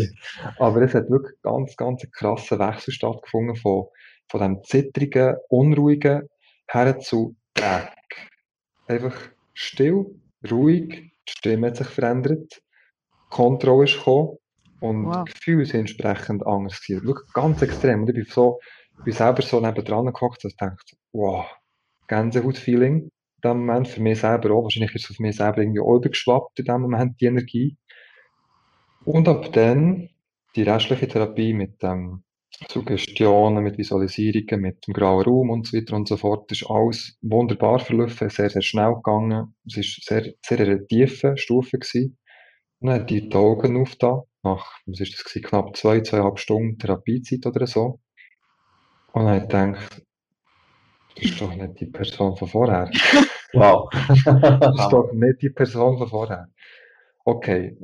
aber 0.58 0.82
es 0.82 0.94
hat 0.94 1.10
wirklich 1.10 1.40
ganz, 1.42 1.76
ganz 1.76 2.02
einen 2.04 2.12
krassen 2.12 2.58
Wechsel 2.58 2.92
stattgefunden 2.92 3.56
von, 3.56 3.86
von 4.28 4.40
dem 4.40 4.62
zittrigen, 4.64 5.36
unruhigen 5.48 6.28
her 6.68 6.98
zu 6.98 7.36
Dreck. 7.54 7.92
Einfach 8.86 9.16
still, 9.54 10.06
ruhig, 10.50 11.12
die 11.28 11.32
Stimme 11.32 11.68
hat 11.68 11.76
sich 11.76 11.88
verändert, 11.88 12.62
Kontrolle 13.30 13.84
ist 13.84 13.98
gekommen 13.98 14.38
und 14.80 15.06
Wow. 15.06 15.24
Gefühle 15.24 15.64
sind 15.64 15.80
entsprechend 15.80 16.46
anders 16.46 16.80
gewesen. 16.80 17.06
Wirklich 17.06 17.32
ganz 17.32 17.62
extrem. 17.62 18.02
Und 18.02 18.08
ich 18.10 18.14
bin 18.14 18.24
so, 18.24 18.60
ich 18.98 19.04
bin 19.04 19.14
selber 19.14 19.42
so 19.42 19.60
nebendran 19.60 20.12
gehockt, 20.12 20.44
dass 20.44 20.52
ich 20.52 20.56
dachte, 20.56 20.96
wow, 21.12 21.46
Gänsehaut-Feeling 22.08 23.02
in 23.02 23.10
dem 23.42 23.58
Moment, 23.66 23.88
für 23.88 24.00
mich 24.00 24.20
selber 24.20 24.52
auch. 24.52 24.64
Wahrscheinlich 24.64 24.94
ist 24.94 25.04
es 25.04 25.10
auf 25.12 25.18
mich 25.18 25.36
selber 25.36 25.58
irgendwie 25.58 25.80
übergeschwappt 25.80 26.58
in 26.58 26.64
dem 26.66 26.82
Moment, 26.82 27.20
die 27.20 27.26
Energie. 27.26 27.76
Und 29.04 29.28
ab 29.28 29.52
dann 29.52 30.08
die 30.54 30.62
restliche 30.62 31.08
Therapie 31.08 31.52
mit 31.52 31.82
ähm, 31.82 32.22
Suggestionen, 32.70 33.62
mit 33.62 33.76
Visualisierungen, 33.78 34.60
mit 34.60 34.86
dem 34.86 34.94
grauen 34.94 35.24
Raum 35.24 35.50
und 35.50 35.66
so 35.66 35.76
weiter 35.76 35.94
und 35.94 36.08
so 36.08 36.16
fort, 36.16 36.50
ist 36.52 36.68
alles 36.68 37.18
wunderbar 37.20 37.78
verlaufen, 37.80 38.30
sehr, 38.30 38.50
sehr 38.50 38.62
schnell 38.62 38.94
gegangen. 38.94 39.54
Es 39.66 39.76
war 39.76 39.84
sehr, 39.84 40.32
sehr 40.44 40.60
eine 40.60 40.86
tiefe 40.86 41.36
Stufe 41.36 41.78
gewesen. 41.78 42.18
Und 42.80 42.88
dann 42.88 43.00
hat 43.00 43.10
die 43.10 43.30
Augen 43.32 43.80
aufgetan, 43.80 44.22
nach, 44.42 44.78
was 44.86 45.00
ist 45.00 45.14
das 45.14 45.24
gewesen, 45.24 45.46
knapp 45.46 45.76
zwei, 45.76 46.00
zweieinhalb 46.00 46.38
Stunden 46.38 46.78
Therapiezeit 46.78 47.46
oder 47.46 47.66
so. 47.66 48.00
Und 49.12 49.26
dann 49.26 49.36
ich 49.36 49.42
gedacht, 49.42 50.02
das 51.14 51.24
ist 51.24 51.40
doch 51.40 51.54
nicht 51.54 51.80
die 51.80 51.86
Person 51.86 52.36
von 52.36 52.48
vorher. 52.48 52.90
Wow. 53.52 53.88
Das 54.24 54.80
ist 54.80 54.92
doch 54.92 55.12
nicht 55.12 55.40
die 55.40 55.50
Person 55.50 55.96
von 55.96 56.08
vorher. 56.08 56.48
Okay. 57.24 57.76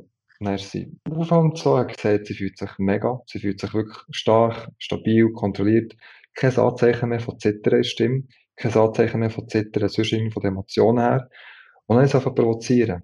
Dann 0.43 0.55
ist 0.55 0.71
sie 0.71 0.91
auf 1.09 1.31
und 1.31 1.57
so, 1.57 1.77
hat 1.77 1.95
gesagt, 1.95 2.27
sie 2.27 2.33
fühlt 2.33 2.57
sich 2.57 2.71
mega, 2.77 3.21
sie 3.27 3.39
fühlt 3.39 3.59
sich 3.59 3.73
wirklich 3.73 3.97
stark, 4.11 4.69
stabil, 4.77 5.31
kontrolliert. 5.31 5.95
Kein 6.35 6.57
Anzeichen 6.57 7.09
mehr 7.09 7.19
von 7.19 7.39
Zittern 7.39 7.75
der 7.77 7.83
Stimme, 7.83 8.23
kein 8.55 8.73
Anzeichen 8.73 9.19
mehr 9.19 9.29
von 9.29 9.47
Zittern, 9.47 9.89
sonst 9.89 10.11
irgendwie 10.11 10.31
von 10.31 10.41
den 10.43 10.53
Emotionen 10.53 10.99
her. 10.99 11.29
Und 11.85 11.97
dann 11.97 12.05
ist 12.05 12.11
sie 12.11 12.17
einfach 12.17 12.35
provozieren. 12.35 13.03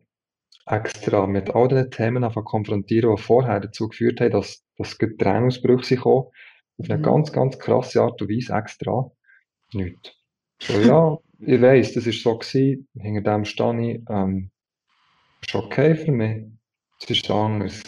Extra 0.66 1.28
mit 1.28 1.56
all 1.56 1.68
den 1.68 1.90
Themen 1.92 2.24
einfach 2.24 2.46
konfrontieren, 2.46 3.16
die 3.16 3.22
vorher 3.22 3.60
dazu 3.60 3.90
geführt 3.90 4.22
haben, 4.22 4.32
dass, 4.32 4.64
dass 4.78 4.98
Tränenausbrüche 4.98 5.96
gekommen. 5.96 6.28
Auf 6.78 6.90
eine 6.90 7.00
Mhm. 7.00 7.04
ganz, 7.04 7.32
ganz 7.32 7.60
krasse 7.60 8.02
Art 8.02 8.22
und 8.22 8.30
Weise 8.30 8.54
extra. 8.54 9.12
Nichts. 9.74 10.12
So, 10.62 10.80
ja, 10.80 11.18
ich 11.40 11.62
weiss, 11.62 11.94
das 11.94 12.08
ist 12.08 12.22
so 12.24 12.38
gewesen, 12.38 12.88
hinter 13.00 13.34
dem 13.34 13.46
stehe 13.46 13.92
ich, 13.94 14.02
ähm, 14.10 14.52
ist 15.42 15.56
okay 15.56 15.96
für 15.96 16.12
mich. 16.12 16.46
Es 17.02 17.10
ist 17.10 17.30
anders. 17.30 17.84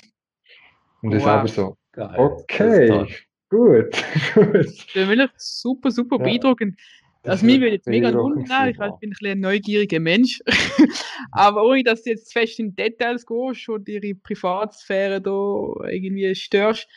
Und 1.01 1.13
ich 1.13 1.23
Wow. 1.23 1.25
selber 1.25 1.47
so, 1.47 1.77
Geil. 1.93 2.09
Das 2.57 2.73
ist 2.77 2.91
okay, 2.91 3.07
gut, 3.49 4.03
gut. 4.33 4.65
Das 4.65 5.03
ist 5.03 5.07
wirklich 5.07 5.31
super, 5.37 5.91
super 5.91 6.17
Ja. 6.17 6.23
beeindruckend. 6.23 6.79
Das 7.23 7.33
Also 7.33 7.45
mich 7.45 7.55
ist 7.55 7.61
würde 7.61 7.75
jetzt 7.75 7.87
mega 7.87 8.13
wundern, 8.13 8.69
ich 8.69 8.79
weiß, 8.79 8.93
bin 8.99 9.09
ein 9.09 9.11
bisschen 9.11 9.31
ein 9.31 9.39
neugieriger 9.41 9.99
Mensch, 9.99 10.39
aber 11.31 11.63
ohne 11.63 11.83
dass 11.83 12.03
du 12.03 12.09
jetzt 12.11 12.33
fest 12.33 12.59
in 12.59 12.75
Details 12.75 13.25
gehst 13.25 13.69
und 13.69 13.87
ihre 13.89 14.15
Privatsphäre 14.15 15.21
da 15.21 15.87
irgendwie 15.89 16.33
störst, 16.33 16.87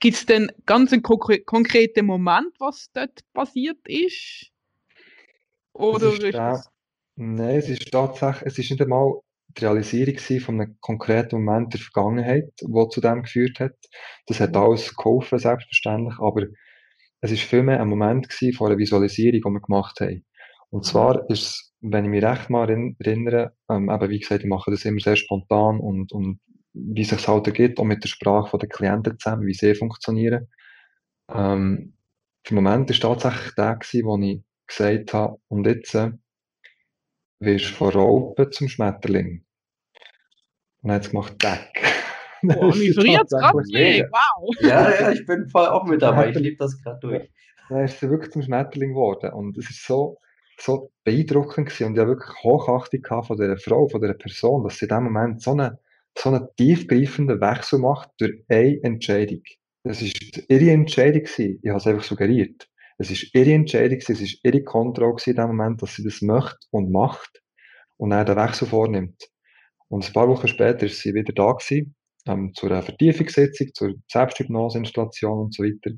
gibt 0.00 0.16
es 0.16 0.26
denn 0.26 0.50
ganz 0.66 0.92
einen 0.92 1.02
konkre 1.02 1.40
konkreten 1.40 2.06
Moment, 2.06 2.52
was 2.58 2.90
dort 2.92 3.20
passiert 3.32 3.78
ist? 3.86 4.50
Oder 5.72 6.06
Es 6.06 6.14
ist 6.14 6.24
ist 6.24 6.34
das... 6.34 6.70
nein, 7.16 7.56
es 7.56 7.68
ist 7.68 7.90
tatsächlich, 7.92 8.46
es 8.46 8.58
ist 8.58 8.70
nicht 8.70 8.82
einmal 8.82 9.20
die 9.58 9.64
Realisierung 9.64 10.18
von 10.40 10.60
einem 10.60 10.76
konkreten 10.80 11.42
Moment 11.42 11.72
der 11.74 11.80
Vergangenheit, 11.80 12.50
wo 12.62 12.86
zu 12.86 13.00
dem 13.00 13.22
geführt 13.22 13.60
hat. 13.60 13.74
Das 14.26 14.40
hat 14.40 14.56
alles 14.56 14.94
geholfen, 14.94 15.38
selbstverständlich, 15.38 16.18
aber 16.20 16.46
es 17.20 17.32
ist 17.32 17.42
vielmehr 17.42 17.80
ein 17.80 17.88
Moment 17.88 18.28
gewesen 18.28 18.56
von 18.56 18.68
einer 18.68 18.78
Visualisierung, 18.78 19.40
die 19.40 19.50
wir 19.50 19.60
gemacht 19.60 20.00
haben. 20.00 20.24
Und 20.70 20.84
zwar 20.84 21.28
ist 21.30 21.42
es, 21.42 21.74
wenn 21.80 22.04
ich 22.04 22.10
mich 22.10 22.24
recht 22.24 22.50
mal 22.50 22.68
erinn- 22.68 22.96
erinnere, 22.98 23.54
ähm, 23.68 23.90
eben, 23.90 24.10
wie 24.10 24.20
gesagt, 24.20 24.42
ich 24.42 24.48
mache 24.48 24.70
das 24.70 24.84
immer 24.84 25.00
sehr 25.00 25.16
spontan 25.16 25.80
und, 25.80 26.12
und 26.12 26.40
wie 26.72 27.02
es 27.02 27.08
sich 27.08 27.26
halt 27.26 27.46
ergibt, 27.46 27.80
auch 27.80 27.84
mit 27.84 28.04
der 28.04 28.08
Sprache 28.08 28.56
der 28.58 28.68
Klienten 28.68 29.18
zusammen, 29.18 29.46
wie 29.46 29.54
sie 29.54 29.74
funktionieren. 29.74 30.48
Ähm, 31.28 31.94
der 32.48 32.54
Moment 32.54 32.90
ist 32.90 33.02
tatsächlich 33.02 33.54
der 33.56 33.76
gewesen, 33.76 34.06
wo 34.06 34.18
ich 34.18 34.42
gesagt 34.66 35.12
habe, 35.12 35.38
und 35.48 35.66
jetzt 35.66 35.94
äh, 35.94 36.12
wirst 37.40 37.70
du 37.70 37.74
von 37.74 37.90
Raupe 37.90 38.50
zum 38.50 38.68
Schmetterling. 38.68 39.44
Und 40.82 40.88
dann 40.88 40.92
hat 40.92 41.04
es 41.04 41.10
gemacht, 41.10 41.42
Deck. 41.42 41.72
Boah, 42.42 42.74
mich 42.74 42.94
friert 42.94 43.28
gerade 43.28 43.54
wow. 43.54 44.54
Ja, 44.60 45.00
ja, 45.00 45.12
ich 45.12 45.26
bin 45.26 45.46
voll 45.48 45.66
auch 45.66 45.84
mit 45.84 46.00
dabei. 46.00 46.30
Ich 46.30 46.36
lebe 46.36 46.56
das 46.56 46.80
gerade 46.82 46.98
durch. 47.00 47.30
Dann 47.68 47.84
ist 47.84 48.00
sie 48.00 48.08
wirklich 48.08 48.32
zum 48.32 48.42
Schmetterling 48.42 48.90
geworden. 48.90 49.32
Und 49.32 49.58
es 49.58 49.68
ist 49.68 49.84
so, 49.84 50.18
so 50.58 50.90
beeindruckend 51.04 51.68
gewesen. 51.68 51.86
Und 51.86 51.94
ich 51.94 52.00
habe 52.00 52.10
wirklich 52.10 52.42
Hochachtung 52.42 53.02
gehabt 53.02 53.26
von 53.26 53.36
dieser 53.36 53.58
Frau, 53.58 53.88
von 53.88 54.00
dieser 54.00 54.14
Person, 54.14 54.64
dass 54.64 54.78
sie 54.78 54.86
in 54.86 54.88
dem 54.88 55.04
Moment 55.04 55.42
so 55.42 55.50
einen, 55.52 55.76
so 56.16 56.30
einen 56.30 56.48
tiefgreifenden 56.56 57.40
Wechsel 57.40 57.78
macht 57.78 58.10
durch 58.18 58.42
eine 58.48 58.82
Entscheidung. 58.82 59.42
Das 59.84 60.00
ist 60.00 60.42
ihre 60.48 60.70
Entscheidung 60.70 61.22
gewesen. 61.22 61.58
Ich 61.62 61.68
habe 61.68 61.78
es 61.78 61.86
einfach 61.86 62.04
suggeriert. 62.04 62.69
Es 63.00 63.10
ist 63.10 63.34
ihre 63.34 63.54
Entscheidung 63.54 63.96
es 63.96 64.10
ist 64.10 64.44
ihre 64.44 64.62
Kontrolle 64.62 65.16
in 65.24 65.34
dem 65.34 65.46
Moment, 65.46 65.80
dass 65.80 65.96
sie 65.96 66.04
das 66.04 66.20
möchte 66.20 66.58
und 66.70 66.92
macht 66.92 67.42
und 67.96 68.10
dann 68.10 68.26
den 68.26 68.36
Wechsel 68.36 68.68
vornimmt. 68.68 69.30
Und 69.88 70.06
ein 70.06 70.12
paar 70.12 70.28
Wochen 70.28 70.48
später 70.48 70.84
ist 70.84 71.00
sie 71.00 71.14
wieder 71.14 71.32
da 71.32 71.52
gewesen, 71.52 71.94
ähm, 72.26 72.52
zu 72.54 72.66
einer 72.66 72.82
Vertiefungssitzung, 72.82 73.68
zur 73.72 73.94
Selbsthypnoseinstallation 74.06 75.38
und 75.38 75.54
so 75.54 75.62
weiter. 75.62 75.96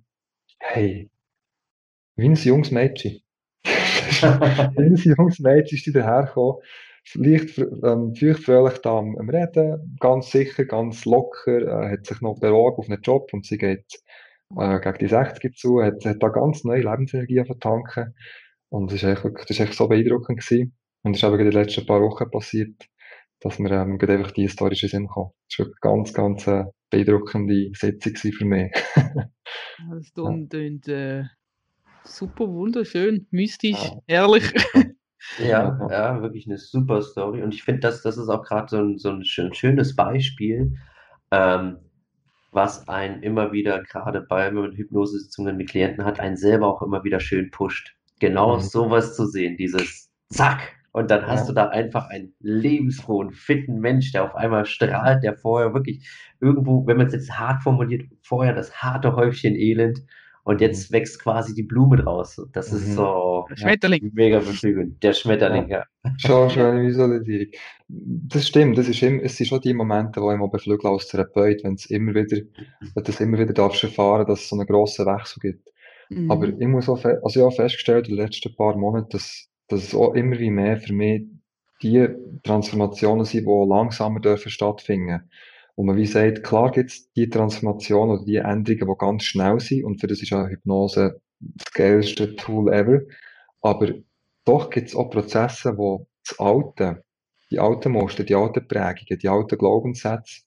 Hey, 0.61 1.11
wie 2.15 2.29
ein 2.29 2.37
junges 2.37 2.71
Mädchen. 2.71 3.21
wie 3.65 4.85
ein 4.85 4.95
junges 4.95 5.41
Mädchen 5.41 5.79
ist 5.79 5.85
sie 5.85 5.93
dahergekommen, 5.93 6.63
leicht 7.15 7.59
ähm, 7.59 8.15
feuchtfröhlich 8.15 8.79
da 8.79 8.99
am, 8.99 9.19
am 9.19 9.29
Reden, 9.29 9.97
ganz 9.99 10.31
sicher, 10.31 10.67
ganz 10.67 11.05
locker, 11.05 11.63
äh, 11.63 11.91
hat 11.95 12.07
sich 12.07 12.21
noch 12.21 12.39
beworben 12.39 12.77
auf 12.77 12.89
einen 12.89 13.03
Job 13.03 13.33
und 13.33 13.45
sie 13.45 13.59
geht 13.59 14.01
äh, 14.59 14.81
gegen 14.81 14.99
die 14.99 15.09
60 15.09 15.57
zu, 15.57 15.83
hat, 15.83 16.05
hat 16.05 16.23
da 16.23 16.29
ganz 16.29 16.65
neue 16.65 16.83
Lebensenergie 16.83 17.45
vertanken 17.45 18.15
und 18.69 18.91
das 18.91 19.03
ist 19.03 19.09
echt, 19.09 19.25
wirklich, 19.25 19.47
das 19.47 19.59
ist 19.59 19.61
echt 19.69 19.75
so 19.75 19.89
beeindruckend 19.89 20.41
gewesen. 20.41 20.75
Und 21.03 21.13
das 21.15 21.23
ist 21.23 21.29
eben 21.29 21.39
in 21.41 21.51
den 21.51 21.53
letzten 21.53 21.85
paar 21.87 22.01
Wochen 22.01 22.31
passiert, 22.31 22.75
dass 23.41 23.59
wir 23.59 23.71
ähm, 23.71 23.99
gerade 23.99 24.15
einfach 24.15 24.31
die 24.31 24.43
historische 24.43 24.89
Sinn 24.89 25.09
kommen. 25.09 25.31
Das 25.51 25.59
war 25.59 25.67
wirklich 25.67 25.81
ganz, 25.81 26.13
ganz 26.15 26.47
äh, 26.47 26.65
beeindruckende 26.91 27.71
Sitzung 27.75 28.13
gewesen 28.15 28.33
für 28.33 28.45
mich. 28.45 28.73
Das 29.91 30.13
tönt 30.13 30.89
äh, 30.89 31.25
super 32.05 32.49
wunderschön, 32.49 33.27
mystisch, 33.31 33.83
Ja. 33.83 34.01
herrlich. 34.07 34.45
Ja, 35.39 35.79
ja, 35.91 36.21
wirklich 36.21 36.47
eine 36.47 36.59
super 36.59 37.01
Story. 37.01 37.43
Und 37.43 37.55
ich 37.55 37.63
finde, 37.63 37.81
das, 37.81 38.03
das 38.03 38.17
ist 38.17 38.29
auch 38.29 38.45
gerade 38.45 38.69
so 38.69 38.79
ein, 38.79 38.99
so 38.99 39.11
ein 39.11 39.25
schön, 39.25 39.55
schönes 39.55 39.95
Beispiel, 39.95 40.77
ähm, 41.31 41.79
was 42.53 42.87
einen 42.89 43.23
immer 43.23 43.53
wieder, 43.53 43.83
gerade 43.83 44.21
bei, 44.21 44.47
wenn 44.49 44.55
man 44.55 44.77
Hypnosesitzungen 44.77 45.57
mit 45.57 45.71
Klienten 45.71 46.05
hat, 46.05 46.21
einen 46.21 46.37
selber 46.37 46.69
auch 46.69 46.83
immer 46.83 47.03
wieder 47.05 47.19
schön 47.21 47.51
pusht. 47.51 47.97
Genau 48.21 48.57
Mhm. 48.57 48.61
sowas 48.61 49.17
zu 49.17 49.27
sehen, 49.27 49.57
dieses 49.57 50.11
Zack. 50.29 50.77
Und 50.93 51.11
dann 51.11 51.27
hast 51.27 51.43
Ja. 51.43 51.47
du 51.49 51.53
da 51.55 51.69
einfach 51.69 52.09
einen 52.11 52.35
lebensfrohen, 52.41 53.33
fitten 53.33 53.81
Mensch, 53.81 54.13
der 54.13 54.25
auf 54.25 54.35
einmal 54.35 54.67
strahlt, 54.67 55.23
der 55.23 55.35
vorher 55.37 55.73
wirklich 55.73 56.07
irgendwo, 56.41 56.87
wenn 56.87 56.99
man 56.99 57.07
es 57.07 57.15
jetzt 57.15 57.39
hart 57.39 57.63
formuliert, 57.63 58.03
vorher 58.23 58.53
das 58.55 58.75
harte 58.83 59.17
Häufchen 59.17 59.55
Elend 59.57 60.01
Und 60.45 60.61
jetzt 60.61 60.91
mhm. 60.91 60.95
wächst 60.95 61.23
quasi 61.23 61.55
die 61.55 61.63
Blume 61.63 61.97
draus. 61.97 62.41
Das 62.53 62.73
mhm. 62.73 62.79
ist 62.79 62.95
so 62.95 63.47
Schmetterling. 63.55 64.11
mega 64.13 64.39
beflügelnd. 64.39 65.03
Der 65.03 65.13
Schmetterling, 65.13 65.69
ja. 65.69 65.85
ja. 66.05 66.13
Schon, 66.19 66.51
schon 66.51 66.83
Visualisierung. 66.83 67.47
Das 67.89 68.49
stimmt, 68.49 68.77
das 68.77 68.89
ist 68.89 69.03
immer, 69.03 69.23
es 69.23 69.37
sind 69.37 69.47
schon 69.47 69.61
die 69.61 69.75
Momente, 69.75 70.21
wo 70.21 70.33
ich 70.33 70.51
beflügeln 70.51 70.93
als 70.93 71.07
Therapeut, 71.09 71.63
wenn 71.63 71.75
es 71.75 71.87
immer 71.87 72.15
wieder, 72.15 72.39
wenn 72.95 73.05
du 73.05 73.23
immer 73.23 73.39
wieder 73.39 73.53
darfst 73.53 73.85
erfahren, 73.85 74.27
dass 74.27 74.41
es 74.41 74.49
so 74.49 74.57
einen 74.57 74.67
grossen 74.67 75.07
Wechsel 75.07 75.41
gibt. 75.41 75.69
Mhm. 76.09 76.31
Aber 76.31 76.49
ich 76.49 76.67
muss 76.67 76.89
auch, 76.89 77.05
also 77.05 77.29
ich 77.29 77.45
habe 77.45 77.55
festgestellt 77.55 78.09
in 78.09 78.17
den 78.17 78.25
letzten 78.25 78.55
paar 78.55 78.77
Monaten, 78.77 79.11
dass, 79.11 79.49
dass 79.69 79.85
es 79.85 79.95
auch 79.95 80.15
immer 80.15 80.39
wie 80.39 80.51
mehr 80.51 80.79
für 80.79 80.93
mich 80.93 81.23
die 81.83 82.09
Transformationen 82.43 83.25
sind, 83.25 83.47
die 83.47 83.67
langsamer 83.69 84.21
dürfen 84.21 84.51
stattfinden. 84.51 85.23
Und 85.75 85.87
man 85.87 85.97
wie 85.97 86.07
sagt, 86.07 86.45
klar 86.45 86.71
gibt 86.71 86.91
es 86.91 87.11
die 87.13 87.29
Transformation 87.29 88.11
oder 88.11 88.25
die 88.25 88.37
Änderungen, 88.37 88.95
die 88.95 88.99
ganz 88.99 89.25
schnell 89.25 89.59
sind, 89.61 89.85
und 89.85 90.01
für 90.01 90.07
das 90.07 90.21
ist 90.21 90.31
ja 90.31 90.47
Hypnose 90.47 91.21
das 91.41 91.73
geilste 91.73 92.37
Tool 92.37 92.73
ever. 92.73 93.01
Aber 93.63 93.89
doch 94.45 94.71
gibt 94.71 94.89
es 94.89 94.97
auch 94.97 95.11
Prozesse, 95.11 95.77
wo 95.77 96.07
das 96.27 96.39
Alte, 96.39 97.05
die 97.51 97.59
alten 97.59 97.93
Muster, 97.93 98.25
die 98.25 98.35
alten 98.35 98.67
Prägungen, 98.67 99.19
die 99.21 99.29
alten 99.29 99.59
Glaubenssätze, 99.59 100.43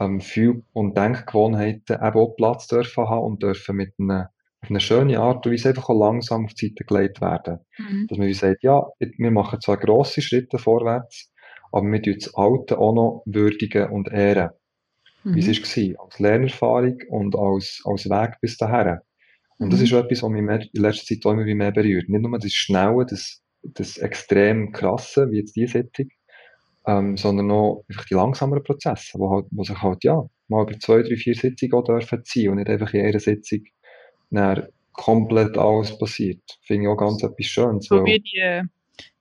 ähm, 0.00 0.20
Fühl- 0.20 0.64
und 0.72 0.96
Denkgewohnheiten 0.96 1.96
eben 1.96 2.18
auch 2.18 2.36
Platz 2.36 2.66
dürfen 2.66 3.08
haben 3.08 3.24
und 3.24 3.42
dürfen 3.42 3.76
mit 3.76 3.94
einer, 3.98 4.30
auf 4.60 4.70
eine 4.70 4.80
schöne 4.80 5.18
Art 5.18 5.44
und 5.46 5.52
Weise 5.52 5.70
einfach 5.70 5.88
auch 5.88 5.98
langsam 5.98 6.44
auf 6.44 6.54
die 6.54 6.68
Seite 6.68 6.84
gelegt 6.84 7.20
werden. 7.20 7.58
Mhm. 7.78 8.06
Dass 8.08 8.18
man 8.18 8.26
wie 8.26 8.34
sagt, 8.34 8.62
ja, 8.62 8.86
wir 8.98 9.30
machen 9.30 9.60
zwar 9.60 9.76
grosse 9.76 10.22
Schritte 10.22 10.58
vorwärts, 10.58 11.31
aber 11.72 11.90
wir 11.90 12.02
tun 12.02 12.16
das 12.18 12.34
Alte 12.34 12.78
auch 12.78 12.94
noch 12.94 13.22
würdigen 13.26 13.90
und 13.90 14.08
ehren. 14.08 14.50
Mhm. 15.24 15.34
Wie 15.34 15.50
es 15.50 15.96
war, 15.96 16.04
als 16.04 16.18
Lernerfahrung 16.18 16.98
und 17.08 17.36
als, 17.36 17.80
als 17.84 18.08
Weg 18.08 18.36
bis 18.40 18.56
dahin. 18.56 18.98
Und 19.58 19.68
mhm. 19.68 19.70
das 19.70 19.80
ist 19.80 19.92
etwas, 19.92 20.22
was 20.22 20.30
mich 20.30 20.42
mehr, 20.42 20.60
in 20.72 20.82
letzter 20.82 21.06
Zeit 21.06 21.26
auch 21.26 21.32
immer 21.32 21.44
mehr 21.44 21.72
berührt. 21.72 22.08
Nicht 22.08 22.22
nur 22.22 22.38
das 22.38 22.52
Schnelle, 22.52 23.06
das, 23.06 23.42
das 23.62 23.98
extrem 23.98 24.72
Krasse, 24.72 25.30
wie 25.30 25.38
jetzt 25.38 25.56
diese 25.56 25.78
Sitzung, 25.78 26.08
ähm, 26.86 27.16
sondern 27.16 27.50
auch 27.50 27.84
einfach 27.88 28.06
die 28.06 28.14
langsameren 28.14 28.64
Prozesse, 28.64 29.18
wo, 29.18 29.30
halt, 29.30 29.46
wo 29.50 29.62
sich 29.62 29.80
halt, 29.80 30.02
ja, 30.04 30.22
mal 30.48 30.62
über 30.62 30.78
zwei, 30.80 31.02
drei, 31.02 31.16
vier 31.16 31.34
Sitzungen 31.34 31.74
auch 31.74 31.84
dürfen 31.84 32.24
ziehen 32.24 32.50
und 32.50 32.56
nicht 32.56 32.68
einfach 32.68 32.92
in 32.92 33.06
einer 33.06 33.20
Sitzung 33.20 33.60
dann 34.30 34.66
komplett 34.92 35.56
alles 35.56 35.96
passiert. 35.98 36.42
Finde 36.62 36.84
ich 36.84 36.88
auch 36.88 36.96
ganz 36.96 37.22
etwas 37.22 37.46
Schönes. 37.46 37.86
So 37.86 38.04
wie 38.04 38.20
die, 38.20 38.62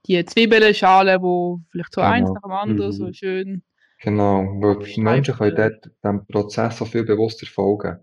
die 0.08 0.24
Zwiebelschale, 0.26 1.22
wo 1.22 1.62
vielleicht 1.72 1.94
so 1.94 2.02
genau. 2.02 2.14
eins 2.14 2.32
nach 2.32 2.42
dem 2.42 2.52
anderen 2.52 2.88
mhm. 2.88 2.94
so 2.94 3.14
schön. 3.14 3.64
Genau, 4.02 4.44
weil 4.60 4.80
die 4.80 5.02
Menschen 5.02 5.36
können 5.36 5.56
dort 5.56 5.92
dem 6.04 6.26
Prozess 6.26 6.78
so 6.78 6.86
viel 6.86 7.04
bewusster 7.04 7.46
folgen. 7.46 8.00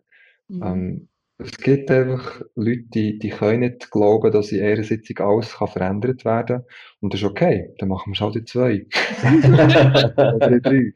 Mhm. 0.49 0.62
Ähm, 0.62 1.09
es 1.41 1.57
gibt 1.57 1.89
einfach 1.91 2.41
Leute, 2.57 2.83
die, 2.95 3.19
die 3.19 3.29
können 3.31 3.61
nicht 3.61 3.93
glauben, 3.93 4.33
dass 4.33 4.51
in 4.51 4.64
einer 4.64 4.83
Sitzung 4.83 5.19
alles 5.19 5.57
kann 5.57 5.69
verändert 5.69 6.25
werden 6.25 6.64
Und 7.01 7.14
das 7.14 7.21
ist 7.21 7.27
okay. 7.27 7.73
Dann 7.79 7.89
machen 7.91 8.12
wir 8.12 8.14
es 8.14 8.21
halt 8.21 8.37
in 8.37 8.47
zwei. 8.47 8.87
Oder 10.35 10.49
in 10.49 10.62
drei. 10.62 10.93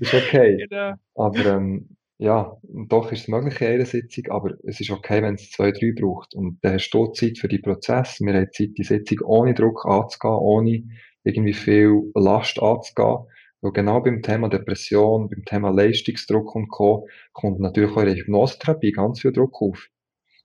Das 0.00 0.12
ist 0.12 0.14
okay. 0.14 0.66
Genau. 0.70 0.94
Aber 1.14 1.44
ähm, 1.44 1.96
ja, 2.22 2.56
doch 2.62 3.10
ist 3.10 3.22
es 3.22 3.28
möglich 3.28 3.60
in 3.60 3.66
einer 3.66 3.84
Sitzung, 3.84 4.26
aber 4.30 4.54
es 4.62 4.80
ist 4.80 4.90
okay, 4.90 5.22
wenn 5.22 5.34
es 5.34 5.50
zwei, 5.50 5.72
drei 5.72 5.92
braucht. 5.92 6.34
Und 6.36 6.58
dann 6.62 6.74
hast 6.74 6.90
du 6.90 7.08
Zeit 7.08 7.38
für 7.38 7.48
die 7.48 7.58
Prozess. 7.58 8.20
Wir 8.20 8.32
haben 8.32 8.46
Zeit, 8.52 8.70
die 8.78 8.84
Sitzung 8.84 9.18
ohne 9.24 9.54
Druck 9.54 9.84
anzugehen, 9.84 10.38
ohne 10.38 10.84
irgendwie 11.24 11.52
viel 11.52 12.12
Last 12.14 12.62
anzugehen. 12.62 13.26
Weil 13.60 13.72
genau 13.72 14.00
beim 14.00 14.22
Thema 14.22 14.48
Depression, 14.48 15.30
beim 15.30 15.44
Thema 15.44 15.70
Leistungsdruck 15.70 16.54
und 16.54 16.68
Co. 16.68 17.08
kommt 17.32 17.58
natürlich 17.58 17.90
auch 17.90 18.02
in 18.02 18.06
der 18.06 18.16
Hypnosetherapie 18.16 18.92
ganz 18.92 19.20
viel 19.20 19.32
Druck 19.32 19.60
auf. 19.60 19.88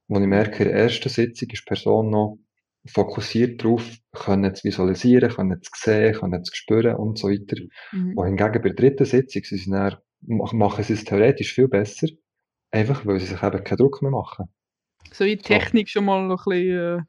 Wo 0.07 0.19
ich 0.19 0.25
merke, 0.25 0.63
in 0.63 0.69
der 0.69 0.79
ersten 0.79 1.09
Sitzung 1.09 1.49
ist 1.49 1.61
die 1.61 1.67
Person 1.67 2.09
noch 2.09 2.39
fokussiert 2.87 3.63
darauf, 3.63 3.83
können 4.13 4.55
zu 4.55 4.63
visualisieren, 4.63 5.29
können 5.29 5.61
zu 5.61 5.69
sehen, 5.75 6.15
können 6.15 6.43
zu 6.43 6.55
spüren 6.55 6.95
und 6.95 7.19
so 7.19 7.29
weiter. 7.29 7.57
Mhm. 7.91 8.15
Wohingegen 8.15 8.61
bei 8.63 8.69
der 8.69 8.73
dritten 8.73 9.05
Sitzung 9.05 9.43
sie 9.43 9.57
sind 9.57 9.73
dann 9.73 9.97
machen 10.21 10.83
sie 10.83 10.93
es 10.93 11.03
theoretisch 11.03 11.53
viel 11.53 11.67
besser, 11.67 12.07
einfach 12.71 13.05
weil 13.05 13.19
sie 13.19 13.27
sich 13.27 13.43
eben 13.43 13.63
keinen 13.63 13.77
Druck 13.77 14.01
mehr 14.01 14.11
machen. 14.11 14.45
So 15.11 15.25
wie 15.25 15.35
die 15.35 15.41
Technik 15.41 15.87
so. 15.87 15.93
schon 15.93 16.05
mal 16.05 16.21
ein 16.21 16.35
bisschen 16.35 16.99
äh, 16.99 17.01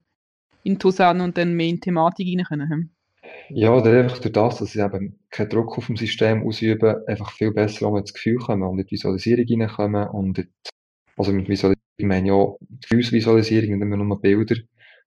intus 0.62 1.00
haben 1.00 1.20
und 1.20 1.36
dann 1.36 1.54
mehr 1.54 1.68
in 1.68 1.76
die 1.76 1.80
Thematik 1.80 2.26
rein 2.26 2.44
können. 2.44 2.94
Ja, 3.50 3.72
oder 3.72 4.00
einfach 4.00 4.18
durch 4.18 4.32
das, 4.32 4.58
dass 4.58 4.72
sie 4.72 4.80
eben 4.80 5.18
keinen 5.30 5.48
Druck 5.50 5.76
auf 5.76 5.86
dem 5.86 5.96
System 5.96 6.46
ausüben, 6.46 6.96
einfach 7.06 7.32
viel 7.32 7.52
besser 7.52 7.86
auch 7.86 7.96
ins 7.96 8.14
Gefühl 8.14 8.36
kommen 8.36 8.62
und 8.62 8.78
in 8.78 8.86
die 8.86 8.92
Visualisierung 8.92 9.62
reinkommen 9.62 10.08
und 10.08 10.38
die, 10.38 10.48
also 11.16 11.32
mit 11.32 11.48
Visualisierung 11.48 11.78
meine 12.00 12.28
ich 12.28 12.32
ja 12.32 12.54
Gefühlsvisualisierung, 12.82 13.78
nicht 13.78 13.88
mehr 13.88 13.98
nur 13.98 14.20
Bilder. 14.20 14.56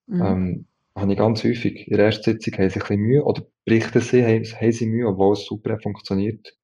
Mhm. 0.07 0.21
Ähm, 0.21 0.65
habe 0.95 1.11
ich 1.13 1.17
ganz 1.17 1.43
häufig. 1.43 1.87
In 1.87 1.97
der 1.97 2.07
ersten 2.07 2.23
Sitzung 2.23 2.53
haben 2.55 2.69
sie 2.69 2.75
ein 2.75 2.79
bisschen 2.79 3.01
Mühe, 3.01 3.23
oder 3.23 3.43
berichten 3.65 4.01
sie, 4.01 4.23
haben, 4.23 4.43
haben 4.43 4.71
sie 4.71 4.85
Mühe, 4.87 5.07
obwohl 5.07 5.33
es 5.33 5.45
super 5.45 5.79
funktioniert. 5.79 6.57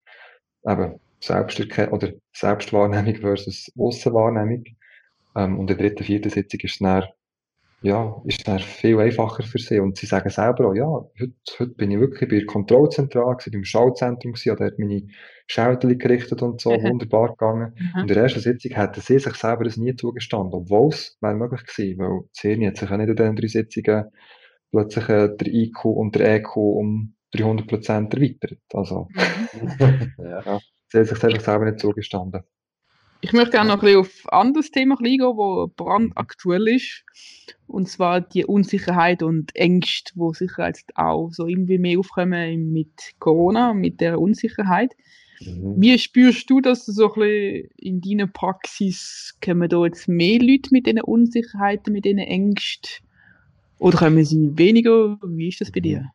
Eben, 0.67 0.99
Selbsterkenntnis 1.19 1.93
oder 1.93 2.13
Selbstwahrnehmung 2.33 3.15
versus 3.15 3.71
Aussenwahrnehmung. 3.77 4.63
Ähm, 5.35 5.59
und 5.59 5.69
in 5.71 5.77
der 5.77 5.89
dritten, 5.89 6.03
vierten 6.03 6.29
Sitzung 6.29 6.59
ist 6.61 6.73
es 6.73 6.79
dann, 6.79 7.03
ja, 7.81 8.21
ist 8.25 8.47
dann 8.47 8.59
viel 8.59 8.99
einfacher 8.99 9.43
für 9.43 9.59
sie. 9.59 9.79
Und 9.79 9.97
sie 9.97 10.05
sagen 10.05 10.29
selber 10.29 10.69
auch, 10.69 10.73
ja, 10.73 10.87
heute, 10.87 11.33
heute 11.59 11.73
bin 11.73 11.91
ich 11.91 11.99
wirklich 11.99 12.29
bei 12.29 12.37
der 12.37 12.45
Kontrollzentrale, 12.45 13.35
gewesen, 13.35 13.51
beim 13.51 13.63
Schaltzentrum 13.63 14.33
gewesen, 14.33 14.51
habe 14.51 14.63
dort 14.65 14.79
meine 14.79 15.07
Schältchen 15.47 15.97
gerichtet 15.97 16.41
und 16.41 16.59
so, 16.59 16.71
mhm. 16.71 16.83
wunderbar 16.83 17.29
gegangen. 17.29 17.73
Mhm. 17.77 18.01
Und 18.01 18.09
in 18.09 18.15
der 18.15 18.23
ersten 18.23 18.39
Sitzung 18.39 18.71
hätten 18.71 19.01
sie 19.01 19.19
sich 19.19 19.35
selber 19.35 19.63
das 19.63 19.77
nie 19.77 19.95
zugestanden, 19.95 20.53
obwohl 20.53 20.89
es 20.89 21.17
wäre 21.21 21.35
möglich 21.35 21.65
gewesen, 21.65 21.99
weil 21.99 22.21
das 22.33 22.41
Hirn 22.41 22.65
hat 22.65 22.77
sich 22.77 22.91
auch 22.91 22.97
nicht 22.97 23.09
in 23.09 23.15
diesen 23.15 23.35
drei 23.35 23.47
Sitzungen 23.47 24.05
plötzlich 24.71 25.09
äh, 25.09 25.29
der 25.35 25.47
IQ 25.47 25.85
und 25.85 26.15
der 26.15 26.35
EQ 26.35 26.57
um 26.57 27.15
300 27.31 27.67
Prozent 27.67 28.13
erweitert. 28.13 28.59
Also, 28.73 29.07
mhm. 29.11 30.13
ja. 30.17 30.41
ja. 30.43 30.59
Sie 30.89 30.99
hat 30.99 31.07
sich 31.07 31.23
einfach 31.23 31.41
selber 31.41 31.65
nicht 31.65 31.79
zugestanden. 31.79 32.43
Ich 33.21 33.33
möchte 33.33 33.51
gerne 33.51 33.69
noch 33.69 33.77
ein 33.77 33.81
bisschen 33.81 33.99
auf 33.99 34.27
ein 34.31 34.47
anderes 34.47 34.71
Thema 34.71 34.95
eingehen, 34.99 35.19
das 35.19 35.69
brandaktuell 35.75 36.67
ist. 36.67 37.03
Und 37.65 37.89
zwar 37.89 38.21
die 38.21 38.45
Unsicherheit 38.45 39.23
und 39.23 39.55
Ängste, 39.55 40.13
die 40.15 40.33
sicher 40.33 40.67
jetzt 40.67 40.95
auch 40.95 41.31
so 41.31 41.47
irgendwie 41.47 41.79
mehr 41.79 41.99
aufkommen 41.99 42.71
mit 42.71 43.13
Corona, 43.19 43.73
mit 43.73 43.99
der 44.01 44.21
Unsicherheit. 44.21 44.95
Mhm. 45.41 45.75
Wie 45.77 45.97
spürst 45.97 46.49
du 46.49 46.61
das 46.61 46.85
so 46.85 47.13
ein 47.13 47.19
bisschen 47.19 47.69
in 47.77 48.01
deiner 48.01 48.27
Praxis? 48.27 49.37
Kommen 49.43 49.67
da 49.67 49.83
jetzt 49.85 50.07
mehr 50.07 50.39
Leute 50.39 50.69
mit 50.71 50.85
diesen 50.85 51.01
Unsicherheiten, 51.01 51.93
mit 51.93 52.05
diesen 52.05 52.19
Ängsten? 52.19 53.03
Oder 53.79 53.97
kommen 53.97 54.23
sie 54.23 54.57
weniger? 54.57 55.17
Wie 55.23 55.49
ist 55.49 55.61
das 55.61 55.71
bei 55.71 55.79
dir? 55.79 56.11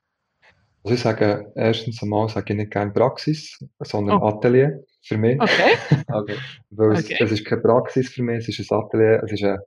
Also 0.85 0.95
ich 0.95 1.01
sage, 1.01 1.53
erstens 1.55 2.03
einmal 2.03 2.29
sage 2.29 2.53
ich 2.53 2.59
nicht 2.59 2.73
gerne 2.73 2.93
Praxis, 2.93 3.59
sondern 3.81 4.21
oh. 4.21 4.27
Atelier 4.27 4.83
für 5.05 5.17
mich. 5.17 5.41
Okay. 5.41 5.77
okay. 6.13 6.37
Weil 6.71 6.93
es, 6.93 7.05
okay. 7.05 7.19
es 7.21 7.33
ist 7.33 7.45
keine 7.45 7.63
Praxis 7.63 8.09
für 8.09 8.23
mich, 8.23 8.49
es 8.49 8.59
ist 8.59 8.73
ein 8.73 8.79
Atelier, 8.79 9.23
es 9.25 9.33
ist 9.33 9.45
eine 9.45 9.61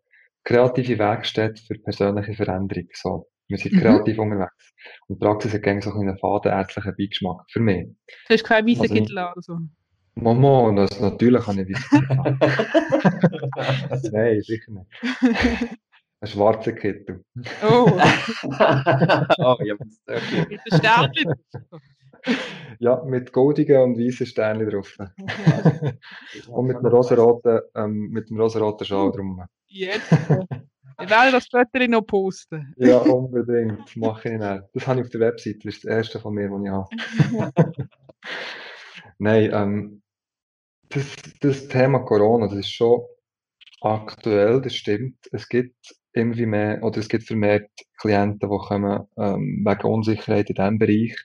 kreative 0.43 0.99
Werkstatt 0.99 1.59
für 1.59 1.76
persönliche 1.76 2.34
Veränderung. 2.34 2.88
So. 2.93 3.28
Wir 3.47 3.57
sind 3.57 3.74
mhm. 3.74 3.80
kreativ 3.80 4.18
unterwegs. 4.18 4.74
Und 5.07 5.20
Praxis 5.20 5.53
hat 5.53 5.63
gerne 5.63 5.82
so 5.82 5.91
einen 5.91 6.18
fadenärztlichen 6.18 6.95
Beigeschmack. 6.97 7.41
Für 7.49 7.59
mich. 7.59 7.88
Du 8.28 8.34
hast 8.34 8.43
keine 8.43 8.68
weiße 8.68 8.82
also, 8.82 8.93
Kittel 8.93 9.18
oder 9.18 9.34
so? 9.41 9.57
Mama, 10.16 10.74
das, 10.76 10.99
natürlich 10.99 11.45
habe 11.45 11.61
ich 11.61 11.70
weiße 13.91 14.11
Nein, 14.13 14.41
sicher 14.41 14.72
nicht. 14.72 15.78
Ein 16.22 16.28
schwarzer 16.28 16.74
Kittel. 16.74 17.24
Oh. 17.63 17.86
oh, 17.88 17.91
ja, 19.63 19.76
okay. 20.07 20.45
Mit 20.49 20.61
den 20.66 20.78
Sternchen? 20.78 21.34
ja, 22.80 23.03
mit 23.03 23.32
goldigen 23.32 23.82
und 23.82 23.97
weißen 23.97 24.26
Sternchen 24.26 24.70
drauf. 24.70 24.97
und 26.47 26.66
mit 26.66 26.78
einem 26.78 26.88
rosaroten, 26.88 27.59
ähm, 27.76 28.09
mit 28.09 28.30
einem 28.30 28.39
rosaroten 28.39 28.86
Schal 28.86 29.11
drum. 29.11 29.43
Jetzt. 29.68 30.11
Ich 31.01 31.09
werde 31.09 31.32
das 31.34 31.47
Foto 31.47 31.88
noch 31.88 32.03
posten. 32.03 32.74
ja, 32.78 32.97
unbedingt. 32.97 33.95
Mache 33.97 34.30
ich 34.30 34.39
nicht. 34.39 34.63
Das 34.74 34.88
habe 34.88 34.99
ich 34.99 35.05
auf 35.05 35.11
der 35.11 35.20
Webseite. 35.20 35.59
Das 35.63 35.76
ist 35.76 35.84
das 35.84 35.91
erste 35.91 36.20
von 36.20 36.34
mir, 36.34 36.49
das 36.49 36.61
ich 36.63 36.70
habe. 36.70 37.89
Nein, 39.18 39.49
ähm, 39.53 40.01
das, 40.89 41.16
das 41.41 41.68
Thema 41.68 41.99
Corona, 41.99 42.47
das 42.47 42.59
ist 42.59 42.72
schon 42.72 43.01
aktuell, 43.82 44.61
das 44.61 44.76
stimmt. 44.76 45.18
Es 45.32 45.47
gibt 45.47 45.95
immer 46.16 46.36
mehr, 46.45 46.84
oder 46.84 46.99
es 46.99 47.09
gibt 47.09 47.26
vermehrt 47.26 47.70
Klienten, 47.99 48.49
die 48.49 48.57
kommen 48.57 49.07
ähm, 49.18 49.63
wegen 49.66 49.88
Unsicherheit 49.88 50.49
in 50.49 50.55
diesem 50.55 50.80
Bereich. 50.80 51.16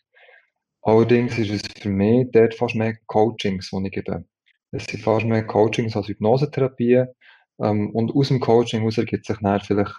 Allerdings 0.82 1.38
ist 1.38 1.51
es 1.51 1.82
für 1.82 1.91
mich 1.91 2.28
dort 2.32 2.55
fast 2.55 2.74
mehr 2.74 2.97
Coachings, 3.07 3.70
die 3.70 3.86
ich 3.86 3.93
gebe. 3.93 4.24
Es 4.72 4.84
sind 4.84 5.03
fast 5.03 5.26
mehr 5.26 5.47
Coachings 5.47 5.97
als 5.97 6.09
Hypnosetherapie. 6.09 7.05
Ähm, 7.61 7.91
und 7.91 8.14
aus 8.14 8.28
dem 8.28 8.41
Coaching 8.41 8.80
heraus 8.80 8.99
ergibt 8.99 9.26
sich 9.26 9.38
dann 9.41 9.61
vielleicht 9.61 9.95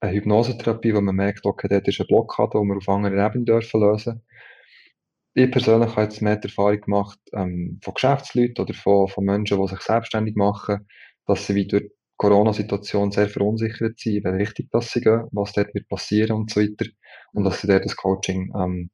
eine 0.00 0.12
Hypnosetherapie, 0.12 0.94
wo 0.94 1.00
man 1.00 1.16
merkt, 1.16 1.44
okay, 1.44 1.68
dort 1.68 1.88
ist 1.88 2.00
ein 2.00 2.06
Blockade, 2.06 2.50
die 2.54 2.64
wir 2.66 2.76
auf 2.76 2.88
anderen 2.88 3.18
Ebenen 3.18 3.44
dürfen 3.44 3.80
lösen. 3.80 4.22
Ich 5.34 5.50
persönlich 5.50 5.90
habe 5.90 6.02
jetzt 6.02 6.22
mehr 6.22 6.36
die 6.36 6.48
Erfahrung 6.48 6.80
gemacht 6.80 7.18
ähm, 7.32 7.78
von 7.82 7.94
Geschäftsleuten 7.94 8.64
oder 8.64 8.74
von, 8.74 9.08
von 9.08 9.24
Menschen, 9.24 9.60
die 9.60 9.68
sich 9.68 9.80
selbstständig 9.80 10.34
machen, 10.36 10.88
dass 11.26 11.46
sie 11.46 11.54
wie 11.54 11.68
Corona-Situation 12.20 13.10
sehr 13.12 13.30
verunsichert 13.30 13.98
sind, 13.98 14.16
in 14.16 14.24
welche 14.24 14.38
Richtung 14.40 14.66
das 14.72 14.90
sie 14.90 15.00
gehen, 15.00 15.26
was 15.32 15.54
dort 15.54 15.74
wird 15.74 15.88
passieren 15.88 16.36
und 16.36 16.50
so 16.50 16.60
weiter. 16.60 16.84
Und 17.32 17.44
dass 17.44 17.62
sie 17.62 17.66
dort 17.66 17.86
das 17.86 17.96
Coaching 17.96 18.52
ähm, 18.54 18.90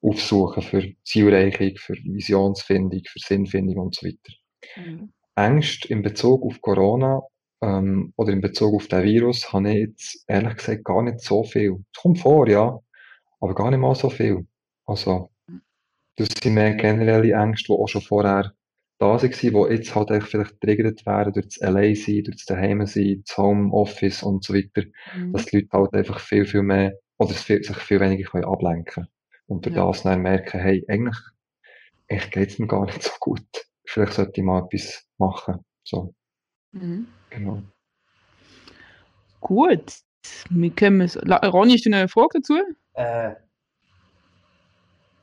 aufsuchen 0.00 0.62
für 0.62 0.92
Zielerreichung, 1.04 1.72
für 1.76 1.94
Visionsfindung, 1.94 3.00
für 3.04 3.18
Sinnfindung 3.18 3.78
und 3.78 3.96
so 3.96 4.06
weiter. 4.06 4.32
Mhm. 4.76 5.12
Ängste 5.34 5.88
in 5.88 6.02
Bezug 6.02 6.44
auf 6.44 6.60
Corona 6.60 7.22
ähm, 7.62 8.12
oder 8.16 8.32
in 8.32 8.40
Bezug 8.40 8.76
auf 8.76 8.86
den 8.86 9.02
Virus 9.02 9.52
habe 9.52 9.70
ich 9.70 9.88
jetzt 9.88 10.24
ehrlich 10.28 10.56
gesagt 10.56 10.84
gar 10.84 11.02
nicht 11.02 11.20
so 11.20 11.42
viel. 11.42 11.78
Es 11.92 12.00
kommt 12.00 12.20
vor, 12.20 12.48
ja, 12.48 12.78
aber 13.40 13.54
gar 13.56 13.72
nicht 13.72 13.80
mal 13.80 13.96
so 13.96 14.08
viel. 14.08 14.46
Also, 14.86 15.32
das 16.14 16.28
sind 16.40 16.54
mehr 16.54 16.76
generelle 16.76 17.32
Ängste, 17.32 17.72
die 17.72 17.78
auch 17.80 17.88
schon 17.88 18.02
vorher 18.02 18.52
da 19.02 19.08
waren, 19.08 19.68
die 19.68 19.74
jetzt 19.74 19.94
halt 19.96 20.10
echt 20.12 20.28
vielleicht 20.28 20.60
getriggert 20.60 21.04
werden 21.06 21.32
durch 21.32 21.46
das 21.46 21.60
Allein-Sein, 21.60 22.22
durch 22.22 22.36
das 22.36 22.44
Daheim-Sein, 22.46 23.24
das 23.26 23.36
Homeoffice 23.36 24.22
und 24.22 24.44
so 24.44 24.54
weiter, 24.54 24.88
mhm. 25.16 25.32
dass 25.32 25.46
die 25.46 25.56
Leute 25.56 25.72
halt 25.72 25.94
einfach 25.94 26.20
viel, 26.20 26.46
viel 26.46 26.62
mehr 26.62 26.92
oder 27.18 27.32
sich 27.32 27.66
viel 27.68 27.98
weniger 27.98 28.30
können 28.30 28.44
ablenken 28.44 28.84
können. 28.84 29.08
Und 29.46 29.66
durch 29.66 29.74
ja. 29.74 29.86
das 29.86 30.04
dann 30.04 30.22
merken, 30.22 30.60
hey, 30.60 30.84
eigentlich, 30.88 31.18
eigentlich 32.08 32.30
geht 32.30 32.50
es 32.50 32.58
mir 32.60 32.68
gar 32.68 32.86
nicht 32.86 33.02
so 33.02 33.10
gut. 33.18 33.44
Vielleicht 33.84 34.12
sollte 34.12 34.32
ich 34.36 34.44
mal 34.44 34.64
etwas 34.64 35.04
machen. 35.18 35.64
So. 35.82 36.14
Mhm. 36.70 37.08
Genau. 37.30 37.60
Gut. 39.40 39.96
Wir 40.50 40.70
können 40.70 41.10
Ronny, 41.26 41.72
hast 41.72 41.86
du 41.86 41.92
eine 41.92 42.06
Frage 42.06 42.38
dazu? 42.38 42.54
Äh, 42.94 43.34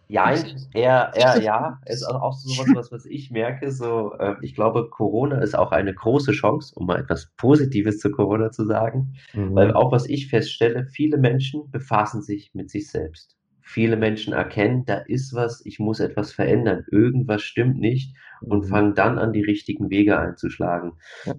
ja, 0.10 0.34
eher, 0.74 1.12
eher 1.16 1.40
ja. 1.42 1.80
Ist 1.86 2.04
auch 2.04 2.34
so 2.34 2.50
was, 2.62 2.68
was, 2.76 2.92
was 2.92 3.06
ich 3.06 3.30
merke. 3.32 3.72
So, 3.72 4.14
äh, 4.20 4.36
ich 4.42 4.56
glaube, 4.56 4.90
Corona 4.90 5.40
ist 5.40 5.58
auch 5.58 5.72
eine 5.72 5.94
große 5.94 6.32
Chance, 6.32 6.74
um 6.76 6.88
mal 6.88 7.00
etwas 7.00 7.32
Positives 7.38 8.00
zu 8.00 8.10
Corona 8.12 8.52
zu 8.52 8.66
sagen. 8.66 9.14
Mhm. 9.34 9.56
Weil 9.56 9.74
auch 9.74 9.92
was 9.92 10.10
ich 10.10 10.28
feststelle, 10.28 10.86
viele 10.86 11.18
Menschen 11.18 11.70
befassen 11.72 12.24
sich 12.24 12.52
mit 12.54 12.72
sich 12.72 12.90
selbst. 12.90 13.38
Viele 13.62 13.98
Menschen 13.98 14.34
erkennen, 14.34 14.84
da 14.86 14.96
ist 14.96 15.36
was, 15.36 15.64
ich 15.64 15.78
muss 15.78 16.00
etwas 16.00 16.32
verändern, 16.34 16.86
irgendwas 16.90 17.44
stimmt 17.44 17.78
nicht 17.78 18.16
und 18.42 18.66
mhm. 18.66 18.68
fangen 18.68 18.96
dann 18.96 19.20
an, 19.20 19.32
die 19.32 19.44
richtigen 19.44 19.92
Wege 19.92 20.18
einzuschlagen. 20.18 20.94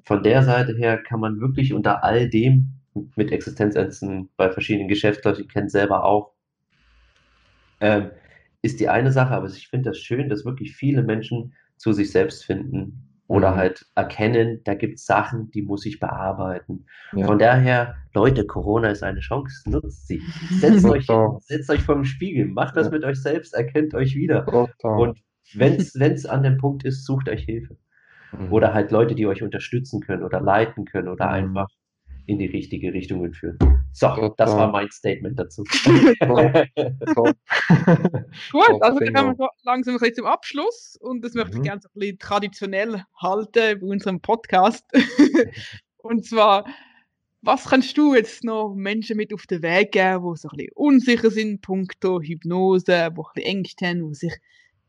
Von 0.04 0.22
der 0.22 0.44
Seite 0.44 0.76
her 0.76 0.98
kann 1.02 1.18
man 1.18 1.40
wirklich 1.40 1.74
unter 1.74 2.04
all 2.04 2.30
dem 2.30 2.74
mit 3.16 3.32
Existenzängsten 3.32 4.28
bei 4.36 4.48
verschiedenen 4.48 4.86
Geschäftsleuten, 4.86 5.42
ich 5.42 5.48
kenne 5.48 5.66
es 5.66 5.72
selber 5.72 6.04
auch, 6.04 6.34
ähm, 7.80 8.10
ist 8.62 8.80
die 8.80 8.88
eine 8.88 9.12
Sache, 9.12 9.34
aber 9.34 9.46
ich 9.46 9.68
finde 9.68 9.90
das 9.90 9.98
schön, 9.98 10.28
dass 10.28 10.44
wirklich 10.44 10.74
viele 10.74 11.02
Menschen 11.02 11.54
zu 11.76 11.92
sich 11.92 12.10
selbst 12.10 12.44
finden 12.44 13.10
oder 13.26 13.52
mhm. 13.52 13.56
halt 13.56 13.86
erkennen, 13.94 14.60
da 14.64 14.74
gibt 14.74 14.98
es 14.98 15.06
Sachen, 15.06 15.50
die 15.52 15.62
muss 15.62 15.86
ich 15.86 16.00
bearbeiten. 16.00 16.86
Ja. 17.12 17.26
Von 17.26 17.38
daher, 17.38 17.94
Leute, 18.12 18.44
Corona 18.44 18.88
ist 18.88 19.04
eine 19.04 19.20
Chance, 19.20 19.70
nutzt 19.70 20.08
sie. 20.08 20.20
Setzt 20.58 20.84
euch, 20.84 21.06
setzt 21.40 21.70
euch 21.70 21.82
vor 21.82 21.94
dem 21.94 22.04
Spiegel, 22.04 22.46
macht 22.46 22.76
das 22.76 22.86
ja. 22.86 22.92
mit 22.92 23.04
euch 23.04 23.22
selbst, 23.22 23.54
erkennt 23.54 23.94
euch 23.94 24.16
wieder. 24.16 24.46
Und 24.82 25.20
wenn 25.54 25.74
es 25.76 26.26
an 26.26 26.42
dem 26.42 26.58
Punkt 26.58 26.84
ist, 26.84 27.04
sucht 27.04 27.28
euch 27.28 27.44
Hilfe. 27.44 27.76
Mhm. 28.32 28.52
Oder 28.52 28.74
halt 28.74 28.90
Leute, 28.90 29.14
die 29.14 29.26
euch 29.26 29.44
unterstützen 29.44 30.00
können 30.00 30.24
oder 30.24 30.40
leiten 30.40 30.84
können 30.84 31.08
oder 31.08 31.26
mhm. 31.26 31.32
einfach 31.32 31.68
in 32.26 32.38
die 32.38 32.46
richtige 32.46 32.92
Richtung 32.92 33.32
führen. 33.32 33.58
So, 33.92 34.08
Total. 34.08 34.34
das 34.36 34.52
war 34.52 34.70
mein 34.70 34.90
Statement 34.90 35.38
dazu. 35.38 35.64
Gut, 38.52 38.82
also 38.82 38.98
dann 38.98 39.14
kommen 39.14 39.38
wir 39.38 39.48
langsam 39.64 39.98
ein 40.00 40.14
zum 40.14 40.26
Abschluss 40.26 40.96
und 41.00 41.24
das 41.24 41.34
möchte 41.34 41.52
ich 41.52 41.58
mhm. 41.58 41.62
gerne 41.64 41.80
so 41.82 41.88
ein 41.88 41.98
bisschen 41.98 42.18
traditionell 42.18 43.04
halten 43.20 43.80
bei 43.80 43.86
unserem 43.86 44.20
Podcast. 44.20 44.84
und 45.98 46.24
zwar, 46.24 46.66
was 47.42 47.66
kannst 47.66 47.96
du 47.98 48.14
jetzt 48.14 48.44
noch 48.44 48.74
Menschen 48.74 49.16
mit 49.16 49.34
auf 49.34 49.46
den 49.46 49.62
Weg 49.62 49.92
geben, 49.92 50.24
die 50.32 50.38
so 50.38 50.48
ein 50.48 50.56
bisschen 50.56 50.72
unsicher 50.74 51.30
sind, 51.30 51.62
punkto 51.62 52.20
Hypnose, 52.20 52.84
die 52.84 52.92
ein 52.92 53.14
bisschen 53.14 53.42
Ängste 53.42 53.86
haben, 53.86 54.08
die 54.08 54.14
sich 54.14 54.34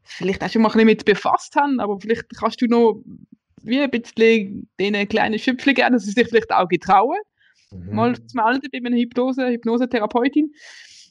vielleicht 0.04 0.44
auch 0.44 0.50
schon 0.50 0.62
mal 0.62 0.70
ein 0.70 0.74
bisschen 0.74 0.88
mit 0.88 1.06
befasst 1.06 1.56
haben, 1.56 1.80
aber 1.80 2.00
vielleicht 2.00 2.30
kannst 2.38 2.62
du 2.62 2.68
noch 2.68 3.02
wie 3.64 3.80
ein 3.80 3.92
bisschen 3.92 4.70
denen 4.80 5.08
kleinen 5.08 5.40
Schöpfchen 5.40 5.76
geben, 5.76 5.94
dass 5.94 6.04
sie 6.04 6.12
sich 6.12 6.28
vielleicht 6.28 6.52
auch 6.52 6.68
getrauen 6.68 7.18
mhm. 7.72 7.96
mal 7.96 8.16
zu 8.16 8.38
melden 8.38 8.70
bei 8.72 8.78
einer 8.78 8.98
Hypnose, 8.98 9.48
Hypnosetherapeutin, 9.48 10.54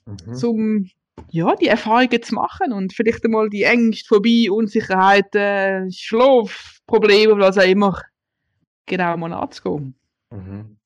mhm. 0.07 0.45
um 0.45 0.91
ja, 1.31 1.55
die 1.57 1.67
Erfahrungen 1.67 2.23
zu 2.23 2.35
machen 2.35 2.73
und 2.73 2.95
vielleicht 2.95 3.25
einmal 3.25 3.51
die 3.51 3.65
Ängste 3.65 4.07
vorbei, 4.09 4.51
Unsicherheiten, 4.51 5.93
Schlafprobleme, 5.93 7.39
was 7.39 7.59
auch 7.59 7.63
immer, 7.63 8.01
genau 8.87 9.17
mal 9.17 9.33
anzugehen. 9.33 9.95
Mhm. 10.31 10.77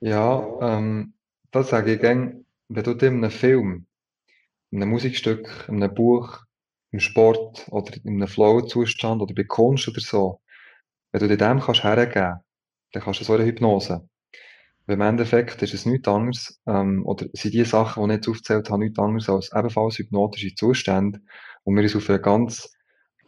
Ja, 0.00 0.42
ähm, 0.62 1.12
das 1.50 1.68
sage 1.68 1.94
ich 1.94 2.00
gerne, 2.00 2.42
wenn 2.68 2.84
du 2.84 2.92
in 2.92 3.16
einem 3.16 3.30
Film, 3.30 3.86
in 4.70 4.82
einem 4.82 4.90
Musikstück, 4.90 5.66
in 5.68 5.82
einem 5.82 5.94
Buch, 5.94 6.38
im 6.92 7.00
Sport 7.00 7.66
oder 7.70 7.94
in 8.04 8.16
einem 8.16 8.28
Flow-Zustand 8.28 9.22
oder 9.22 9.34
bei 9.34 9.44
Kunst 9.44 9.88
oder 9.88 10.00
so, 10.00 10.40
wenn 11.12 11.20
du 11.20 11.28
dir 11.28 11.36
dem 11.36 11.60
kannst 11.60 11.84
hergeben, 11.84 12.40
dann 12.92 13.02
kannst 13.02 13.20
du 13.20 13.24
so 13.24 13.34
eine 13.34 13.44
Hypnose. 13.44 14.08
Im 14.86 15.00
Endeffekt 15.00 15.62
ist 15.62 15.74
es 15.74 15.86
nichts 15.86 16.08
anderes, 16.08 16.60
ähm, 16.66 17.06
oder 17.06 17.26
sind 17.32 17.54
die 17.54 17.64
Sachen, 17.64 18.02
die 18.02 18.10
ich 18.10 18.16
jetzt 18.16 18.28
aufgezählt 18.28 18.70
habe, 18.70 18.80
nichts 18.82 18.98
anderes 18.98 19.28
als 19.28 19.52
ebenfalls 19.54 19.98
hypnotische 19.98 20.54
Zustände, 20.54 21.20
wo 21.64 21.70
wir 21.70 21.82
uns 21.82 21.94
auf 21.94 22.08
einer 22.08 22.18
ganz 22.18 22.72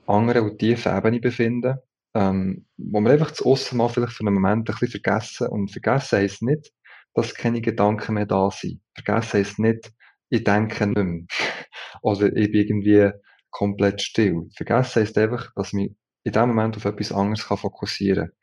anderen 0.07 0.51
und 0.51 0.59
tiefen 0.59 0.97
Ebene 0.97 1.21
befinden, 1.21 1.77
ähm, 2.15 2.67
wo 2.77 3.01
wir 3.01 3.13
einfach 3.13 3.31
zu 3.31 3.47
Aussen 3.47 3.79
mal 3.79 3.89
vielleicht 3.89 4.13
für 4.13 4.27
einen 4.27 4.35
Moment 4.35 4.69
ein 4.69 4.75
bisschen 4.75 5.01
vergessen. 5.01 5.49
Und 5.49 5.71
vergessen 5.71 6.19
heisst 6.19 6.43
nicht, 6.43 6.73
dass 7.15 7.35
keine 7.35 7.61
Gedanken 7.61 8.15
mehr 8.15 8.27
da 8.27 8.51
sind. 8.51 8.81
Vergessen 8.95 9.39
heisst 9.39 9.59
nicht, 9.59 9.93
ich 10.31 10.43
denke 10.43 10.87
nicht 10.87 10.97
mehr. 10.97 11.27
oder 12.03 12.27
ich 12.35 12.51
bin 12.51 12.61
irgendwie 12.61 13.11
komplett 13.53 14.03
still. 14.03 14.49
Vergessen 14.57 15.03
heisst 15.03 15.17
einfach, 15.17 15.53
dass 15.55 15.73
mich 15.73 15.93
in 16.25 16.33
dem 16.33 16.49
Moment 16.49 16.77
auf 16.77 16.85
etwas 16.85 17.13
anderes 17.13 17.43
fokussieren 17.43 18.27
kann. 18.27 18.37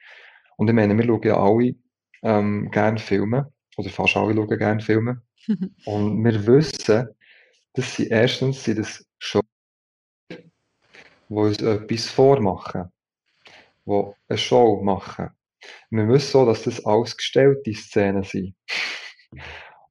Und 0.57 0.67
ich 0.69 0.73
meine, 0.73 0.97
wir 0.97 1.05
schauen 1.05 1.21
ja 1.23 1.37
alle 1.37 1.75
ähm, 2.23 2.69
gerne 2.71 2.99
Filme, 2.99 3.51
oder 3.77 3.89
fast 3.89 4.15
alle 4.15 4.33
schauen 4.33 4.57
gerne 4.57 4.81
Filme. 4.81 5.21
und 5.85 6.23
wir 6.23 6.47
wissen, 6.47 7.09
dass 7.73 7.95
sie 7.95 8.07
erstens 8.07 8.63
sind 8.63 8.79
das 8.79 9.05
Show, 9.17 9.41
wo 11.27 11.43
uns 11.43 11.61
etwas 11.61 12.07
vormachen, 12.07 12.91
wo 13.85 14.15
eine 14.27 14.37
Show 14.37 14.81
machen. 14.83 15.29
Wir 15.89 16.07
wissen 16.07 16.31
so, 16.31 16.45
dass 16.45 16.63
das 16.63 16.85
alles 16.85 17.15
gestellte 17.15 17.73
Szenen 17.73 18.23
sind. 18.23 18.55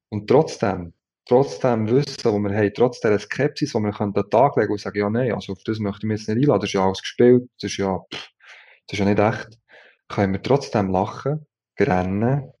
Und 0.09 0.27
trotzdem, 0.27 0.93
trotzdem 1.29 1.87
Wissen, 1.89 2.23
wo 2.25 2.39
wir 2.39 2.57
haben, 2.57 2.73
trotz 2.73 2.99
dieser 2.99 3.19
Skepsis, 3.19 3.75
wo 3.75 3.79
wir 3.79 3.91
können 3.91 4.13
den 4.13 4.29
Tag 4.31 4.57
legen 4.57 4.71
und 4.71 4.81
sagen, 4.81 4.97
ja, 4.97 5.09
nein, 5.09 5.31
also 5.31 5.53
auf 5.53 5.63
das 5.63 5.77
möchte 5.77 5.99
ich 5.99 6.07
mich 6.07 6.19
jetzt 6.21 6.29
nicht 6.29 6.43
einladen, 6.43 6.61
das 6.61 6.69
ist 6.69 6.73
ja 6.73 6.83
alles 6.83 7.01
gespielt, 7.01 7.47
das 7.61 7.71
ist 7.71 7.77
ja, 7.77 7.99
pff, 7.99 8.29
das 8.87 8.93
ist 8.93 8.99
ja 8.99 9.05
nicht 9.05 9.19
echt, 9.19 9.59
können 10.07 10.33
wir 10.33 10.41
trotzdem 10.41 10.89
lachen 10.89 11.45
rennen, 11.79 12.51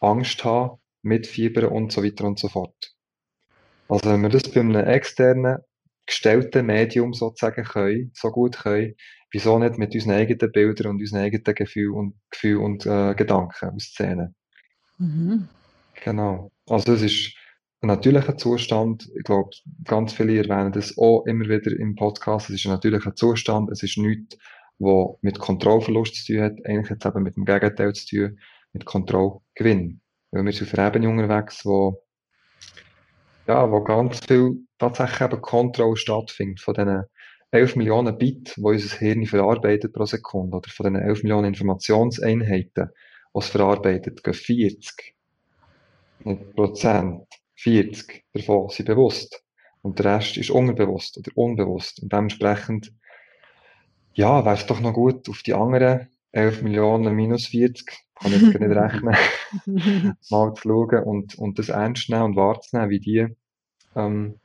Angst 0.00 0.42
haben, 0.42 0.80
mitfiebern 1.02 1.66
und 1.66 1.92
so 1.92 2.02
weiter 2.02 2.24
und 2.24 2.38
so 2.38 2.48
fort. 2.48 2.94
Also 3.88 4.10
wenn 4.10 4.22
wir 4.22 4.30
das 4.30 4.50
bei 4.50 4.60
einem 4.60 4.74
externen, 4.74 5.58
gestellten 6.06 6.66
Medium 6.66 7.12
sozusagen 7.12 7.64
können, 7.64 8.10
so 8.14 8.30
gut 8.30 8.56
können, 8.56 8.94
wieso 9.30 9.58
nicht 9.58 9.76
mit 9.76 9.94
unseren 9.94 10.12
eigenen 10.12 10.50
Bildern 10.50 10.92
und 10.92 11.00
unseren 11.00 11.20
eigenen 11.20 11.54
Gefühlen 11.54 11.92
und, 11.92 12.14
Gefühl 12.30 12.56
und 12.56 12.86
äh, 12.86 13.14
Gedanken 13.14 13.70
auszählen. 13.70 14.34
Mhm. 14.96 15.48
Genau. 16.02 16.50
Also 16.66 16.94
es 16.94 17.02
ist 17.02 17.36
natürlicher 17.86 18.36
Zustand. 18.36 19.10
Ich 19.16 19.24
glaube, 19.24 19.50
ganz 19.84 20.12
viele 20.12 20.36
erwähnen 20.36 20.72
das 20.72 20.96
auch 20.98 21.24
immer 21.26 21.44
wieder 21.44 21.72
im 21.78 21.94
Podcast. 21.94 22.50
Es 22.50 22.56
ist 22.56 22.66
ein 22.66 22.72
natürlicher 22.72 23.14
Zustand. 23.14 23.70
Es 23.70 23.82
ist 23.82 23.98
nichts, 23.98 24.36
was 24.78 25.16
mit 25.22 25.38
Kontrollverlust 25.38 26.14
zu 26.14 26.32
tun 26.32 26.42
hat. 26.42 26.52
Eigentlich 26.64 26.90
hat 26.90 27.04
es 27.04 27.06
eben 27.06 27.22
mit 27.22 27.36
dem 27.36 27.44
Gegenteil 27.44 27.92
zu 27.92 28.06
tun 28.06 28.38
mit 28.72 28.84
Kontrollgewinn. 28.84 30.00
Weil 30.30 30.44
wir 30.44 30.52
sind 30.52 30.68
auf 30.68 30.78
einer 30.78 30.88
Ebene 30.88 31.08
unterwegs, 31.08 31.64
wo, 31.64 32.02
ja, 33.46 33.70
wo 33.70 33.82
ganz 33.82 34.20
viel 34.26 34.66
tatsächlich 34.78 35.20
eben 35.20 35.40
Kontrolle 35.40 35.96
stattfindet 35.96 36.60
von 36.60 36.74
diesen 36.74 37.04
11 37.52 37.76
Millionen 37.76 38.18
Bit, 38.18 38.56
die 38.56 38.62
unser 38.62 38.98
Hirn 38.98 39.26
verarbeitet 39.26 39.92
pro 39.92 40.06
Sekunde, 40.06 40.56
oder 40.56 40.68
von 40.68 40.86
diesen 40.86 41.06
11 41.06 41.22
Millionen 41.22 41.46
Informationseinheiten, 41.46 42.88
die 42.88 43.38
es 43.38 43.48
verarbeitet, 43.48 44.24
gehen 44.24 44.34
40 44.34 45.14
Prozent, 46.56 47.26
40 47.56 48.24
davon 48.32 48.68
sind 48.68 48.86
bewusst. 48.86 49.42
Und 49.82 49.98
der 49.98 50.16
Rest 50.16 50.36
ist 50.38 50.50
unbewusst 50.50 51.18
oder 51.18 51.30
unbewusst. 51.34 52.02
Und 52.02 52.12
dementsprechend, 52.12 52.92
ja, 54.14 54.44
wäre 54.44 54.54
es 54.54 54.66
doch 54.66 54.80
noch 54.80 54.94
gut, 54.94 55.28
auf 55.28 55.42
die 55.42 55.54
anderen 55.54 56.08
11 56.32 56.62
Millionen 56.62 57.14
minus 57.14 57.46
40, 57.46 57.86
kann 58.14 58.32
ich 58.32 58.42
jetzt 58.42 58.60
nicht 58.60 58.70
rechnen, 58.76 59.14
mal 60.30 60.54
zu 60.54 60.62
schauen 60.62 61.04
und, 61.04 61.34
und 61.36 61.58
das 61.58 61.68
ernst 61.68 62.08
nehmen 62.08 62.22
und 62.22 62.36
wahrzunehmen, 62.36 62.90
wie 62.90 63.00
die, 63.00 63.26
ähm, 63.94 64.40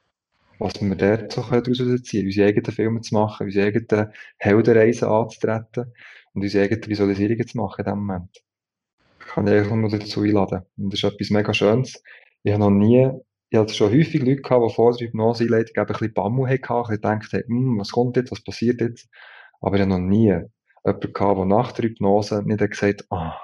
was 0.59 0.81
wir 0.81 0.95
dort 0.95 1.31
so 1.31 1.41
daraus 1.41 2.03
ziehen 2.03 2.25
unsere 2.25 2.47
eigenen 2.47 2.71
Filme 2.73 3.01
zu 3.01 3.15
machen, 3.15 3.45
unsere 3.45 3.67
eigenen 3.67 4.11
Heldenreisen 4.37 5.07
anzutreten 5.07 5.93
und 6.33 6.43
unsere 6.43 6.65
eigenen 6.65 6.89
Visualisierungen 6.89 7.47
zu 7.47 7.57
machen 7.57 7.85
in 7.85 7.85
dem 7.85 7.99
Moment. 7.99 8.43
kann 9.19 9.47
ich 9.47 9.53
einfach 9.53 9.75
nur 9.75 9.89
dazu 9.89 10.21
einladen. 10.21 10.63
Und 10.77 10.93
das 10.93 11.01
ist 11.01 11.13
etwas 11.13 11.29
mega 11.29 11.53
Schönes. 11.53 12.03
Ich 12.43 12.53
habe 12.53 12.63
noch 12.63 12.69
nie, 12.69 13.09
ich 13.49 13.57
hatte 13.57 13.73
schon 13.73 13.91
häufig 13.91 14.21
Leute 14.21 14.41
gehabt, 14.41 14.69
die 14.69 14.73
vor 14.73 14.95
der 14.95 15.07
Hypnose-Einleitung 15.07 15.75
ein 15.77 15.85
bisschen 15.87 16.13
Bammel 16.13 16.49
hatten, 16.49 16.73
ein 16.73 16.81
bisschen 16.81 16.95
gedacht 16.95 17.33
haben, 17.33 17.43
hm, 17.47 17.79
was 17.79 17.91
kommt 17.91 18.17
jetzt, 18.17 18.31
was 18.31 18.43
passiert 18.43 18.81
jetzt? 18.81 19.09
Aber 19.61 19.75
ich 19.75 19.81
habe 19.81 19.91
noch 19.91 19.99
nie 19.99 20.27
jemanden 20.27 21.13
gehabt, 21.13 21.37
der 21.37 21.45
nach 21.45 21.71
der 21.73 21.85
Hypnose 21.85 22.43
nicht 22.45 22.71
gesagt 22.71 23.01
hat, 23.01 23.05
ah, 23.09 23.37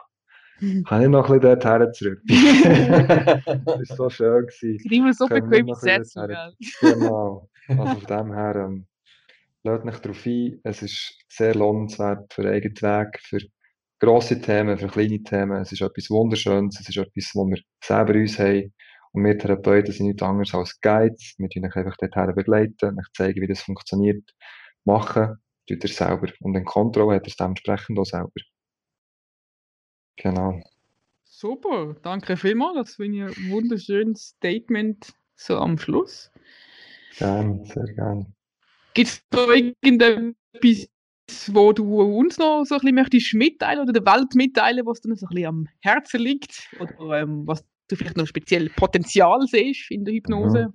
kann 0.87 1.01
ich 1.01 1.09
noch 1.09 1.29
ein 1.29 1.39
bisschen 1.39 1.59
dorthin 1.59 1.93
zurück? 1.93 2.21
das 3.65 3.89
war 3.89 3.95
so 3.95 4.09
schön. 4.09 4.45
Gewesen. 4.45 4.91
Immer 4.91 5.13
so 5.13 5.27
bequem 5.27 5.67
gell? 5.81 6.03
Genau. 6.81 7.49
Also 7.67 7.99
von 7.99 8.05
dem 8.05 8.33
her, 8.33 8.55
ähm, 8.55 8.87
lasst 9.63 9.85
euch 9.85 9.99
darauf 9.99 10.25
ein. 10.25 10.59
Es 10.63 10.81
ist 10.81 11.17
sehr 11.27 11.55
lohnenswert 11.55 12.33
für 12.33 12.43
einen 12.43 12.53
eigenen 12.53 12.81
Weg, 12.81 13.19
für 13.21 13.39
grosse 13.99 14.39
Themen, 14.39 14.77
für 14.77 14.87
kleine 14.87 15.21
Themen. 15.23 15.61
Es 15.61 15.71
ist 15.71 15.81
etwas 15.81 16.09
Wunderschönes. 16.09 16.79
Es 16.79 16.89
ist 16.89 16.97
etwas, 16.97 17.31
wo 17.33 17.45
wir 17.47 17.59
selber 17.83 18.13
uns 18.13 18.39
haben. 18.39 18.73
Und 19.15 19.23
wir 19.23 19.37
Therapeuten 19.37 19.93
sind 19.93 20.07
nichts 20.07 20.21
anderes 20.21 20.53
als 20.53 20.81
Guides. 20.81 21.35
Wir 21.37 21.47
tun 21.47 21.65
euch 21.65 21.75
einfach 21.77 21.95
dorthin 21.95 22.35
begleiten, 22.35 22.99
euch 22.99 23.13
zeigen, 23.13 23.41
wie 23.41 23.47
das 23.47 23.61
funktioniert. 23.61 24.29
Machen, 24.83 25.37
tut 25.69 25.83
ihr 25.85 25.89
selber. 25.89 26.27
Und 26.41 26.53
in 26.53 26.65
Kontrolle 26.65 27.15
hat 27.15 27.25
ihr 27.25 27.29
es 27.29 27.37
dementsprechend 27.37 27.97
auch 27.97 28.03
selber. 28.03 28.33
Genau. 30.17 30.61
Super, 31.23 31.95
danke 32.01 32.35
vielmals. 32.35 32.75
Das 32.75 32.99
ich 32.99 33.21
ein 33.21 33.49
wunderschönes 33.49 34.35
Statement 34.37 35.13
so 35.35 35.59
am 35.59 35.77
Schluss. 35.77 36.29
Gern, 37.17 37.63
sehr 37.63 37.85
gern. 37.95 38.33
Gibt 38.93 39.09
es 39.09 39.23
da 39.29 39.47
irgendetwas, 39.47 40.89
wo 41.53 41.71
du 41.71 42.01
uns 42.01 42.37
noch 42.37 42.65
so 42.65 42.75
ein 42.75 42.81
bisschen 42.81 42.95
möchtest 42.95 43.33
mitteilen 43.33 43.79
oder 43.79 43.93
der 43.93 44.05
Welt 44.05 44.35
mitteilen, 44.35 44.85
was 44.85 44.99
dir 44.99 45.15
so 45.15 45.25
ein 45.25 45.29
bisschen 45.29 45.47
am 45.47 45.67
Herzen 45.79 46.19
liegt? 46.19 46.69
Oder 46.81 47.21
ähm, 47.21 47.47
was 47.47 47.63
du 47.87 47.95
vielleicht 47.95 48.17
noch 48.17 48.27
speziell 48.27 48.69
Potenzial 48.69 49.45
siehst 49.47 49.91
in 49.91 50.05
der 50.05 50.13
Hypnose? 50.13 50.69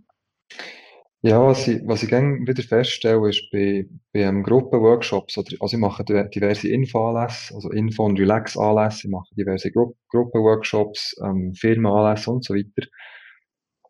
Ja, 1.22 1.46
was 1.46 1.68
ich, 1.68 1.82
was 1.84 2.02
ich 2.02 2.08
gerne 2.08 2.46
wieder 2.46 2.62
feststelle, 2.62 3.28
ist 3.28 3.50
bei, 3.52 3.86
bei 4.14 4.20
ähm, 4.20 4.42
Gruppenworkshops, 4.42 5.36
oder, 5.36 5.54
also 5.60 5.76
ich 5.76 5.80
mache 5.80 6.02
di- 6.02 6.30
diverse 6.30 6.68
Info-Anlässe, 6.68 7.54
also 7.54 7.70
Info- 7.70 8.06
und 8.06 8.18
Relax-Anlässe, 8.18 9.06
ich 9.06 9.10
mache 9.10 9.34
diverse 9.36 9.70
Gru 9.70 9.92
Gruppenworkshops, 10.08 11.14
ähm, 11.22 11.52
Firmenanlässe 11.52 12.30
und 12.30 12.42
so 12.42 12.54
weiter. 12.54 12.88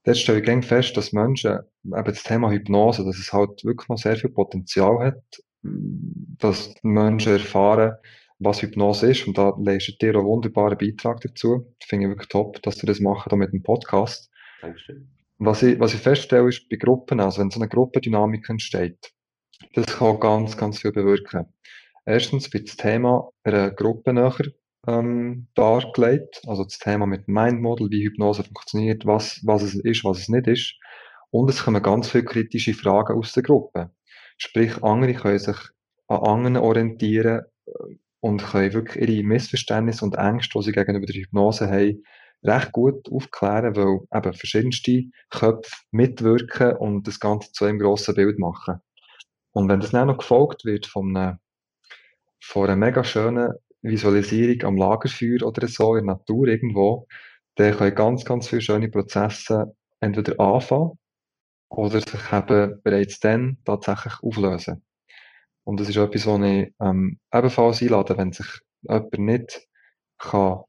Dort 0.02 0.16
stelle 0.16 0.38
ich 0.38 0.44
gerne 0.44 0.62
fest, 0.62 0.96
dass 0.96 1.12
Menschen, 1.12 1.58
eben 1.84 2.04
das 2.04 2.24
Thema 2.24 2.50
Hypnose, 2.50 3.04
dass 3.04 3.18
es 3.18 3.32
halt 3.32 3.64
wirklich 3.64 3.88
noch 3.88 3.98
sehr 3.98 4.16
viel 4.16 4.30
Potenzial 4.30 4.98
hat, 4.98 5.22
dass 5.62 6.74
Menschen 6.82 7.34
erfahren, 7.34 7.92
was 8.40 8.62
Hypnose 8.62 9.10
ist, 9.10 9.26
und 9.26 9.38
da 9.38 9.54
leistet 9.58 10.02
ihr 10.02 10.14
einen 10.14 10.24
wunderbaren 10.24 10.76
Beitrag 10.76 11.20
dazu. 11.20 11.66
Das 11.78 11.88
finde 11.88 12.06
ich 12.06 12.10
wirklich 12.10 12.28
top, 12.28 12.60
dass 12.62 12.82
ihr 12.82 12.86
das 12.86 12.98
macht, 12.98 13.32
auch 13.32 13.36
mit 13.36 13.52
dem 13.52 13.62
Podcast. 13.62 14.30
Dankeschön. 14.62 15.08
Was 15.38 15.62
ich, 15.62 15.78
was 15.78 15.94
ich 15.94 16.00
feststelle, 16.00 16.48
ist 16.48 16.68
bei 16.68 16.76
Gruppen, 16.76 17.20
also 17.20 17.40
wenn 17.40 17.50
so 17.50 17.60
eine 17.60 17.68
Gruppendynamik 17.68 18.48
entsteht, 18.48 19.12
das 19.74 19.86
kann 19.86 20.20
ganz, 20.20 20.56
ganz 20.56 20.80
viel 20.80 20.92
bewirken. 20.92 21.46
Erstens 22.04 22.52
wird 22.52 22.68
das 22.68 22.76
Thema 22.76 23.30
einer 23.42 23.70
Gruppe 23.70 24.12
näher 24.12 24.34
ähm, 24.86 25.46
dargelegt, 25.54 26.42
also 26.46 26.64
das 26.64 26.78
Thema 26.78 27.06
mit 27.06 27.26
dem 27.26 27.34
Mind 27.34 27.60
Model, 27.60 27.90
wie 27.90 28.04
Hypnose 28.04 28.42
funktioniert, 28.42 29.06
was, 29.06 29.40
was 29.44 29.62
es 29.62 29.74
ist, 29.74 30.04
was 30.04 30.18
es 30.18 30.28
nicht 30.28 30.46
ist. 30.46 30.74
Und 31.30 31.48
es 31.50 31.62
kommen 31.62 31.82
ganz 31.82 32.10
viele 32.10 32.24
kritische 32.24 32.74
Fragen 32.74 33.16
aus 33.16 33.32
der 33.32 33.42
Gruppe. 33.42 33.90
Sprich, 34.38 34.82
andere 34.82 35.14
können 35.14 35.38
sich 35.38 35.58
an 36.08 36.18
anderen 36.18 36.56
orientieren 36.56 37.42
und 38.20 38.44
können 38.44 38.72
wirklich 38.72 39.08
ihre 39.08 39.26
Missverständnisse 39.26 40.04
und 40.04 40.16
Ängste, 40.16 40.58
die 40.58 40.64
sie 40.64 40.72
gegenüber 40.72 41.06
der 41.06 41.16
Hypnose 41.16 41.70
haben, 41.70 42.02
recht 42.42 42.72
gut 42.72 43.10
aufklären, 43.10 43.76
weil 43.76 44.00
eben 44.14 44.34
verschiedenste 44.34 45.04
Köpfe 45.30 45.74
mitwirken 45.90 46.76
und 46.76 47.06
das 47.06 47.20
Ganze 47.20 47.52
zu 47.52 47.64
einem 47.64 47.78
grossen 47.78 48.14
Bild 48.14 48.38
machen. 48.38 48.80
Und 49.52 49.68
wenn 49.68 49.80
das 49.80 49.90
dann 49.90 50.08
noch 50.08 50.18
gefolgt 50.18 50.64
wird 50.64 50.86
von 50.86 51.16
einer, 51.16 51.40
von 52.40 52.64
einer 52.64 52.76
mega 52.76 53.04
schönen 53.04 53.52
Visualisierung 53.82 54.62
am 54.68 54.76
Lagerfeuer 54.76 55.42
oder 55.42 55.66
so 55.66 55.96
in 55.96 56.06
der 56.06 56.16
Natur 56.16 56.48
irgendwo, 56.48 57.06
dann 57.56 57.76
können 57.76 57.94
ganz, 57.94 58.24
ganz 58.24 58.48
viele 58.48 58.62
schöne 58.62 58.88
Prozesse 58.88 59.74
entweder 60.00 60.38
anfangen 60.38 60.98
oder 61.68 62.00
sich 62.00 62.32
eben 62.32 62.80
bereits 62.82 63.20
dann 63.20 63.58
tatsächlich 63.64 64.14
auflösen. 64.22 64.82
Und 65.64 65.80
das 65.80 65.88
ist 65.88 65.96
etwas, 65.96 66.26
was 66.26 66.40
ich 66.40 66.72
ähm, 66.80 67.18
ebenfalls 67.32 67.82
einlade, 67.82 68.16
wenn 68.16 68.32
sich 68.32 68.46
jemand 68.82 69.18
nicht 69.18 69.68
kann 70.18 70.60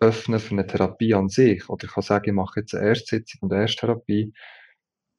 öffnen 0.00 0.40
für 0.40 0.52
eine 0.52 0.66
Therapie 0.66 1.14
an 1.14 1.28
sich 1.28 1.68
oder 1.68 1.86
kann 1.86 2.02
sagen, 2.02 2.30
ich 2.30 2.34
mache 2.34 2.60
jetzt 2.60 2.74
eine 2.74 2.88
Erstsitzung 2.88 3.40
und 3.42 3.52
eine 3.52 3.62
Ersttherapie, 3.62 4.32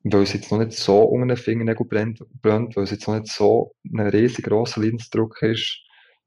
weil 0.03 0.23
es 0.23 0.33
jetzt 0.33 0.51
noch 0.51 0.57
nicht 0.57 0.73
so 0.73 1.03
unter 1.03 1.27
den 1.27 1.37
Fingernägeln 1.37 1.87
brennt, 1.87 2.23
brennt, 2.41 2.75
weil 2.75 2.85
es 2.85 2.91
jetzt 2.91 3.07
noch 3.07 3.19
nicht 3.19 3.31
so 3.31 3.73
ein 3.85 3.99
riesig 3.99 4.45
grosser 4.45 4.81
Leidensdruck 4.81 5.41
ist, 5.43 5.81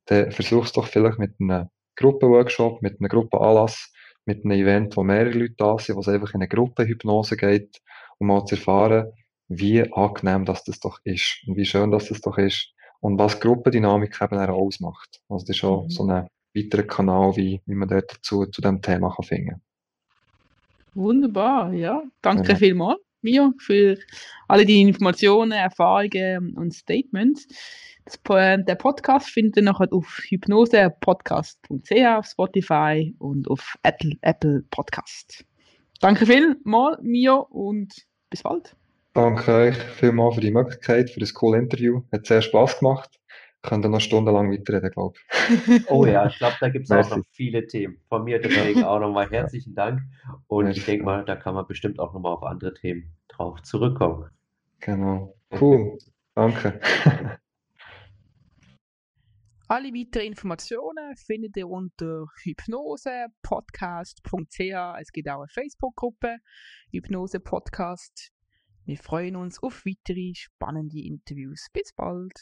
dann 0.06 0.30
versuch 0.30 0.64
es 0.66 0.72
doch 0.72 0.86
vielleicht 0.86 1.18
mit 1.18 1.34
einem 1.40 1.68
Gruppenworkshop, 1.96 2.82
mit 2.82 3.00
einem 3.00 3.08
Gruppenanlass, 3.08 3.92
mit 4.24 4.44
einem 4.44 4.52
Event, 4.60 4.96
wo 4.96 5.02
mehrere 5.02 5.36
Leute 5.38 5.54
da 5.56 5.78
sind, 5.78 5.96
wo 5.96 6.00
es 6.00 6.08
einfach 6.08 6.34
in 6.34 6.40
eine 6.40 6.48
Gruppenhypnose 6.48 7.36
geht, 7.36 7.80
um 8.18 8.28
mal 8.28 8.44
zu 8.44 8.54
erfahren, 8.54 9.12
wie 9.48 9.92
angenehm 9.92 10.44
das, 10.44 10.64
das 10.64 10.78
doch 10.80 11.00
ist 11.04 11.42
und 11.46 11.56
wie 11.56 11.66
schön 11.66 11.90
das, 11.90 12.08
das 12.08 12.20
doch 12.20 12.38
ist 12.38 12.73
und 13.04 13.18
was 13.18 13.38
Gruppendynamik 13.38 14.18
eben 14.22 14.38
auch 14.38 14.48
ausmacht. 14.48 15.20
Also 15.28 15.44
das 15.46 15.56
ist 15.56 15.64
auch 15.64 15.84
Mhm. 15.84 15.90
so 15.90 16.04
ein 16.06 16.26
weiterer 16.54 16.84
Kanal, 16.84 17.36
wie, 17.36 17.60
wie 17.66 17.74
man 17.74 17.88
dort 17.88 18.10
dazu, 18.10 18.46
zu 18.46 18.62
dem 18.62 18.80
Thema 18.80 19.10
kann 19.14 19.24
finden 19.24 19.60
Wunderbar, 20.94 21.72
ja. 21.74 22.02
Danke 22.22 22.44
Genau. 22.44 22.58
vielmals, 22.58 23.00
Mio, 23.20 23.52
für 23.58 23.98
alle 24.48 24.64
die 24.64 24.80
Informationen, 24.80 25.52
Erfahrungen 25.52 26.56
und 26.56 26.72
Statements. 26.72 27.46
Das, 28.06 28.18
äh, 28.30 28.62
der 28.64 28.76
Podcast 28.76 29.28
findet 29.28 29.56
ihr 29.56 29.62
nachher 29.64 29.92
auf 29.92 30.20
hypnosepodcast.ch, 30.28 31.92
auf 32.06 32.26
Spotify 32.26 33.14
und 33.18 33.50
auf 33.50 33.74
Apple, 33.82 34.12
Apple 34.22 34.62
Podcast. 34.70 35.44
Danke 36.00 36.24
vielmals, 36.26 36.98
Mio, 37.02 37.46
und 37.50 37.92
bis 38.30 38.42
bald. 38.42 38.74
Danke 39.14 39.54
euch 39.54 39.76
vielmals 39.76 40.34
für 40.34 40.40
die 40.40 40.50
Möglichkeit, 40.50 41.08
für 41.08 41.20
das 41.20 41.32
coole 41.32 41.58
Interview. 41.58 42.02
Hat 42.12 42.26
sehr 42.26 42.42
Spass 42.42 42.80
gemacht. 42.80 43.20
Könnt 43.62 43.84
ihr 43.84 43.88
noch 43.88 44.00
stundenlang 44.00 44.50
weiterreden, 44.50 44.90
glaube 44.90 45.16
ich. 45.16 45.22
Oh 45.88 46.04
ja, 46.04 46.26
ich 46.26 46.36
glaube, 46.36 46.56
da 46.60 46.68
gibt 46.68 46.84
es 46.84 46.90
auch 46.90 47.16
noch 47.16 47.24
viele 47.30 47.64
Themen. 47.66 48.00
Von 48.08 48.24
mir 48.24 48.40
deswegen 48.40 48.82
auch 48.82 48.98
nochmal 48.98 49.26
herzlichen 49.30 49.76
Dank. 49.76 50.00
Und 50.48 50.66
ich 50.66 50.78
Merci. 50.78 50.90
denke 50.90 51.04
mal, 51.04 51.24
da 51.24 51.36
kann 51.36 51.54
man 51.54 51.64
bestimmt 51.66 52.00
auch 52.00 52.12
nochmal 52.12 52.32
auf 52.32 52.42
andere 52.42 52.74
Themen 52.74 53.14
drauf 53.28 53.62
zurückkommen. 53.62 54.30
Genau. 54.80 55.36
Cool. 55.60 55.96
Danke. 56.34 56.80
Alle 59.68 59.94
weiteren 59.94 60.26
Informationen 60.26 61.16
findet 61.16 61.56
ihr 61.56 61.68
unter 61.68 62.26
hypnosepodcast.ch. 62.42 65.00
Es 65.00 65.12
gibt 65.12 65.30
auch 65.30 65.38
eine 65.38 65.48
Facebook-Gruppe, 65.48 66.38
Hypnose 66.90 67.38
Podcast. 67.38 68.33
Wir 68.86 68.98
freuen 68.98 69.36
uns 69.36 69.62
auf 69.62 69.86
weitere 69.86 70.34
spannende 70.34 71.00
Interviews. 71.00 71.68
Bis 71.72 71.92
bald. 71.94 72.32